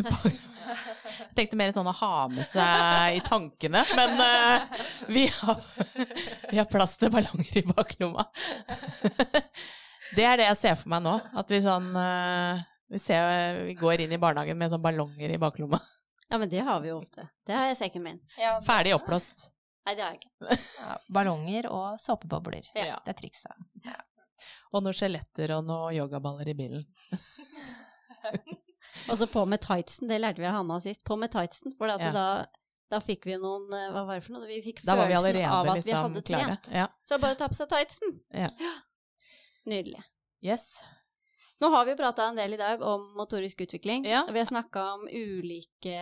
Jeg 1.21 1.35
tenkte 1.37 1.59
mer 1.59 1.71
sånn 1.75 1.87
å 1.87 1.93
ha 1.95 2.15
med 2.31 2.47
seg 2.47 3.17
i 3.17 3.21
tankene, 3.23 3.83
men 3.95 4.17
uh, 4.19 4.81
vi, 5.07 5.23
har, 5.31 5.61
vi 6.51 6.59
har 6.59 6.67
plass 6.71 6.97
til 6.99 7.13
ballonger 7.15 7.61
i 7.61 7.63
baklomma. 7.69 8.25
Det 10.17 10.25
er 10.27 10.41
det 10.41 10.47
jeg 10.49 10.59
ser 10.59 10.75
for 10.81 10.91
meg 10.91 11.05
nå, 11.05 11.13
at 11.39 11.53
vi 11.55 11.61
sånn 11.63 11.93
uh, 11.95 12.59
vi, 12.91 12.99
ser, 12.99 13.61
vi 13.69 13.77
går 13.79 14.03
inn 14.03 14.15
i 14.17 14.19
barnehagen 14.19 14.59
med 14.59 14.73
sånn 14.73 14.83
ballonger 14.83 15.31
i 15.31 15.39
baklomma. 15.39 15.79
Ja, 16.27 16.39
men 16.43 16.51
det 16.51 16.65
har 16.67 16.81
vi 16.83 16.91
jo 16.91 16.97
ofte. 16.99 17.29
Det 17.47 17.55
har 17.55 17.69
jeg 17.69 17.77
i 17.77 17.81
sekken 17.85 18.03
min. 18.03 18.19
Ja, 18.35 18.57
det- 18.59 18.67
Ferdig 18.67 18.97
oppblåst. 18.97 19.47
Nei, 19.87 19.95
det 19.95 20.03
har 20.03 20.17
jeg 20.17 20.25
ikke. 20.25 20.59
Ja, 20.83 20.97
ballonger 21.15 21.71
og 21.71 22.01
såpebobler. 22.03 22.67
Ja. 22.75 22.99
Det 23.07 23.15
er 23.15 23.21
triksa. 23.23 23.55
Og 24.75 24.83
noen 24.83 24.99
skjeletter 24.99 25.55
og 25.61 25.71
noen 25.71 25.95
yogaballer 26.01 26.51
i 26.51 26.57
bilen. 26.59 26.85
Og 29.11 29.19
så 29.21 29.27
på 29.31 29.45
med 29.49 29.63
tightsen, 29.63 30.09
det 30.11 30.21
lærte 30.23 30.43
vi 30.43 30.49
av 30.49 30.57
Hanna 30.59 30.79
sist. 30.83 31.03
På 31.07 31.17
med 31.21 31.33
tightsen, 31.33 31.75
for 31.79 31.91
Ja. 31.91 32.13
da, 32.15 32.27
da 32.91 33.01
fikk 33.05 33.27
vi 33.29 33.37
noen 33.41 33.69
eh, 33.77 33.91
Hva 33.93 34.07
var 34.09 34.19
det 34.19 34.25
for 34.27 34.37
noe? 34.37 34.49
Vi 34.49 34.63
fikk 34.65 34.81
Da 34.87 34.97
var 34.99 35.11
vi 35.11 35.19
følelsen 35.19 35.51
av 35.51 35.69
at 35.69 35.75
vi 35.75 35.83
liksom 35.83 36.07
hadde 36.09 36.25
trent. 36.31 36.73
Ja. 36.75 36.87
Så 37.07 37.21
bare 37.23 37.39
ta 37.39 37.51
på 37.51 37.59
seg 37.59 37.71
tightsen. 37.71 38.17
Ja. 38.35 38.49
Nydelig. 39.71 40.03
Yes. 40.45 40.71
Nå 41.61 41.69
har 41.75 41.85
vi 41.85 41.93
jo 41.93 42.01
prata 42.01 42.31
en 42.31 42.39
del 42.41 42.57
i 42.57 42.61
dag 42.61 42.81
om 42.83 43.11
motorisk 43.19 43.61
utvikling, 43.67 44.07
og 44.09 44.31
vi 44.33 44.41
har 44.41 44.49
snakka 44.49 44.85
om 44.95 45.03
ulike 45.05 45.99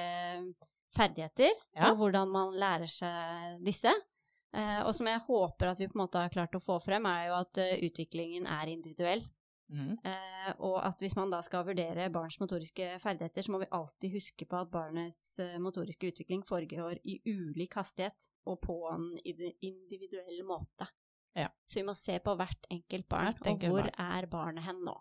ferdigheter, 0.94 1.50
og 1.82 1.96
hvordan 1.98 2.30
man 2.30 2.54
lærer 2.54 2.86
seg 2.86 3.58
disse. 3.66 3.90
Uh, 4.56 4.86
og 4.86 4.94
som 4.96 5.08
jeg 5.10 5.20
håper 5.26 5.68
at 5.68 5.80
vi 5.80 5.88
på 5.90 5.98
en 5.98 6.04
måte 6.06 6.20
har 6.22 6.32
klart 6.32 6.54
å 6.56 6.62
få 6.62 6.78
frem, 6.80 7.04
er 7.10 7.26
jo 7.26 7.34
at 7.36 7.58
uh, 7.60 7.74
utviklingen 7.84 8.46
er 8.48 8.70
individuell. 8.72 9.20
Mm. 9.68 9.98
Eh, 10.02 10.52
og 10.64 10.78
at 10.86 10.98
hvis 11.02 11.14
man 11.16 11.30
da 11.30 11.42
skal 11.44 11.66
vurdere 11.66 12.06
barns 12.12 12.38
motoriske 12.40 12.86
ferdigheter, 13.02 13.42
så 13.44 13.52
må 13.52 13.58
vi 13.60 13.68
alltid 13.76 14.14
huske 14.14 14.46
på 14.48 14.56
at 14.62 14.70
barnets 14.72 15.34
eh, 15.44 15.58
motoriske 15.60 16.08
utvikling 16.12 16.44
foregår 16.48 16.98
i 17.04 17.18
ulik 17.28 17.74
hastighet 17.76 18.30
og 18.48 18.60
på 18.64 18.78
en 18.94 19.10
individuell 19.60 20.40
måte. 20.48 20.88
Ja. 21.36 21.50
Så 21.68 21.80
vi 21.80 21.84
må 21.86 21.94
se 21.94 22.16
på 22.24 22.34
hvert 22.40 22.64
enkelt 22.72 23.08
barn, 23.12 23.28
Hvert 23.34 23.46
enkelt 23.52 23.70
og 23.70 23.76
hvor 23.76 23.90
er 24.08 24.26
barnet 24.32 24.64
hen 24.64 24.80
nå. 24.86 24.96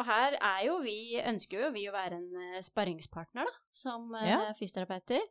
Og 0.00 0.06
her 0.08 0.34
er 0.40 0.64
jo 0.66 0.78
vi, 0.82 1.20
ønsker 1.20 1.66
jo 1.66 1.70
vi 1.74 1.86
å 1.88 1.94
være 1.94 2.18
en 2.18 2.42
eh, 2.56 2.60
sparringspartner, 2.64 3.46
da, 3.46 3.54
som 3.76 4.10
eh, 4.18 4.28
Ja. 4.32 4.40
fysioterapeuter. 4.58 5.22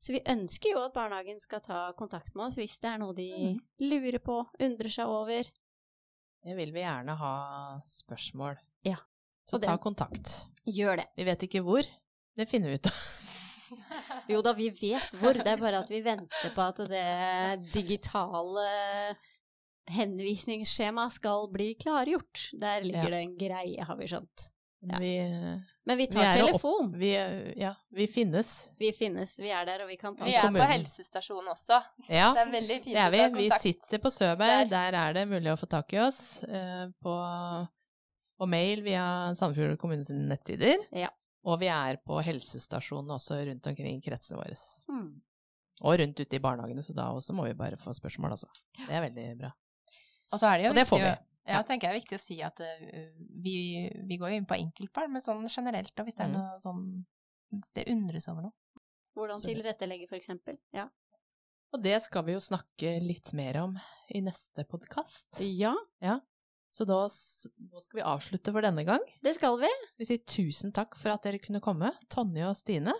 Så 0.00 0.12
vi 0.14 0.20
ønsker 0.32 0.72
jo 0.74 0.82
at 0.84 0.94
barnehagen 0.96 1.40
skal 1.40 1.60
ta 1.60 1.80
kontakt 1.96 2.34
med 2.34 2.46
oss 2.46 2.54
hvis 2.56 2.78
det 2.80 2.88
er 2.88 2.98
noe 3.02 3.14
de 3.16 3.26
Mm. 3.30 3.58
lurer 3.84 4.18
på, 4.24 4.38
undrer 4.60 4.88
seg 4.92 5.06
over. 5.12 5.44
Vil 6.44 6.72
vi 6.72 6.80
gjerne 6.84 7.14
ha 7.20 7.32
spørsmål. 7.86 8.56
Ja. 8.86 8.96
Så 9.48 9.58
ta 9.60 9.74
kontakt. 9.82 10.30
Gjør 10.64 11.02
det. 11.02 11.06
Vi 11.18 11.24
vet 11.28 11.42
ikke 11.48 11.60
hvor. 11.66 11.84
Det 12.36 12.46
finner 12.48 12.70
vi 12.72 12.80
ut 12.80 12.86
av. 12.90 13.02
Jo 14.30 14.40
da, 14.42 14.50
vi 14.54 14.68
vet 14.74 15.12
hvor, 15.20 15.34
det 15.38 15.46
er 15.46 15.60
bare 15.60 15.78
at 15.84 15.90
vi 15.90 16.00
venter 16.02 16.50
på 16.54 16.62
at 16.64 16.78
det 16.90 17.68
digitale 17.70 18.64
henvisningsskjema 19.90 21.04
skal 21.14 21.46
bli 21.52 21.72
klargjort. 21.78 22.48
Der 22.60 22.82
ligger 22.82 23.04
Ja. 23.04 23.10
det 23.10 23.20
en 23.24 23.36
greie, 23.38 23.84
har 23.84 23.96
vi 23.96 24.08
skjønt. 24.10 24.48
Ja. 24.82 24.98
Vi, 24.98 25.12
Men 25.86 25.96
vi 25.96 26.06
tar 26.12 26.20
vi 26.34 26.40
telefon. 26.42 26.90
opp- 26.92 26.96
vi, 27.00 27.10
ja, 27.56 27.74
vi 27.90 28.06
finnes. 28.06 28.70
Vi 28.78 28.92
finnes, 28.92 29.38
vi 29.38 29.48
er 29.50 29.64
der, 29.64 29.82
og 29.82 29.88
vi 29.88 29.96
kan 29.96 30.14
ta 30.16 30.24
Vi 30.24 30.34
er 30.34 30.42
på 30.42 30.46
kommunen. 30.50 30.68
helsestasjonen 30.68 31.48
også. 31.54 31.78
Ja, 32.08 32.32
Det 32.36 32.42
er 32.46 32.50
veldig 32.52 32.76
fint 32.84 32.94
det 32.94 33.04
er 33.06 33.10
vi. 33.10 33.48
Vi 33.48 33.50
sitter 33.62 33.98
på 33.98 34.10
Søberg. 34.12 34.68
Der. 34.68 34.90
Der 34.92 34.98
er 35.08 35.12
det 35.16 35.28
mulig 35.28 35.50
å 35.52 35.56
få 35.58 35.66
tak 35.72 35.92
i 35.96 35.98
oss. 35.98 36.42
eh, 36.44 36.86
på, 37.02 37.14
på 38.38 38.46
mail 38.48 38.82
via 38.84 39.32
Sandefjord 39.34 39.78
kommunes 39.80 40.08
nettider. 40.10 40.76
nettsider. 40.76 40.86
Ja. 41.00 41.08
Og 41.48 41.58
vi 41.62 41.66
er 41.72 41.96
på 42.04 42.20
helsestasjonene 42.22 43.16
også 43.16 43.40
rundt 43.48 43.66
omkring 43.66 43.96
i 43.96 44.02
kretsene 44.04 44.36
våre. 44.36 44.54
Hmm. 44.86 45.22
Og 45.80 45.96
rundt 45.98 46.20
ute 46.20 46.36
i 46.36 46.38
barnehagene, 46.44 46.82
så 46.84 46.92
da 46.94 47.08
også 47.16 47.32
må 47.32 47.46
vi 47.48 47.54
bare 47.56 47.78
få 47.80 47.94
spørsmål, 47.96 48.34
altså. 48.36 48.46
Det 48.86 48.92
er 48.92 49.00
veldig 49.08 49.38
bra. 49.40 49.50
Og 50.32 50.38
så 50.38 50.46
er 50.52 50.58
det 50.58 50.64
jo 50.66 50.70
Og 50.70 50.76
det 50.76 50.86
får 50.86 50.98
vi. 51.00 51.14
Ja, 51.50 51.58
Ja. 51.58 51.62
tenker 51.66 51.88
jeg 51.88 51.96
er 51.96 52.00
viktig 52.00 52.16
å 52.18 52.22
si 52.22 52.36
at 52.46 52.60
eh, 52.64 53.10
vi, 53.42 53.54
vi 54.06 54.16
går 54.20 54.30
jo 54.32 54.36
inn 54.40 54.46
på 54.48 54.56
enkeltbarn, 54.58 55.12
men 55.12 55.22
sånn 55.24 55.44
generelt, 55.50 55.92
og 55.98 56.06
hvis 56.06 56.16
det 56.16 56.24
er 56.26 56.30
Mm. 56.30 56.38
noe 56.38 56.60
sånn 56.62 56.84
Hvis 57.52 57.72
det 57.74 57.88
undres 57.90 58.28
over 58.30 58.42
noe. 58.46 58.52
Hvordan 59.18 59.40
tilrettelegge, 59.42 60.06
for 60.08 60.14
eksempel. 60.16 60.56
Ja. 60.72 60.84
Og 61.74 61.82
det 61.82 61.96
skal 62.02 62.22
vi 62.24 62.32
jo 62.36 62.38
snakke 62.38 62.92
litt 63.02 63.32
mer 63.34 63.56
om 63.64 63.76
i 64.14 64.20
neste 64.22 64.62
podkast. 64.70 65.40
ja, 65.40 65.74
Så 66.70 66.86
da, 66.86 66.94
nå 67.02 67.80
skal 67.82 67.98
vi 67.98 68.06
avslutte 68.06 68.52
for 68.54 68.62
denne 68.62 68.84
gang. 68.86 69.00
det 69.20 69.34
skal 69.34 69.58
vi. 69.58 69.66
Så 69.90 69.98
vi 69.98 70.04
sier 70.04 70.22
tusen 70.24 70.70
takk 70.72 70.94
for 70.94 71.10
at 71.10 71.22
dere 71.22 71.40
kunne 71.42 71.60
komme, 71.60 71.90
Tonje 72.08 72.46
og 72.48 72.54
Stine. 72.56 72.92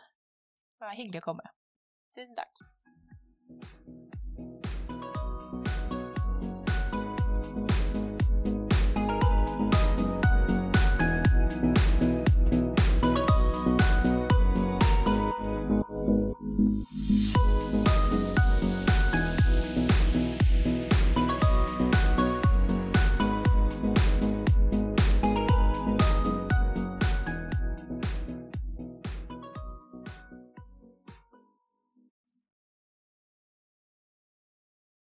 Det 0.80 0.88
er 0.90 0.96
hyggelig 0.98 1.22
å 1.22 1.28
komme. 1.30 1.46
Tusen 2.12 2.34
takk. 2.34 4.09